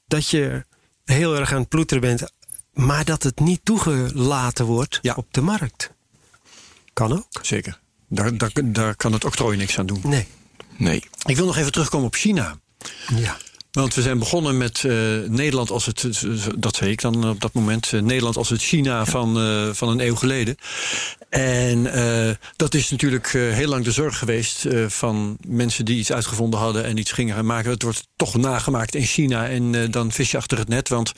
Dat 0.07 0.31
je 0.31 0.65
heel 1.05 1.37
erg 1.37 1.53
aan 1.53 1.61
het 1.61 1.69
ploeteren 1.69 2.01
bent, 2.03 2.31
maar 2.73 3.05
dat 3.05 3.23
het 3.23 3.41
niet 3.41 3.61
toegelaten 3.65 4.65
wordt 4.65 4.99
Ja. 5.03 5.15
op 5.15 5.27
de 5.31 5.41
markt. 5.41 5.91
Kan 6.93 7.13
ook. 7.13 7.27
Zeker. 7.43 7.81
Daar, 8.09 8.37
daar, 8.37 8.51
daar 8.65 8.97
kan 8.97 9.13
het 9.13 9.25
octrooi 9.25 9.57
niks 9.57 9.79
aan 9.79 9.87
doen. 9.87 10.01
Nee. 10.05 10.27
Nee. 10.77 11.05
Ik 11.27 11.37
wil 11.37 11.47
nog 11.47 11.57
even 11.57 11.73
terugkomen 11.73 12.07
op 12.07 12.15
China. 12.15 12.59
Ja. 13.15 13.37
Want 13.77 13.95
we 13.95 14.03
zijn 14.03 14.19
begonnen 14.19 14.57
met 14.57 14.83
uh, 14.83 14.93
Nederland 15.29 15.71
als 15.71 15.87
het, 15.87 16.27
dat 16.57 16.77
zei 16.77 16.91
ik 16.91 17.01
dan 17.01 17.29
op 17.29 17.41
dat 17.41 17.53
moment, 17.53 17.93
uh, 17.93 18.01
Nederland 18.01 18.37
als 18.37 18.49
het 18.49 18.63
China 18.63 19.05
van, 19.05 19.43
uh, 19.43 19.73
van 19.73 19.89
een 19.89 20.01
eeuw 20.01 20.15
geleden. 20.15 20.57
En 21.29 21.83
dat 22.57 22.75
is 22.75 22.91
natuurlijk 22.91 23.29
heel 23.29 23.69
lang 23.69 23.85
de 23.85 23.91
zorg 23.91 24.19
geweest 24.19 24.67
van 24.87 25.37
mensen 25.47 25.85
die 25.85 25.99
iets 25.99 26.13
uitgevonden 26.13 26.61
hadden 26.61 26.85
en 26.85 26.97
iets 26.97 27.13
gingen 27.13 27.35
gaan 27.35 27.47
maken. 27.47 27.71
Het 27.71 27.83
wordt 27.83 28.09
toch 28.17 28.37
nagemaakt 28.37 28.95
in 28.95 29.05
China 29.05 29.49
en 29.49 29.91
dan 29.91 30.13
vis 30.13 30.31
je 30.31 30.37
achter 30.37 30.59
het 30.59 30.69
net. 30.69 30.89
Want 30.89 31.13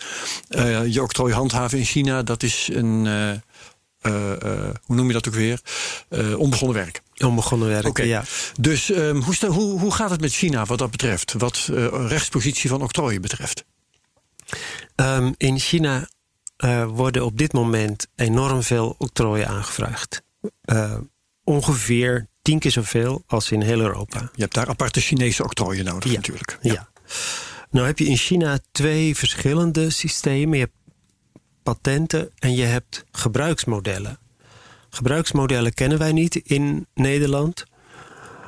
je 0.89 1.03
octrooi 1.03 1.35
handhaven 1.35 1.79
in 1.79 1.85
China, 1.85 2.23
dat 2.23 2.43
is 2.43 2.69
een, 2.73 3.07
hoe 4.83 4.97
noem 4.97 5.07
je 5.07 5.13
dat 5.13 5.29
ook 5.29 5.35
weer, 5.35 5.61
onbegonnen 6.37 6.77
werk. 6.77 7.03
Onbegonnen 7.17 7.69
werk, 7.69 7.87
okay. 7.87 8.07
ja. 8.07 8.25
Dus 8.61 8.91
um, 8.91 9.23
hoe, 9.23 9.47
hoe, 9.47 9.81
hoe 9.81 9.93
gaat 9.93 10.11
het 10.11 10.21
met 10.21 10.33
China 10.33 10.65
wat 10.65 10.79
dat 10.79 10.91
betreft? 10.91 11.33
Wat 11.33 11.69
rechtspositie 11.93 12.71
van 12.71 12.83
octrooien 12.83 13.21
betreft? 13.21 13.65
Um, 14.97 15.35
in 15.37 15.59
China 15.59 16.09
uh, 16.65 16.85
worden 16.85 17.25
op 17.25 17.39
dit 17.39 17.53
moment 17.53 18.07
enorm 18.17 18.63
veel 18.63 18.95
octrooien 18.99 19.49
aangevraagd. 19.49 20.23
Uh, 20.65 20.95
ongeveer 21.45 22.27
tien 22.43 22.59
keer 22.59 22.71
zoveel 22.71 23.23
als 23.27 23.51
in 23.51 23.63
heel 23.63 23.81
Europa. 23.81 24.31
Je 24.35 24.43
hebt 24.43 24.55
daar 24.55 24.69
aparte 24.69 25.01
Chinese 25.01 25.43
octrooien 25.43 25.85
nodig 25.85 26.11
ja. 26.11 26.17
natuurlijk. 26.17 26.59
Ja. 26.63 26.73
ja. 26.73 26.89
Nou 27.71 27.87
heb 27.87 27.99
je 27.99 28.05
in 28.05 28.17
China 28.17 28.59
twee 28.73 29.17
verschillende 29.17 29.91
systemen. 29.91 30.59
Je 30.59 30.65
hebt 30.65 30.77
patenten 31.69 32.31
en 32.39 32.55
je 32.55 32.65
hebt 32.65 33.05
gebruiksmodellen. 33.13 34.19
Gebruiksmodellen 34.91 35.75
kennen 35.75 35.99
wij 35.99 36.13
niet 36.13 36.35
in 36.37 36.87
Nederland. 36.95 37.65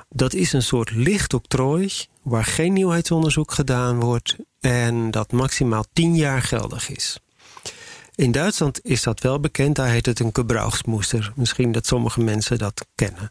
Dat 0.08 0.34
is 0.34 0.52
een 0.52 0.62
soort 0.62 0.90
licht 0.90 1.34
octrooi 1.34 1.92
waar 2.22 2.44
geen 2.44 2.72
nieuwheidsonderzoek 2.72 3.52
gedaan 3.52 4.00
wordt 4.00 4.36
en 4.60 5.10
dat 5.10 5.32
maximaal 5.32 5.84
10 5.92 6.16
jaar 6.16 6.42
geldig 6.42 6.88
is. 6.88 7.20
In 8.14 8.32
Duitsland 8.32 8.84
is 8.84 9.02
dat 9.02 9.20
wel 9.20 9.40
bekend, 9.40 9.76
daar 9.76 9.88
heet 9.88 10.06
het 10.06 10.20
een 10.20 10.30
gebruiksmoester. 10.32 11.32
Misschien 11.36 11.72
dat 11.72 11.86
sommige 11.86 12.20
mensen 12.20 12.58
dat 12.58 12.86
kennen. 12.94 13.30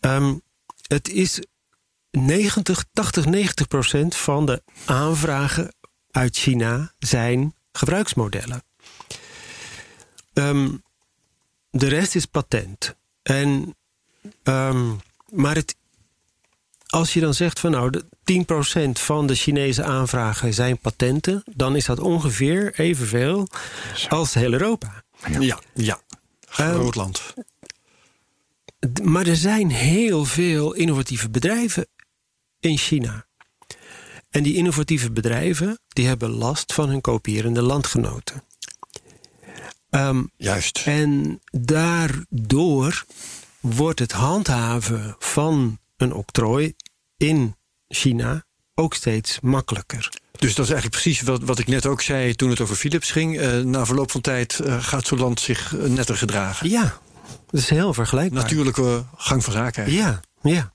Um, 0.00 0.40
het 0.86 1.08
is 1.08 1.42
90, 2.10 2.84
80, 2.92 3.24
90 3.24 3.68
procent 3.68 4.16
van 4.16 4.46
de 4.46 4.62
aanvragen 4.84 5.74
uit 6.10 6.36
China 6.36 6.92
zijn 6.98 7.54
gebruiksmodellen. 7.72 8.62
Um, 10.32 10.82
de 11.70 11.88
rest 11.88 12.14
is 12.14 12.26
patent. 12.26 12.96
En, 13.22 13.76
um, 14.42 15.00
maar 15.28 15.54
het, 15.54 15.76
als 16.86 17.12
je 17.12 17.20
dan 17.20 17.34
zegt 17.34 17.60
van 17.60 17.70
nou, 17.70 17.90
de 17.90 18.04
10% 18.88 18.90
van 18.92 19.26
de 19.26 19.34
Chinese 19.34 19.82
aanvragen 19.82 20.54
zijn 20.54 20.78
patenten, 20.78 21.42
dan 21.54 21.76
is 21.76 21.84
dat 21.84 22.00
ongeveer 22.00 22.80
evenveel 22.80 23.48
als 24.08 24.34
heel 24.34 24.52
Europa. 24.52 25.02
Ja, 25.38 25.58
ja. 25.74 26.00
Groot 26.48 26.94
land. 26.94 27.34
Um, 27.36 27.44
maar 29.02 29.26
er 29.26 29.36
zijn 29.36 29.70
heel 29.70 30.24
veel 30.24 30.72
innovatieve 30.72 31.30
bedrijven 31.30 31.86
in 32.60 32.78
China. 32.78 33.26
En 34.30 34.42
die 34.42 34.54
innovatieve 34.54 35.10
bedrijven 35.10 35.78
die 35.88 36.06
hebben 36.06 36.30
last 36.30 36.72
van 36.72 36.88
hun 36.88 37.00
kopierende 37.00 37.62
landgenoten. 37.62 38.42
Um, 39.90 40.30
Juist. 40.36 40.82
En 40.84 41.40
daardoor 41.50 43.04
wordt 43.60 43.98
het 43.98 44.12
handhaven 44.12 45.16
van 45.18 45.78
een 45.96 46.12
octrooi 46.12 46.74
in 47.16 47.56
China 47.88 48.44
ook 48.74 48.94
steeds 48.94 49.40
makkelijker. 49.40 50.08
Dus 50.32 50.54
dat 50.54 50.64
is 50.64 50.72
eigenlijk 50.72 51.02
precies 51.02 51.20
wat, 51.20 51.42
wat 51.42 51.58
ik 51.58 51.66
net 51.66 51.86
ook 51.86 52.02
zei 52.02 52.34
toen 52.34 52.50
het 52.50 52.60
over 52.60 52.76
Philips 52.76 53.10
ging. 53.10 53.40
Uh, 53.40 53.58
na 53.58 53.86
verloop 53.86 54.10
van 54.10 54.20
tijd 54.20 54.60
uh, 54.64 54.82
gaat 54.82 55.06
zo'n 55.06 55.18
land 55.18 55.40
zich 55.40 55.72
netter 55.72 56.16
gedragen. 56.16 56.68
Ja, 56.68 56.98
dat 57.50 57.60
is 57.60 57.68
heel 57.68 57.94
vergelijkbaar. 57.94 58.42
Natuurlijke 58.42 59.04
gang 59.16 59.44
van 59.44 59.52
zaken. 59.52 59.92
Ja, 59.92 60.20
ja. 60.42 60.72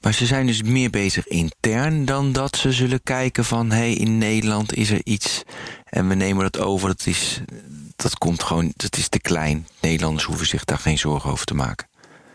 Maar 0.00 0.14
ze 0.14 0.26
zijn 0.26 0.46
dus 0.46 0.62
meer 0.62 0.90
bezig 0.90 1.26
intern 1.26 2.04
dan 2.04 2.32
dat 2.32 2.56
ze 2.56 2.72
zullen 2.72 3.02
kijken 3.02 3.44
van... 3.44 3.70
hé, 3.70 3.76
hey, 3.76 3.92
in 3.92 4.18
Nederland 4.18 4.74
is 4.74 4.90
er 4.90 5.00
iets 5.04 5.42
en 5.84 6.08
we 6.08 6.14
nemen 6.14 6.42
dat 6.50 6.58
over. 6.58 6.88
Dat 6.88 7.06
is, 7.06 7.40
dat 8.02 8.18
komt 8.18 8.42
gewoon, 8.42 8.72
dat 8.76 8.96
is 8.96 9.08
te 9.08 9.20
klein. 9.20 9.66
Nederlanders 9.80 10.24
hoeven 10.24 10.46
zich 10.46 10.64
daar 10.64 10.78
geen 10.78 10.98
zorgen 10.98 11.30
over 11.30 11.46
te 11.46 11.54
maken. 11.54 11.88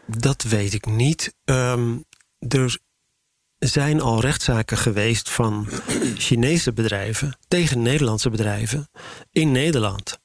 Dat 0.05 0.43
weet 0.43 0.73
ik 0.73 0.85
niet. 0.85 1.35
Um, 1.45 2.05
er 2.47 2.79
zijn 3.59 4.01
al 4.01 4.21
rechtszaken 4.21 4.77
geweest 4.77 5.29
van 5.29 5.67
Chinese 6.17 6.73
bedrijven 6.73 7.37
tegen 7.47 7.81
Nederlandse 7.81 8.29
bedrijven 8.29 8.89
in 9.31 9.51
Nederland. 9.51 10.19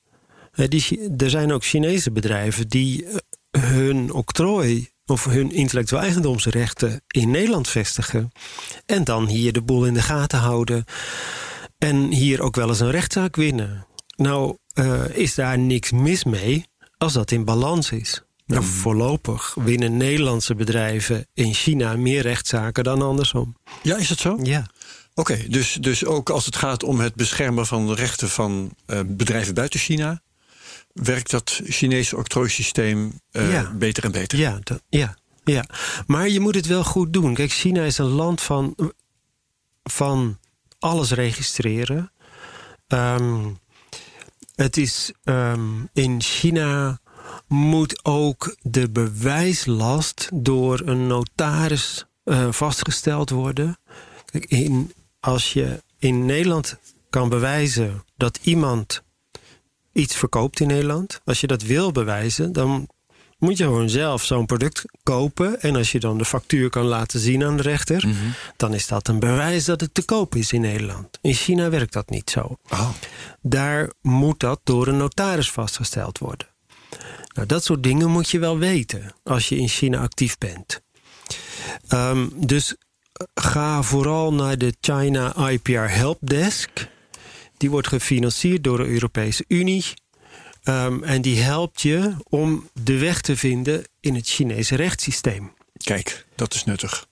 Er 1.16 1.30
zijn 1.30 1.52
ook 1.52 1.64
Chinese 1.64 2.10
bedrijven 2.10 2.68
die 2.68 3.06
hun 3.50 4.12
octrooi 4.12 4.90
of 5.06 5.24
hun 5.24 5.50
intellectueel 5.50 6.02
eigendomsrechten 6.02 7.02
in 7.06 7.30
Nederland 7.30 7.68
vestigen. 7.68 8.32
En 8.86 9.04
dan 9.04 9.26
hier 9.26 9.52
de 9.52 9.62
boel 9.62 9.86
in 9.86 9.94
de 9.94 10.02
gaten 10.02 10.38
houden. 10.38 10.84
En 11.78 12.12
hier 12.12 12.42
ook 12.42 12.56
wel 12.56 12.68
eens 12.68 12.80
een 12.80 12.90
rechtszaak 12.90 13.36
winnen. 13.36 13.86
Nou, 14.20 14.56
uh, 14.74 15.04
is 15.16 15.34
daar 15.34 15.58
niks 15.58 15.90
mis 15.90 16.24
mee 16.24 16.64
als 16.98 17.12
dat 17.12 17.30
in 17.30 17.44
balans 17.44 17.90
is. 17.90 18.22
Nou, 18.46 18.64
voorlopig 18.64 19.54
winnen 19.54 19.96
Nederlandse 19.96 20.54
bedrijven 20.54 21.26
in 21.34 21.54
China 21.54 21.96
meer 21.96 22.22
rechtszaken 22.22 22.84
dan 22.84 23.02
andersom. 23.02 23.56
Ja, 23.82 23.96
is 23.96 24.08
dat 24.08 24.18
zo? 24.18 24.38
Ja. 24.42 24.66
Oké, 25.14 25.32
okay, 25.32 25.48
dus, 25.48 25.78
dus 25.80 26.04
ook 26.04 26.30
als 26.30 26.46
het 26.46 26.56
gaat 26.56 26.82
om 26.82 27.00
het 27.00 27.14
beschermen 27.14 27.66
van 27.66 27.86
de 27.86 27.94
rechten 27.94 28.28
van 28.28 28.74
uh, 28.86 29.00
bedrijven 29.06 29.54
buiten 29.54 29.80
China, 29.80 30.22
werkt 30.92 31.30
dat 31.30 31.60
Chinese 31.64 32.16
octrooisysteem 32.16 33.20
uh, 33.32 33.52
ja. 33.52 33.72
beter 33.74 34.04
en 34.04 34.12
beter. 34.12 34.38
Ja, 34.38 34.58
dat, 34.62 34.82
ja, 34.88 35.16
ja, 35.44 35.64
maar 36.06 36.28
je 36.28 36.40
moet 36.40 36.54
het 36.54 36.66
wel 36.66 36.84
goed 36.84 37.12
doen. 37.12 37.34
Kijk, 37.34 37.52
China 37.52 37.82
is 37.82 37.98
een 37.98 38.06
land 38.06 38.40
van, 38.40 38.74
van 39.82 40.38
alles 40.78 41.10
registreren. 41.10 42.12
Um, 42.88 43.58
het 44.62 44.76
is 44.76 45.12
um, 45.24 45.88
in 45.92 46.22
China 46.22 47.00
moet 47.46 48.04
ook 48.04 48.56
de 48.62 48.90
bewijslast 48.90 50.28
door 50.32 50.80
een 50.84 51.06
notaris 51.06 52.06
uh, 52.24 52.52
vastgesteld 52.52 53.30
worden. 53.30 53.78
Kijk, 54.24 54.44
in, 54.44 54.92
als 55.20 55.52
je 55.52 55.82
in 55.98 56.26
Nederland 56.26 56.78
kan 57.10 57.28
bewijzen 57.28 58.04
dat 58.16 58.38
iemand 58.42 59.02
iets 59.92 60.16
verkoopt 60.16 60.60
in 60.60 60.66
Nederland, 60.66 61.20
als 61.24 61.40
je 61.40 61.46
dat 61.46 61.62
wil 61.62 61.92
bewijzen, 61.92 62.52
dan 62.52 62.88
moet 63.40 63.56
je 63.56 63.64
gewoon 63.64 63.88
zelf 63.88 64.24
zo'n 64.24 64.46
product 64.46 64.84
kopen. 65.02 65.60
En 65.60 65.76
als 65.76 65.92
je 65.92 66.00
dan 66.00 66.18
de 66.18 66.24
factuur 66.24 66.70
kan 66.70 66.84
laten 66.84 67.20
zien 67.20 67.44
aan 67.44 67.56
de 67.56 67.62
rechter, 67.62 68.06
mm 68.06 68.12
-hmm. 68.12 68.34
dan 68.56 68.74
is 68.74 68.86
dat 68.86 69.08
een 69.08 69.18
bewijs 69.18 69.64
dat 69.64 69.80
het 69.80 69.94
te 69.94 70.02
koop 70.02 70.34
is 70.34 70.52
in 70.52 70.60
Nederland. 70.60 71.18
In 71.20 71.34
China 71.34 71.70
werkt 71.70 71.92
dat 71.92 72.10
niet 72.10 72.30
zo. 72.30 72.58
Oh. 72.68 72.90
Daar 73.40 73.92
moet 74.02 74.40
dat 74.40 74.60
door 74.64 74.86
een 74.86 74.96
notaris 74.96 75.50
vastgesteld 75.50 76.18
worden. 76.18 76.48
Nou, 77.34 77.46
dat 77.46 77.64
soort 77.64 77.82
dingen 77.82 78.10
moet 78.10 78.30
je 78.30 78.38
wel 78.38 78.58
weten 78.58 79.14
als 79.22 79.48
je 79.48 79.56
in 79.56 79.68
China 79.68 80.00
actief 80.00 80.38
bent. 80.38 80.80
Um, 81.88 82.32
dus 82.36 82.74
ga 83.34 83.82
vooral 83.82 84.32
naar 84.32 84.58
de 84.58 84.74
China 84.80 85.48
IPR 85.48 85.70
Helpdesk. 85.70 86.88
Die 87.56 87.70
wordt 87.70 87.88
gefinancierd 87.88 88.64
door 88.64 88.76
de 88.76 88.86
Europese 88.86 89.44
Unie. 89.48 89.84
Um, 90.64 91.04
en 91.04 91.22
die 91.22 91.40
helpt 91.40 91.82
je 91.82 92.14
om 92.28 92.68
de 92.82 92.98
weg 92.98 93.20
te 93.20 93.36
vinden 93.36 93.84
in 94.00 94.14
het 94.14 94.28
Chinese 94.28 94.76
rechtssysteem. 94.76 95.52
Kijk, 95.76 96.26
dat 96.34 96.54
is 96.54 96.64
nuttig. 96.64 97.06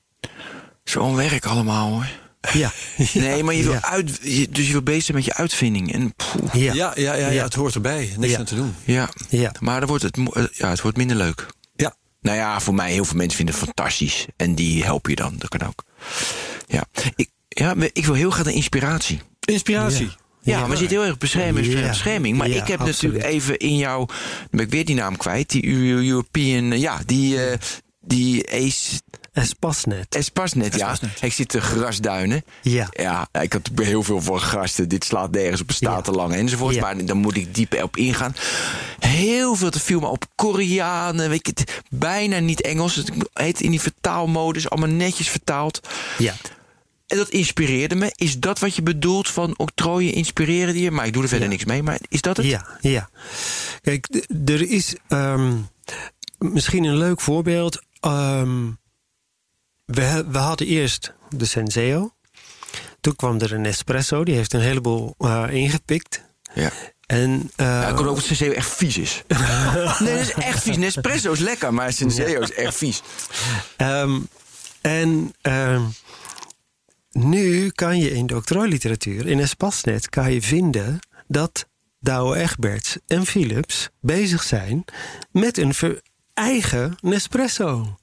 Zo'n 0.84 1.16
werk 1.16 1.46
allemaal 1.46 1.90
hoor. 1.90 2.06
Ja. 2.52 2.72
Nee, 3.14 3.42
maar 3.42 3.54
je 3.54 3.62
wil 3.62 3.80
uit, 3.80 4.22
dus 4.54 4.66
je 4.66 4.72
wil 4.72 4.82
bezig 4.82 5.14
met 5.14 5.24
je 5.24 5.34
uitvinding. 5.34 5.92
En, 5.92 6.14
ja. 6.52 6.72
Ja, 6.72 6.92
ja, 6.96 7.14
ja, 7.14 7.28
ja, 7.28 7.44
het 7.44 7.54
hoort 7.54 7.74
erbij. 7.74 8.14
Niks 8.18 8.36
aan 8.36 8.44
te 8.44 8.54
doen. 8.54 8.74
Ja. 8.84 9.08
ja. 9.28 9.52
Maar 9.60 9.80
dan 9.80 9.88
wordt 9.88 10.02
het, 10.02 10.18
ja, 10.52 10.68
het 10.68 10.80
wordt 10.80 10.96
minder 10.96 11.16
leuk. 11.16 11.46
Ja. 11.76 11.94
Nou 12.20 12.36
ja, 12.36 12.60
voor 12.60 12.74
mij, 12.74 12.92
heel 12.92 13.04
veel 13.04 13.16
mensen 13.16 13.36
vinden 13.36 13.54
het 13.54 13.64
fantastisch. 13.64 14.26
En 14.36 14.54
die 14.54 14.84
helpen 14.84 15.10
je 15.10 15.16
dan. 15.16 15.36
Dat 15.38 15.48
kan 15.48 15.68
ook. 15.68 15.84
Ja. 16.66 16.84
Ik, 17.16 17.30
ja, 17.48 17.74
ik 17.92 18.04
wil 18.04 18.14
heel 18.14 18.30
graag 18.30 18.44
de 18.44 18.52
inspiratie. 18.52 19.20
Inspiratie. 19.40 20.10
Ja. 20.40 20.58
Ja, 20.58 20.60
maar 20.60 20.70
je 20.70 20.76
zit 20.76 20.90
heel 20.90 21.04
erg 21.04 21.18
bescherming. 21.18 21.66
Ja. 21.66 21.88
bescherming. 21.88 22.36
Maar 22.36 22.48
ja, 22.48 22.62
ik 22.62 22.68
heb 22.68 22.80
absoluut. 22.80 23.02
natuurlijk 23.02 23.24
even 23.24 23.58
in 23.58 23.76
jou. 23.76 24.06
Dan 24.06 24.48
ben 24.50 24.60
ik 24.60 24.70
weer 24.70 24.84
die 24.84 24.94
naam 24.94 25.16
kwijt. 25.16 25.50
Die 25.50 25.66
European. 25.66 26.78
Ja, 26.78 27.00
die. 27.06 27.34
Uh, 27.34 27.52
die 28.00 28.52
Ace. 28.52 29.00
Espasnet. 29.32 30.14
Espasnet, 30.14 30.74
ja. 30.74 30.90
Espasnet. 30.90 31.22
Ik 31.22 31.32
zit 31.32 31.48
te 31.48 31.60
grasduinen. 31.60 32.44
Ja. 32.62 32.86
Ja, 32.90 33.28
ik 33.40 33.52
had 33.52 33.70
heel 33.74 34.02
veel 34.02 34.20
voor 34.20 34.40
grasten. 34.40 34.88
Dit 34.88 35.04
slaat 35.04 35.30
nergens 35.30 35.60
op 35.60 35.70
statenlang 35.70 36.32
ja. 36.32 36.38
enzovoort. 36.38 36.74
Ja. 36.74 36.80
Maar 36.80 37.04
dan 37.04 37.16
moet 37.16 37.36
ik 37.36 37.54
diep 37.54 37.82
op 37.82 37.96
ingaan. 37.96 38.34
Heel 38.98 39.54
veel 39.54 39.70
te 39.70 39.80
veel, 39.80 40.00
maar 40.00 40.10
op 40.10 40.24
Koreanen. 40.34 41.28
Weet 41.28 41.46
je, 41.46 41.52
het, 41.54 41.82
bijna 41.90 42.38
niet 42.38 42.60
Engels. 42.60 42.94
Het 42.94 43.10
heet 43.32 43.60
in 43.60 43.70
die 43.70 43.80
vertaalmodus 43.80 44.70
allemaal 44.70 44.90
netjes 44.90 45.28
vertaald. 45.28 45.88
Ja. 46.18 46.34
En 47.08 47.16
dat 47.16 47.28
inspireerde 47.28 47.94
me. 47.94 48.12
Is 48.14 48.38
dat 48.38 48.58
wat 48.58 48.74
je 48.74 48.82
bedoelt 48.82 49.28
van 49.28 49.58
octrooien 49.58 50.12
inspireren 50.12 50.74
die 50.74 50.82
je? 50.82 50.90
Maar 50.90 51.06
ik 51.06 51.12
doe 51.12 51.22
er 51.22 51.28
verder 51.28 51.46
Ja. 51.46 51.52
niks 51.52 51.64
mee. 51.64 51.82
Maar 51.82 51.98
is 52.08 52.20
dat 52.20 52.36
het? 52.36 52.46
Ja, 52.46 52.66
ja. 52.80 53.08
Kijk, 53.82 54.24
er 54.46 54.70
is 54.70 54.94
ehm, 55.08 55.56
misschien 56.38 56.84
een 56.84 56.96
leuk 56.96 57.20
voorbeeld. 57.20 57.82
Ehm, 58.00 58.66
we, 59.84 60.24
we 60.28 60.38
hadden 60.38 60.66
eerst 60.66 61.12
de 61.36 61.44
Senseo. 61.44 62.12
Toen 63.00 63.16
kwam 63.16 63.40
er 63.40 63.52
een 63.52 63.60
Nespresso. 63.60 64.24
Die 64.24 64.34
heeft 64.34 64.52
een 64.52 64.60
heleboel 64.60 65.14
eh, 65.18 65.44
ingepikt. 65.50 66.22
Ja. 66.54 66.70
En, 67.06 67.50
eh, 67.56 67.66
Ja, 67.66 67.88
ik 67.88 67.96
kon 67.96 68.08
ook 68.08 68.14
dat 68.16 68.24
Senseo 68.24 68.52
echt 68.52 68.70
vies 68.76 68.98
is. 68.98 69.22
nee, 69.98 70.14
dat 70.16 70.20
is 70.26 70.32
echt 70.32 70.62
vies. 70.62 70.76
Nespresso 70.76 71.32
is 71.32 71.38
lekker, 71.38 71.74
maar 71.74 71.92
Senseo 71.92 72.40
is 72.40 72.52
echt 72.52 72.74
vies. 72.76 73.02
Ehm, 73.76 74.20
en 74.80 75.34
ehm, 75.40 75.82
nu 77.10 77.70
kan 77.70 77.98
je 77.98 78.10
in 78.10 78.26
de 78.26 78.36
octrooiliteratuur, 78.36 79.26
in 79.26 79.38
Espasnet, 79.40 80.08
kan 80.08 80.32
je 80.32 80.42
vinden 80.42 80.98
dat 81.26 81.66
Douwe 82.00 82.36
Egberts 82.36 82.96
en 83.06 83.26
Philips 83.26 83.88
bezig 84.00 84.42
zijn 84.42 84.84
met 85.32 85.58
een 85.58 85.72
eigen 86.34 86.96
Nespresso. 87.00 87.96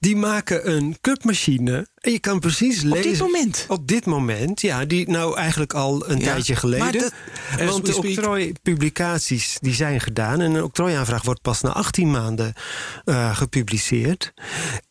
Die 0.00 0.16
maken 0.16 0.70
een 0.70 0.96
cupmachine 1.00 1.88
en 1.94 2.12
je 2.12 2.18
kan 2.18 2.40
precies 2.40 2.82
lezen... 2.82 3.10
dit 3.10 3.20
moment? 3.20 3.64
Op 3.68 3.86
dit 3.88 4.06
moment, 4.06 4.60
ja. 4.60 4.84
Die 4.84 5.08
nou 5.10 5.36
eigenlijk 5.36 5.72
al 5.74 6.08
een 6.10 6.18
Ja, 6.18 6.24
tijdje 6.24 6.52
maar 6.52 6.60
geleden. 6.60 7.00
dat- 7.00 7.12
As 7.60 7.64
want 7.64 7.86
de 7.86 7.96
octrooipublicaties 7.96 9.56
die 9.60 9.74
zijn 9.74 10.00
gedaan. 10.00 10.40
En 10.40 10.54
een 10.54 10.62
octrooiaanvraag 10.62 11.22
wordt 11.22 11.42
pas 11.42 11.60
na 11.60 11.72
18 11.72 12.10
maanden 12.10 12.52
eh, 13.04 13.36
gepubliceerd. 13.36 14.32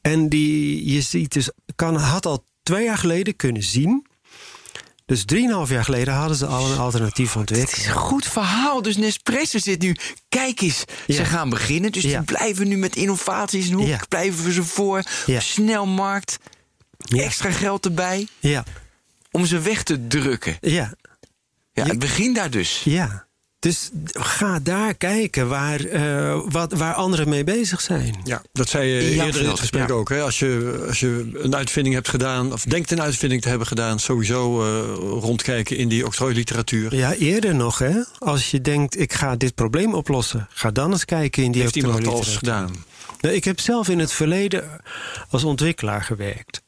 En 0.02 0.30
die, 0.30 0.92
je 0.94 1.02
ziet 1.02 1.34
dus, 1.34 1.52
kan, 1.76 1.96
had 1.96 2.26
al 2.26 2.44
twee 2.68 2.84
jaar 2.86 2.97
geleden 2.97 3.36
kunnen 3.36 3.63
zien. 3.63 4.05
Dus 5.05 5.26
drieënhalf 5.26 5.70
jaar 5.70 5.84
geleden 5.84 6.13
hadden 6.13 6.38
ze 6.38 6.45
al 6.45 6.72
een 6.72 6.78
alternatief 6.78 7.34
Het 7.34 7.51
is 7.51 7.57
ontwikkeld. 7.57 7.86
een 7.86 7.91
goed 8.01 8.26
verhaal. 8.26 8.82
Dus 8.82 8.97
Nespresso 8.97 9.57
zit 9.59 9.82
nu... 9.82 9.95
Kijk 10.30 10.61
eens, 10.61 10.84
ze 11.07 11.26
gaan 11.26 11.49
beginnen. 11.49 11.91
Dus 11.91 12.03
Ja. 12.03 12.18
die 12.18 12.26
blijven 12.26 12.68
nu 12.68 12.78
met 12.78 12.95
innovaties. 12.95 13.68
En 13.70 13.74
hoe 13.74 13.88
Ja. 13.88 13.99
blijven 14.09 14.43
we 14.45 14.51
ze 14.53 14.63
voor? 14.63 15.03
Ja. 15.26 15.39
Snelmarkt. 15.39 16.38
Ja. 16.97 17.24
Extra 17.24 17.51
geld 17.51 17.86
erbij. 17.86 18.28
Ja, 18.39 18.63
Om 19.32 19.45
ze 19.45 19.59
weg 19.59 19.84
te 19.84 20.07
drukken. 20.07 20.57
ja, 20.61 20.93
Ja, 21.74 21.84
het 21.86 21.99
begint 21.99 22.36
daar 22.36 22.49
dus. 22.49 22.82
ja. 22.84 23.26
Dus 23.60 23.89
ga 24.12 24.60
daar 24.60 24.93
kijken 24.93 25.47
waar, 25.49 25.80
eh, 25.80 26.41
wat, 26.49 26.74
waar 26.74 26.93
anderen 26.93 27.30
mee 27.30 27.43
bezig 27.43 27.82
zijn. 27.82 28.16
Ja, 28.24 28.41
dat 28.51 28.70
zei 28.70 28.88
je 28.89 29.16
Ja, 29.16 29.26
eerder 29.26 29.41
in 29.41 29.49
het 29.49 29.60
gesprek 29.60 29.88
ja. 29.88 29.93
ook. 29.93 30.10
Hè? 30.10 30.22
Als, 30.22 30.39
je, 30.39 30.84
als 30.88 30.99
je 30.99 31.30
een 31.34 31.55
uitvinding 31.55 31.95
hebt 31.95 32.10
gedaan, 32.10 32.53
of 32.53 32.64
denkt 32.64 32.91
een 32.91 33.01
uitvinding 33.01 33.41
te 33.41 33.49
hebben 33.49 33.68
gedaan, 33.68 33.99
sowieso 33.99 34.64
eh, 34.64 34.93
rondkijken 35.22 35.78
in 35.78 35.88
die 35.88 36.05
octrooiliteratuur. 36.05 36.95
Ja, 36.95 37.14
eerder 37.14 37.55
nog, 37.55 37.80
hè? 37.80 37.99
Als 38.20 38.51
je 38.51 38.62
denkt, 38.62 38.99
ik 38.99 39.14
ga 39.14 39.36
dit 39.36 39.55
probleem 39.55 39.93
oplossen, 39.93 40.47
ga 40.49 40.72
dan 40.72 40.91
eens 40.91 41.05
kijken 41.05 41.43
in 41.43 41.51
die 41.51 41.62
Heeft 41.62 41.76
iemand 41.76 41.97
het 41.97 42.08
al 42.08 42.24
gedaan? 42.24 42.86
Nou, 43.22 43.36
ik 43.36 43.43
heb 43.43 43.60
zelf 43.60 43.89
in 43.89 43.99
het 43.99 44.12
verleden 44.12 44.82
als 45.30 45.43
ontwikkelaar 45.43 46.03
gewerkt. 46.03 46.62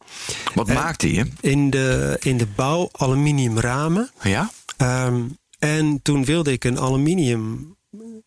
Wat 0.53 0.67
En- 0.67 0.73
maakte 0.75 1.13
je? 1.13 1.25
In 1.39 1.69
de, 1.69 2.17
in 2.19 2.37
de 2.37 2.47
bouw 2.55 2.89
aluminiumramen. 2.91 4.11
Ja? 4.21 4.51
Ehm, 4.77 5.21
en 5.59 6.01
toen 6.01 6.25
wilde 6.25 6.51
ik 6.51 6.63
een 6.63 6.79
aluminium 6.79 7.77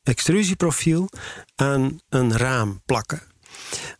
extrusieprofiel 0.02 1.08
aan 1.54 2.00
een 2.08 2.36
raam 2.36 2.82
plakken. 2.86 3.22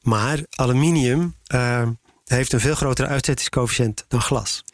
Maar 0.01 0.41
aluminium 0.51 1.35
ehm, 1.47 1.91
heeft 2.25 2.53
een 2.53 2.61
veel 2.61 2.75
grotere 2.75 3.09
uitzettingscoëfficiënt 3.09 4.05
dan 4.09 4.21
glas. 4.21 4.65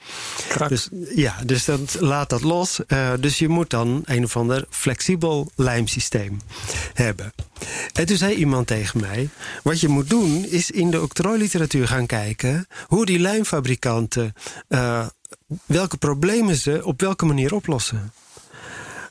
Krak. 0.48 0.68
Dus, 0.68 0.88
ja, 1.14 1.36
dus 1.44 1.64
dat, 1.64 1.96
laat 2.00 2.30
dat 2.30 2.42
los. 2.42 2.86
Eh, 2.86 3.12
dus 3.20 3.38
je 3.38 3.48
moet 3.48 3.70
dan 3.70 4.02
een 4.04 4.24
of 4.24 4.36
ander 4.36 4.66
flexibel 4.70 5.50
lijmsysteem 5.54 6.40
hebben. 6.92 7.32
En 7.92 8.06
toen 8.06 8.16
zei 8.16 8.34
iemand 8.34 8.66
tegen 8.66 9.00
mij... 9.00 9.28
wat 9.62 9.80
je 9.80 9.88
moet 9.88 10.11
doen 10.11 10.44
is 10.44 10.70
in 10.70 10.90
de 10.90 11.02
octrooiliteratuur 11.02 11.88
gaan 11.88 12.06
kijken... 12.06 12.66
hoe 12.86 13.06
die 13.06 13.18
lijmfabrikanten... 13.18 14.32
eh, 14.68 15.06
welke 15.66 15.96
problemen 15.96 16.56
ze 16.56 16.80
op 16.84 17.00
welke 17.00 17.26
manier 17.26 17.54
oplossen. 17.54 18.12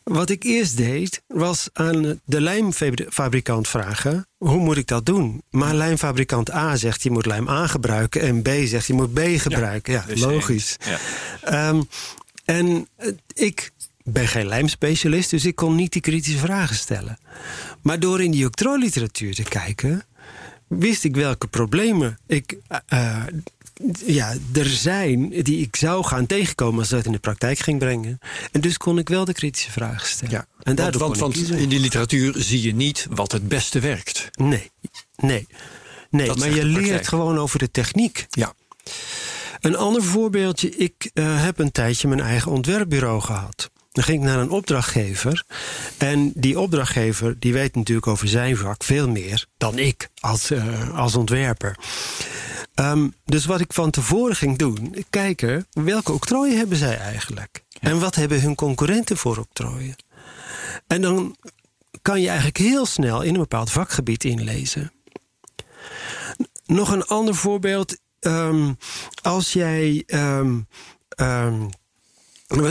Wat 0.07 0.29
ik 0.29 0.43
eerst 0.43 0.77
deed, 0.77 1.23
was 1.27 1.69
aan 1.73 2.19
de 2.25 2.41
lijmfabrikant 2.41 3.67
vragen... 3.67 4.27
hoe 4.37 4.57
moet 4.57 4.77
ik 4.77 4.87
dat 4.87 5.05
doen? 5.05 5.43
Maar 5.49 5.73
lijmfabrikant 5.73 6.53
A 6.53 6.75
zegt 6.75 7.03
je 7.03 7.11
moet 7.11 7.25
lijm 7.25 7.49
A 7.49 7.67
gebruiken... 7.67 8.21
en 8.21 8.41
B 8.41 8.49
zegt 8.63 8.87
je 8.87 8.93
moet 8.93 9.13
B 9.13 9.19
gebruiken. 9.19 9.93
Ja, 9.93 10.05
dus 10.07 10.19
logisch. 10.19 10.77
Ja. 10.85 10.97
Ehm, 11.41 11.81
en 12.45 12.87
eh, 12.95 13.11
ik 13.33 13.71
ben 14.03 14.27
geen 14.27 14.47
lijmspecialist, 14.47 15.29
dus 15.29 15.45
ik 15.45 15.55
kon 15.55 15.75
niet 15.75 15.91
die 15.91 16.01
kritische 16.01 16.39
vragen 16.39 16.75
stellen. 16.75 17.17
Maar 17.81 17.99
door 17.99 18.21
in 18.21 18.31
die 18.31 18.45
octrooiliteratuur 18.45 19.35
te 19.35 19.43
kijken, 19.43 20.03
wist 20.67 21.03
ik 21.03 21.15
welke 21.15 21.47
problemen 21.47 22.17
ik, 22.27 22.57
eh, 22.67 22.79
eh, 22.87 23.23
ja, 24.05 24.35
er 24.53 24.65
zijn 24.65 25.29
die 25.29 25.61
ik 25.61 25.75
zou 25.75 26.05
gaan 26.05 26.25
tegenkomen 26.25 26.79
als 26.79 26.89
ik 26.89 26.95
dat 26.95 27.05
in 27.05 27.11
de 27.11 27.19
praktijk 27.19 27.59
ging 27.59 27.79
brengen. 27.79 28.19
En 28.51 28.61
dus 28.61 28.77
kon 28.77 28.97
ik 28.97 29.09
wel 29.09 29.25
de 29.25 29.33
kritische 29.33 29.71
vragen 29.71 30.07
stellen. 30.07 30.33
Ja. 30.33 30.39
En 30.39 30.47
Want, 30.63 30.77
daardoor 30.77 31.01
want, 31.01 31.17
want 31.17 31.49
in 31.49 31.69
die 31.69 31.79
literatuur 31.79 32.33
zie 32.37 32.61
je 32.61 32.75
niet 32.75 33.07
wat 33.09 33.31
het 33.31 33.47
beste 33.47 33.79
werkt. 33.79 34.29
Nee, 34.31 34.71
nee. 35.15 35.47
Nee, 36.09 36.27
Dat 36.27 36.39
maar 36.39 36.49
je 36.49 36.65
leert 36.65 37.07
gewoon 37.07 37.37
over 37.37 37.59
de 37.59 37.71
techniek. 37.71 38.25
Ja. 38.29 38.53
Een 39.59 39.75
ander 39.75 40.03
voorbeeldje. 40.03 40.69
Ik 40.69 41.09
eh, 41.13 41.43
heb 41.43 41.59
een 41.59 41.71
tijdje 41.71 42.07
mijn 42.07 42.19
eigen 42.19 42.51
ontwerpbureau 42.51 43.21
gehad. 43.21 43.69
Dan 43.91 44.03
ging 44.03 44.19
ik 44.19 44.25
naar 44.25 44.39
een 44.39 44.49
opdrachtgever. 44.49 45.43
En 45.97 46.31
die 46.35 46.59
opdrachtgever 46.59 47.39
die 47.39 47.53
weet 47.53 47.75
natuurlijk 47.75 48.07
over 48.07 48.27
zijn 48.27 48.57
vak 48.57 48.83
veel 48.83 49.09
meer 49.09 49.45
dan 49.57 49.77
ik 49.77 50.09
als, 50.19 50.51
eh, 50.51 50.97
als 50.97 51.15
ontwerper. 51.15 51.77
Ehm, 52.77 53.07
dus 53.25 53.45
wat 53.45 53.59
ik 53.59 53.73
van 53.73 53.89
tevoren 53.91 54.35
ging 54.35 54.57
doen, 54.57 55.05
kijken 55.09 55.67
welke 55.71 56.11
octrooien 56.11 56.57
hebben 56.57 56.77
zij 56.77 56.97
eigenlijk? 56.97 57.63
En 57.79 57.99
wat 57.99 58.15
hebben 58.15 58.41
hun 58.41 58.55
concurrenten 58.55 59.17
voor 59.17 59.37
octrooien? 59.37 59.95
En 60.87 61.01
dan 61.01 61.35
kan 62.01 62.21
je 62.21 62.27
eigenlijk 62.27 62.57
heel 62.57 62.85
snel 62.85 63.21
in 63.21 63.33
een 63.33 63.39
bepaald 63.39 63.71
vakgebied 63.71 64.23
inlezen. 64.23 64.91
Nog 66.65 66.91
een 66.91 67.05
ander 67.05 67.35
voorbeeld. 67.35 67.97
ehm, 68.19 68.73
als 69.21 69.53
jij. 69.53 70.03
ehm, 70.05 70.59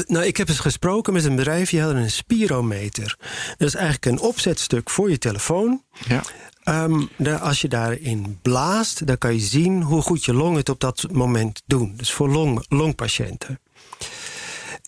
nou, 0.07 0.24
ik 0.24 0.36
heb 0.36 0.48
eens 0.48 0.59
gesproken 0.59 1.12
met 1.12 1.24
een 1.24 1.36
bedrijf, 1.36 1.70
die 1.70 1.80
hadden 1.80 2.02
een 2.02 2.11
spirometer. 2.11 3.16
Dat 3.57 3.68
is 3.68 3.74
eigenlijk 3.74 4.07
een 4.07 4.18
opzetstuk 4.18 4.90
voor 4.90 5.11
je 5.11 5.18
telefoon. 5.18 5.82
Ja. 6.09 6.22
Ehm, 6.66 7.02
als 7.40 7.60
je 7.60 7.68
daarin 7.68 8.38
blaast, 8.42 9.06
dan 9.06 9.18
kan 9.18 9.32
je 9.32 9.40
zien 9.40 9.82
hoe 9.82 10.02
goed 10.02 10.24
je 10.24 10.34
longen 10.34 10.56
het 10.56 10.68
op 10.68 10.80
dat 10.80 11.06
moment 11.12 11.62
doen. 11.66 11.94
Dus 11.96 12.12
voor 12.12 12.28
long, 12.28 12.64
longpatiënten. 12.68 13.60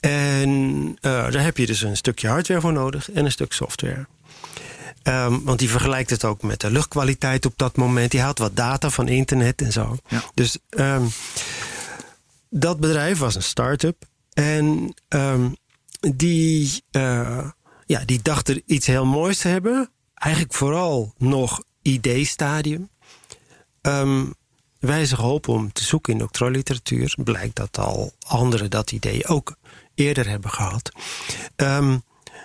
En 0.00 0.96
eh, 1.00 1.30
daar 1.30 1.42
heb 1.42 1.56
je 1.56 1.66
dus 1.66 1.82
een 1.82 1.96
stukje 1.96 2.28
hardware 2.28 2.60
voor 2.60 2.72
nodig 2.72 3.10
en 3.10 3.24
een 3.24 3.30
stuk 3.30 3.52
software. 3.52 4.06
Ehm, 5.02 5.38
want 5.42 5.58
die 5.58 5.70
vergelijkt 5.70 6.10
het 6.10 6.24
ook 6.24 6.42
met 6.42 6.60
de 6.60 6.70
luchtkwaliteit 6.70 7.46
op 7.46 7.52
dat 7.56 7.76
moment. 7.76 8.10
Die 8.10 8.20
haalt 8.20 8.38
wat 8.38 8.56
data 8.56 8.90
van 8.90 9.08
internet 9.08 9.62
en 9.62 9.72
zo. 9.72 9.96
Ja. 10.08 10.22
Dus 10.34 10.58
ehm, 10.68 11.06
dat 12.50 12.80
bedrijf 12.80 13.18
was 13.18 13.34
een 13.34 13.42
start-up. 13.42 14.04
En 14.32 14.94
die, 16.00 16.82
eh, 16.90 17.48
ja, 17.86 18.02
die 18.04 18.22
dacht 18.22 18.48
er 18.48 18.62
iets 18.66 18.86
heel 18.86 19.06
moois 19.06 19.38
te 19.38 19.48
hebben. 19.48 19.90
Eigenlijk 20.14 20.54
vooral 20.54 21.14
nog 21.18 21.66
idee-stadium. 21.82 22.88
Ehm, 23.80 24.24
wij 24.78 25.04
zijn 25.04 25.20
geholpen 25.20 25.52
om 25.52 25.72
te 25.72 25.84
zoeken 25.84 26.12
in 26.12 26.18
de 26.18 26.24
octrooiliteratuur. 26.24 27.14
Blijkt 27.24 27.56
dat 27.56 27.78
al 27.78 28.12
anderen 28.26 28.70
dat 28.70 28.92
idee 28.92 29.26
ook 29.26 29.56
eerder 29.94 30.28
hebben 30.28 30.50
gehad. 30.50 30.92
Ehm, 31.56 31.98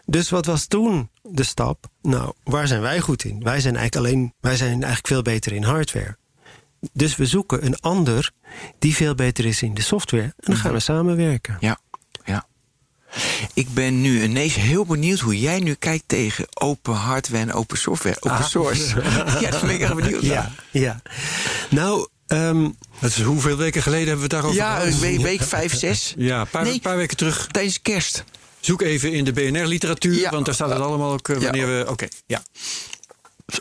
dus 0.05 0.29
wat 0.29 0.45
was 0.45 0.65
toen 0.65 1.09
de 1.21 1.43
stap? 1.43 1.85
Nou, 2.01 2.33
waar 2.43 2.67
zijn 2.67 2.81
wij 2.81 2.99
goed 2.99 3.23
in? 3.23 3.43
Wij 3.43 3.59
zijn 3.59 3.75
eigenlijk 3.75 4.05
alleen, 4.05 4.33
wij 4.39 4.55
zijn 4.55 4.71
eigenlijk 4.71 5.07
veel 5.07 5.21
beter 5.21 5.51
in 5.51 5.63
hardware. 5.63 6.17
Dus 6.93 7.15
we 7.15 7.25
zoeken 7.25 7.65
een 7.65 7.79
ander 7.79 8.31
die 8.79 8.95
veel 8.95 9.15
beter 9.15 9.45
is 9.45 9.61
in 9.61 9.73
de 9.73 9.81
software. 9.81 10.23
En 10.23 10.33
dan 10.37 10.55
gaan 10.55 10.73
we 10.73 10.79
samenwerken. 10.79 11.57
Ja, 11.59 11.67
ja. 11.67 11.92
Ik 13.53 13.73
ben 13.73 14.01
nu 14.01 14.23
ineens 14.23 14.55
heel 14.55 14.85
benieuwd 14.85 15.19
hoe 15.19 15.39
jij 15.39 15.59
nu 15.59 15.73
kijkt 15.73 16.03
tegen 16.07 16.45
open 16.53 16.93
hardware 16.93 17.41
en 17.43 17.53
open 17.53 17.77
software. 17.77 18.15
Open 18.19 18.43
source. 18.45 18.95
ja, 19.41 19.49
daar 19.49 19.61
ben 19.61 19.69
ik 19.69 19.79
echt 19.81 19.95
benieuwd 19.95 20.21
Ja, 20.21 20.33
naar. 20.33 20.51
ja. 20.71 21.01
Nou, 21.69 22.07
ehm, 22.27 22.69
Dat 22.99 23.09
is 23.09 23.21
hoeveel 23.21 23.57
weken 23.57 23.81
geleden 23.81 24.07
hebben 24.07 24.29
we 24.29 24.35
het 24.35 24.43
daarover 24.43 24.57
Ja, 24.57 24.75
gehad? 24.75 24.93
een 24.93 24.99
week, 24.99 25.19
week 25.21 25.41
vijf, 25.43 25.75
zes. 25.75 26.13
Ja, 26.17 26.41
een 26.41 26.47
paar, 26.47 26.63
Nee. 26.63 26.79
paar 26.79 26.97
weken 26.97 27.17
terug. 27.17 27.47
Tijdens 27.47 27.81
kerst. 27.81 28.23
Zoek 28.59 28.81
even 28.81 29.11
in 29.13 29.23
de 29.23 29.33
BNR-literatuur, 29.33 30.19
Ja. 30.19 30.29
want 30.29 30.45
daar 30.45 30.53
staat 30.53 30.69
het 30.69 30.79
allemaal 30.79 31.11
ook 31.11 31.29
eh, 31.29 31.35
Ja. 31.35 31.41
wanneer 31.43 31.67
we... 31.67 31.85
Oké, 31.89 32.07
ja. 32.25 32.43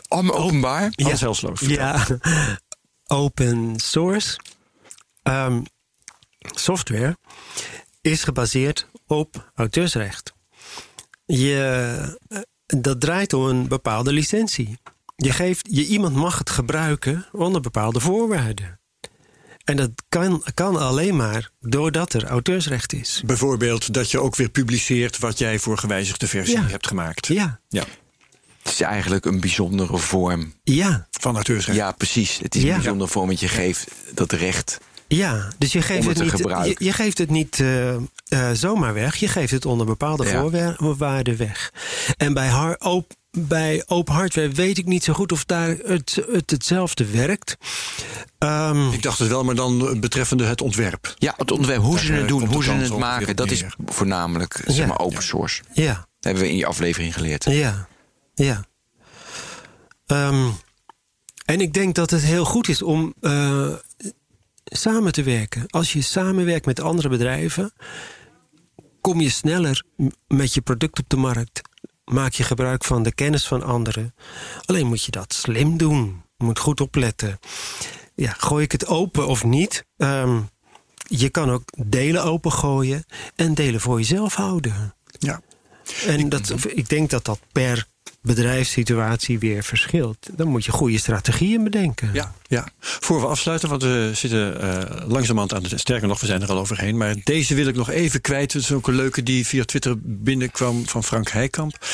Allemaal 0.07 0.35
openbaar. 0.35 0.81
Ja. 0.95 1.17
Vertel. 1.17 1.57
ja, 1.57 2.07
open 3.07 3.73
source. 3.79 4.39
Ehm, 5.23 5.61
software 6.39 7.17
is 8.01 8.23
gebaseerd 8.23 8.87
op 9.13 9.51
auteursrecht. 9.55 10.33
Je, 11.25 11.57
eh, 12.27 12.39
dat 12.65 13.01
draait 13.01 13.33
om 13.33 13.45
een 13.45 13.67
bepaalde 13.67 14.13
licentie. 14.13 14.77
Je 15.15 15.31
geeft, 15.31 15.67
je, 15.71 15.85
iemand 15.85 16.15
mag 16.15 16.37
het 16.37 16.49
gebruiken 16.49 17.25
onder 17.31 17.61
bepaalde 17.61 17.99
voorwaarden. 17.99 18.79
En 19.63 19.75
dat 19.75 19.91
kan, 20.09 20.43
kan 20.53 20.75
alleen 20.77 21.15
maar 21.15 21.49
doordat 21.59 22.13
er 22.13 22.25
auteursrecht 22.25 22.93
is. 22.93 23.21
Bijvoorbeeld 23.25 23.93
dat 23.93 24.11
je 24.11 24.19
ook 24.19 24.35
weer 24.35 24.49
publiceert 24.49 25.19
wat 25.19 25.37
jij 25.37 25.59
voor 25.59 25.77
gewijzigde 25.77 26.27
versie 26.27 26.57
Ja. 26.57 26.65
hebt 26.67 26.87
gemaakt. 26.87 27.27
Ja, 27.27 27.59
Ja, 27.69 27.83
Het 28.63 28.71
is 28.71 28.81
eigenlijk 28.81 29.25
een 29.25 29.39
bijzondere 29.39 29.97
vorm. 29.97 30.53
ja, 30.63 31.07
van 31.11 31.35
auteursrecht. 31.35 31.77
Ja, 31.77 31.91
precies. 31.91 32.37
Het 32.41 32.55
is 32.55 32.61
Ja. 32.61 32.67
een 32.69 32.75
bijzondere 32.75 33.09
vorm, 33.09 33.27
want 33.27 33.39
je 33.39 33.47
geeft 33.47 33.87
dat 34.13 34.31
recht. 34.31 34.79
Ja. 35.15 35.47
Dus 35.57 35.71
je 35.71 35.81
geeft 35.81 36.07
het, 36.07 36.17
niet, 36.63 36.75
je, 36.79 36.93
geeft 36.93 37.17
het 37.17 37.29
niet 37.29 37.59
eh, 37.59 37.93
eh, 37.95 38.01
zomaar 38.53 38.93
weg. 38.93 39.15
Je 39.15 39.27
geeft 39.27 39.51
het 39.51 39.65
onder 39.65 39.85
bepaalde 39.85 40.25
Ja. 40.25 40.75
voorwaarden 40.77 41.37
weg. 41.37 41.71
En 42.17 42.33
bij, 42.33 42.47
har, 42.47 42.75
op, 42.79 43.13
bij 43.31 43.83
open 43.87 44.13
hardware 44.13 44.49
weet 44.49 44.77
ik 44.77 44.85
niet 44.85 45.03
zo 45.03 45.13
goed 45.13 45.31
of 45.31 45.45
daar 45.45 45.67
het, 45.83 46.23
het 46.31 46.51
hetzelfde 46.51 47.05
werkt. 47.05 47.57
Ehm, 48.37 48.91
Ik 48.91 49.01
dacht 49.01 49.19
het 49.19 49.27
wel, 49.27 49.43
maar 49.43 49.55
dan 49.55 49.99
betreffende 49.99 50.43
het 50.43 50.61
ontwerp. 50.61 51.13
Ja, 51.17 51.33
het 51.37 51.51
ontwerp, 51.51 51.81
hoe 51.81 51.95
Daar, 51.95 52.03
ze 52.03 52.13
eh, 52.13 52.19
het 52.19 52.27
doen, 52.27 52.39
komt 52.39 52.53
hoe 52.53 52.63
ze 52.63 52.71
het 52.71 52.97
maken, 52.97 53.35
dat 53.35 53.51
is 53.51 53.63
voornamelijk 53.85 54.61
zeg 54.65 54.75
Ja. 54.75 54.85
maar, 54.85 54.99
open 54.99 55.23
source. 55.23 55.61
Dat 55.67 55.77
ja. 55.77 56.07
hebben 56.19 56.43
we 56.43 56.49
in 56.49 56.57
je 56.57 56.65
aflevering 56.65 57.13
geleerd. 57.13 57.43
Ja, 57.43 57.87
ja. 58.33 58.65
Ehm, 60.05 60.47
en 61.45 61.61
ik 61.61 61.73
denk 61.73 61.95
dat 61.95 62.09
het 62.09 62.21
heel 62.21 62.45
goed 62.45 62.67
is 62.67 62.81
om 62.81 63.13
eh, 63.21 63.67
samen 64.63 65.11
te 65.11 65.23
werken. 65.23 65.65
Als 65.67 65.93
je 65.93 66.01
samenwerkt 66.01 66.65
met 66.65 66.79
andere 66.79 67.09
bedrijven, 67.09 67.73
kom 69.01 69.21
je 69.21 69.29
sneller 69.29 69.83
met 70.27 70.53
je 70.53 70.61
product 70.61 70.99
op 70.99 71.09
de 71.09 71.17
markt. 71.17 71.61
Maak 72.05 72.33
je 72.33 72.43
gebruik 72.43 72.83
van 72.83 73.03
de 73.03 73.13
kennis 73.13 73.47
van 73.47 73.63
anderen. 73.63 74.15
Alleen 74.65 74.87
moet 74.87 75.03
je 75.03 75.11
dat 75.11 75.33
slim 75.33 75.77
doen. 75.77 76.21
Je 76.37 76.45
moet 76.45 76.59
goed 76.59 76.81
opletten. 76.81 77.39
Ja, 78.15 78.35
gooi 78.37 78.63
ik 78.63 78.71
het 78.71 78.87
open 78.87 79.27
of 79.27 79.43
niet? 79.43 79.85
Ehm, 79.97 80.41
je 80.95 81.29
kan 81.29 81.51
ook 81.51 81.63
delen 81.85 82.23
opengooien 82.23 83.05
en 83.35 83.53
delen 83.53 83.81
voor 83.81 83.97
jezelf 83.97 84.35
houden. 84.35 84.95
Ja. 85.19 85.41
En 86.05 86.29
dat, 86.29 86.53
ik 86.67 86.89
denk 86.89 87.09
dat 87.09 87.25
dat 87.25 87.39
per 87.51 87.87
bedrijfssituatie 88.23 89.39
weer 89.39 89.63
verschilt. 89.63 90.29
Dan 90.31 90.47
moet 90.47 90.65
je 90.65 90.71
goede 90.71 90.97
strategieën 90.97 91.63
bedenken. 91.63 92.09
Ja, 92.13 92.33
ja. 92.47 92.67
Voor 92.79 93.21
we 93.21 93.27
afsluiten, 93.27 93.69
want 93.69 93.81
we 93.81 94.11
zitten 94.13 94.61
eh 94.61 95.07
langzamerhand 95.07 95.53
aan 95.53 95.63
de... 95.63 95.77
Sterker 95.77 96.07
nog, 96.07 96.19
we 96.19 96.25
zijn 96.25 96.41
er 96.41 96.51
al 96.51 96.59
overheen. 96.59 96.97
Maar 96.97 97.15
deze 97.23 97.55
wil 97.55 97.67
ik 97.67 97.75
nog 97.75 97.89
even 97.89 98.21
kwijt. 98.21 98.53
Het 98.53 98.61
is 98.61 98.71
ook 98.71 98.87
een 98.87 98.95
leuke 98.95 99.23
die 99.23 99.47
via 99.47 99.63
Twitter 99.63 99.95
binnenkwam 99.99 100.87
van 100.87 101.03
Frank 101.03 101.29
Heikamp. 101.29 101.85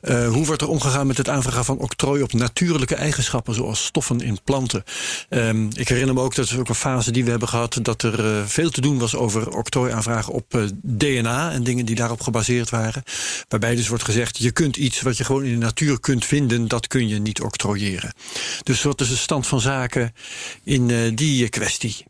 Eh, 0.00 0.28
hoe 0.28 0.46
wordt 0.46 0.62
er 0.62 0.68
omgegaan 0.68 1.06
met 1.06 1.16
het 1.16 1.28
aanvragen 1.28 1.64
van 1.64 1.78
octrooi 1.78 2.22
op 2.22 2.32
natuurlijke 2.32 2.94
eigenschappen... 2.94 3.54
zoals 3.54 3.84
stoffen 3.84 4.20
in 4.20 4.38
planten? 4.44 4.84
Ehm, 5.28 5.66
ik 5.72 5.88
herinner 5.88 6.14
me 6.14 6.20
ook, 6.20 6.34
dat 6.34 6.44
is 6.44 6.56
ook 6.56 6.68
een 6.68 6.74
fase 6.74 7.10
die 7.10 7.24
we 7.24 7.30
hebben 7.30 7.48
gehad... 7.48 7.78
dat 7.82 8.02
er 8.02 8.24
eh, 8.24 8.42
veel 8.46 8.70
te 8.70 8.80
doen 8.80 8.98
was 8.98 9.16
over 9.16 9.56
octrooi 9.56 9.92
aanvragen 9.92 10.32
op 10.32 10.58
DNA... 10.82 11.52
en 11.52 11.64
dingen 11.64 11.86
die 11.86 11.96
daarop 11.96 12.20
gebaseerd 12.20 12.70
waren. 12.70 13.02
Waarbij 13.48 13.74
dus 13.74 13.88
wordt 13.88 14.04
gezegd, 14.04 14.38
je 14.38 14.50
kunt 14.50 14.76
iets 14.76 15.00
wat 15.00 15.16
je 15.16 15.24
gewoon 15.24 15.44
in 15.44 15.50
de 15.50 15.56
natuur 15.56 15.72
kunt 16.00 16.24
vinden... 16.24 16.68
dat 16.68 16.86
kun 16.86 17.08
je 17.08 17.18
niet 17.18 17.40
octrooieren. 17.40 18.12
Dus 18.62 18.82
wat 18.82 19.00
is 19.00 19.08
de 19.08 19.16
stand 19.16 19.46
van 19.46 19.60
zaken 19.60 20.12
in 20.62 20.90
eh, 20.90 21.10
die 21.14 21.48
kwestie? 21.48 22.04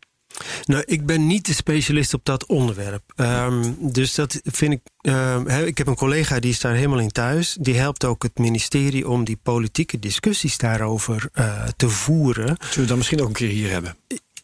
Nou, 0.65 0.83
ik 0.85 1.05
ben 1.05 1.27
niet 1.27 1.45
de 1.45 1.53
specialist 1.53 2.13
op 2.13 2.25
dat 2.25 2.45
onderwerp. 2.45 3.13
Ehm, 3.15 3.71
dus 3.77 4.15
dat 4.15 4.39
vind 4.43 4.73
ik. 4.73 4.81
ehm, 5.01 5.47
ik 5.47 5.77
heb 5.77 5.87
een 5.87 5.95
collega 5.95 6.39
die 6.39 6.51
is 6.51 6.59
daar 6.59 6.75
helemaal 6.75 6.99
in 6.99 7.11
thuis. 7.11 7.57
Die 7.59 7.75
helpt 7.75 8.05
ook 8.05 8.23
het 8.23 8.37
ministerie 8.37 9.09
om 9.09 9.23
die 9.23 9.39
politieke 9.43 9.99
discussies 9.99 10.57
daarover 10.57 11.29
eh, 11.33 11.67
te 11.75 11.89
voeren. 11.89 12.57
Zullen 12.59 12.79
we 12.79 12.85
dan 12.85 12.97
misschien 12.97 13.21
ook 13.21 13.27
een 13.27 13.33
keer 13.33 13.49
hier 13.49 13.71
hebben? 13.71 13.97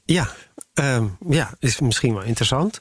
Ja, 0.06 0.36
ehm, 0.74 1.08
ja, 1.30 1.56
is 1.60 1.80
misschien 1.80 2.14
wel 2.14 2.24
interessant. 2.24 2.80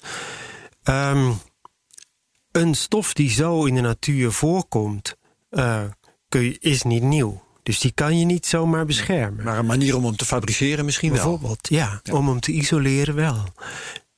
Een 2.53 2.75
stof 2.75 3.13
die 3.13 3.31
zo 3.31 3.65
in 3.65 3.75
de 3.75 3.81
natuur 3.81 4.33
voorkomt, 4.33 5.17
eh, 5.51 5.85
kun 6.31 6.43
je, 6.43 6.57
is 6.61 6.83
niet 6.83 7.03
nieuw. 7.03 7.43
Dus 7.63 7.79
die 7.79 7.93
kan 7.95 8.19
je 8.19 8.25
niet 8.25 8.47
zomaar 8.47 8.87
beschermen. 8.87 9.45
Maar 9.45 9.59
een 9.59 9.67
manier 9.67 9.97
om 9.97 10.05
hem 10.05 10.17
te 10.17 10.25
fabriceren 10.25 10.85
misschien 10.85 11.13
wel. 11.13 11.23
Bijvoorbeeld, 11.23 11.69
ja, 11.71 12.01
om 12.13 12.29
hem 12.29 12.41
te 12.41 12.53
isoleren 12.53 13.15
wel. 13.15 13.45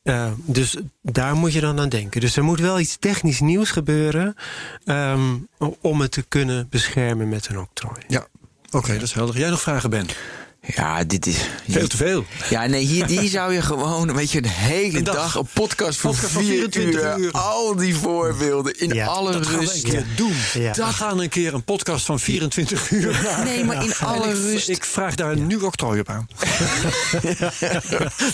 Eh, 0.03 0.31
dus 0.37 0.77
daar 1.03 1.35
moet 1.35 1.53
je 1.53 1.61
dan 1.61 1.81
aan 1.81 1.89
denken. 1.89 2.21
Dus 2.21 2.37
er 2.37 2.45
moet 2.45 2.61
wel 2.61 2.81
iets 2.81 2.97
technisch 2.97 3.41
nieuws 3.41 3.71
gebeuren 3.71 4.35
ehm, 4.85 5.39
om 5.81 6.01
het 6.01 6.11
te 6.11 6.23
kunnen 6.23 6.67
beschermen 6.71 7.29
met 7.29 7.49
een 7.49 7.59
octrooi. 7.59 8.01
Ja, 8.09 8.27
oké, 8.71 8.93
dat 8.93 9.03
is 9.03 9.13
helder. 9.13 9.39
Jij 9.39 9.51
nog 9.51 9.61
vragen, 9.61 9.91
Ben? 9.91 10.07
Ja, 10.67 11.05
dit 11.05 11.27
is... 11.27 11.37
Veel 11.69 11.87
te 11.89 11.97
veel. 11.97 12.25
Ja, 12.51 12.67
nee, 12.67 12.85
hier, 12.85 13.07
die 13.07 13.29
zou 13.29 13.53
je 13.55 13.63
gewoon, 13.63 14.15
weet 14.15 14.31
je, 14.31 14.39
een 14.39 14.45
hele 14.49 14.99
Een 14.99 15.05
dag. 15.05 15.15
dag, 15.15 15.35
een 15.35 15.47
podcast 15.53 15.99
van 15.99 16.15
24 16.15 16.73
24 16.81 17.17
uur, 17.17 17.25
uur. 17.25 17.31
Al 17.33 17.77
die 17.77 17.95
voorbeelden 17.97 18.79
in 18.81 18.95
Ja, 18.95 19.07
alle 19.07 19.33
Dat 19.33 19.47
gaan 19.47 19.55
we 19.59 19.63
een 19.63 19.69
rust. 19.69 19.83
keer 19.83 20.05
doen. 20.17 20.35
Ja. 20.55 20.73
We 20.73 20.83
gaan 20.83 21.21
een 21.21 21.29
keer 21.29 21.55
een 21.55 21.63
podcast 21.65 22.07
van 22.07 22.21
24 22.21 22.91
uur 22.91 23.21
maken. 23.23 23.45
Nee, 23.45 23.65
maar 23.65 23.85
in 23.85 23.93
alle 24.01 24.29
ik, 24.29 24.35
rust. 24.35 24.69
Ik 24.69 24.85
vraag 24.85 25.15
daar 25.15 25.37
nu 25.37 25.57
octrooi 25.57 26.01
op 26.01 26.09
aan. 26.09 26.29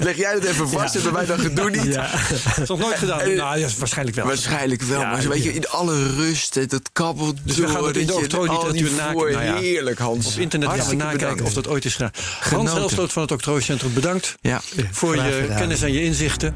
Leg 0.00 0.16
jij 0.16 0.32
dat 0.34 0.44
even 0.44 0.68
vast, 0.68 0.94
hebben 0.94 1.12
wij 1.12 1.26
dat 1.26 1.40
gedoe 1.40 1.70
niet? 1.70 1.94
Dat 1.94 2.58
is 2.62 2.68
nog 2.68 2.78
nooit 2.78 2.98
gedaan. 2.98 3.34
Nou, 3.36 3.58
ja, 3.58 3.68
waarschijnlijk 3.78 4.16
wel. 4.16 4.26
Waarschijnlijk 4.26 4.82
wel, 4.82 5.00
Ja, 5.00 5.10
maar 5.10 5.22
zo, 5.22 5.28
weet 5.28 5.44
je, 5.44 5.54
in 5.54 5.68
alle 5.68 6.14
rust, 6.14 6.70
dat 6.70 6.90
kabbelt 6.92 7.36
Dus 7.44 7.54
we 7.56 7.60
door, 7.62 7.70
gaan 7.70 7.84
het 7.86 7.96
in 7.96 8.06
de 8.06 8.26
dat 8.28 8.48
al 8.48 8.72
die 8.72 8.82
nakijken. 8.82 9.12
voor- 9.12 9.30
Nou 9.30 9.44
ja, 9.44 9.56
Heerlijk, 9.56 9.98
Hans. 9.98 10.34
Op 10.34 10.40
internet 10.40 10.68
gaan 10.70 10.88
we 10.88 10.94
nakijken 10.94 11.44
of 11.44 11.52
dat 11.52 11.68
ooit 11.68 11.84
is 11.84 11.92
gedaan. 11.92 12.10
Hans. 12.40 12.72
Helsloot 12.72 13.12
van 13.12 13.22
het 13.22 13.32
Octrooicentrum, 13.32 13.92
bedankt 13.92 14.34
Ja, 14.40 14.60
voor 14.90 15.16
je 15.16 15.54
kennis 15.56 15.82
en 15.82 15.92
je 15.92 16.04
inzichten. 16.04 16.54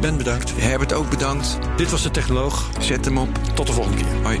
Ben 0.00 0.16
bedankt. 0.16 0.52
Herbert 0.56 0.92
ook 0.92 1.10
bedankt. 1.10 1.58
Dit 1.76 1.90
was 1.90 2.02
de 2.02 2.10
Technoloog. 2.10 2.70
Zet 2.80 3.04
hem 3.04 3.18
op. 3.18 3.28
Tot 3.54 3.66
de 3.66 3.72
volgende 3.72 3.96
keer. 3.96 4.22
Hoi. 4.22 4.40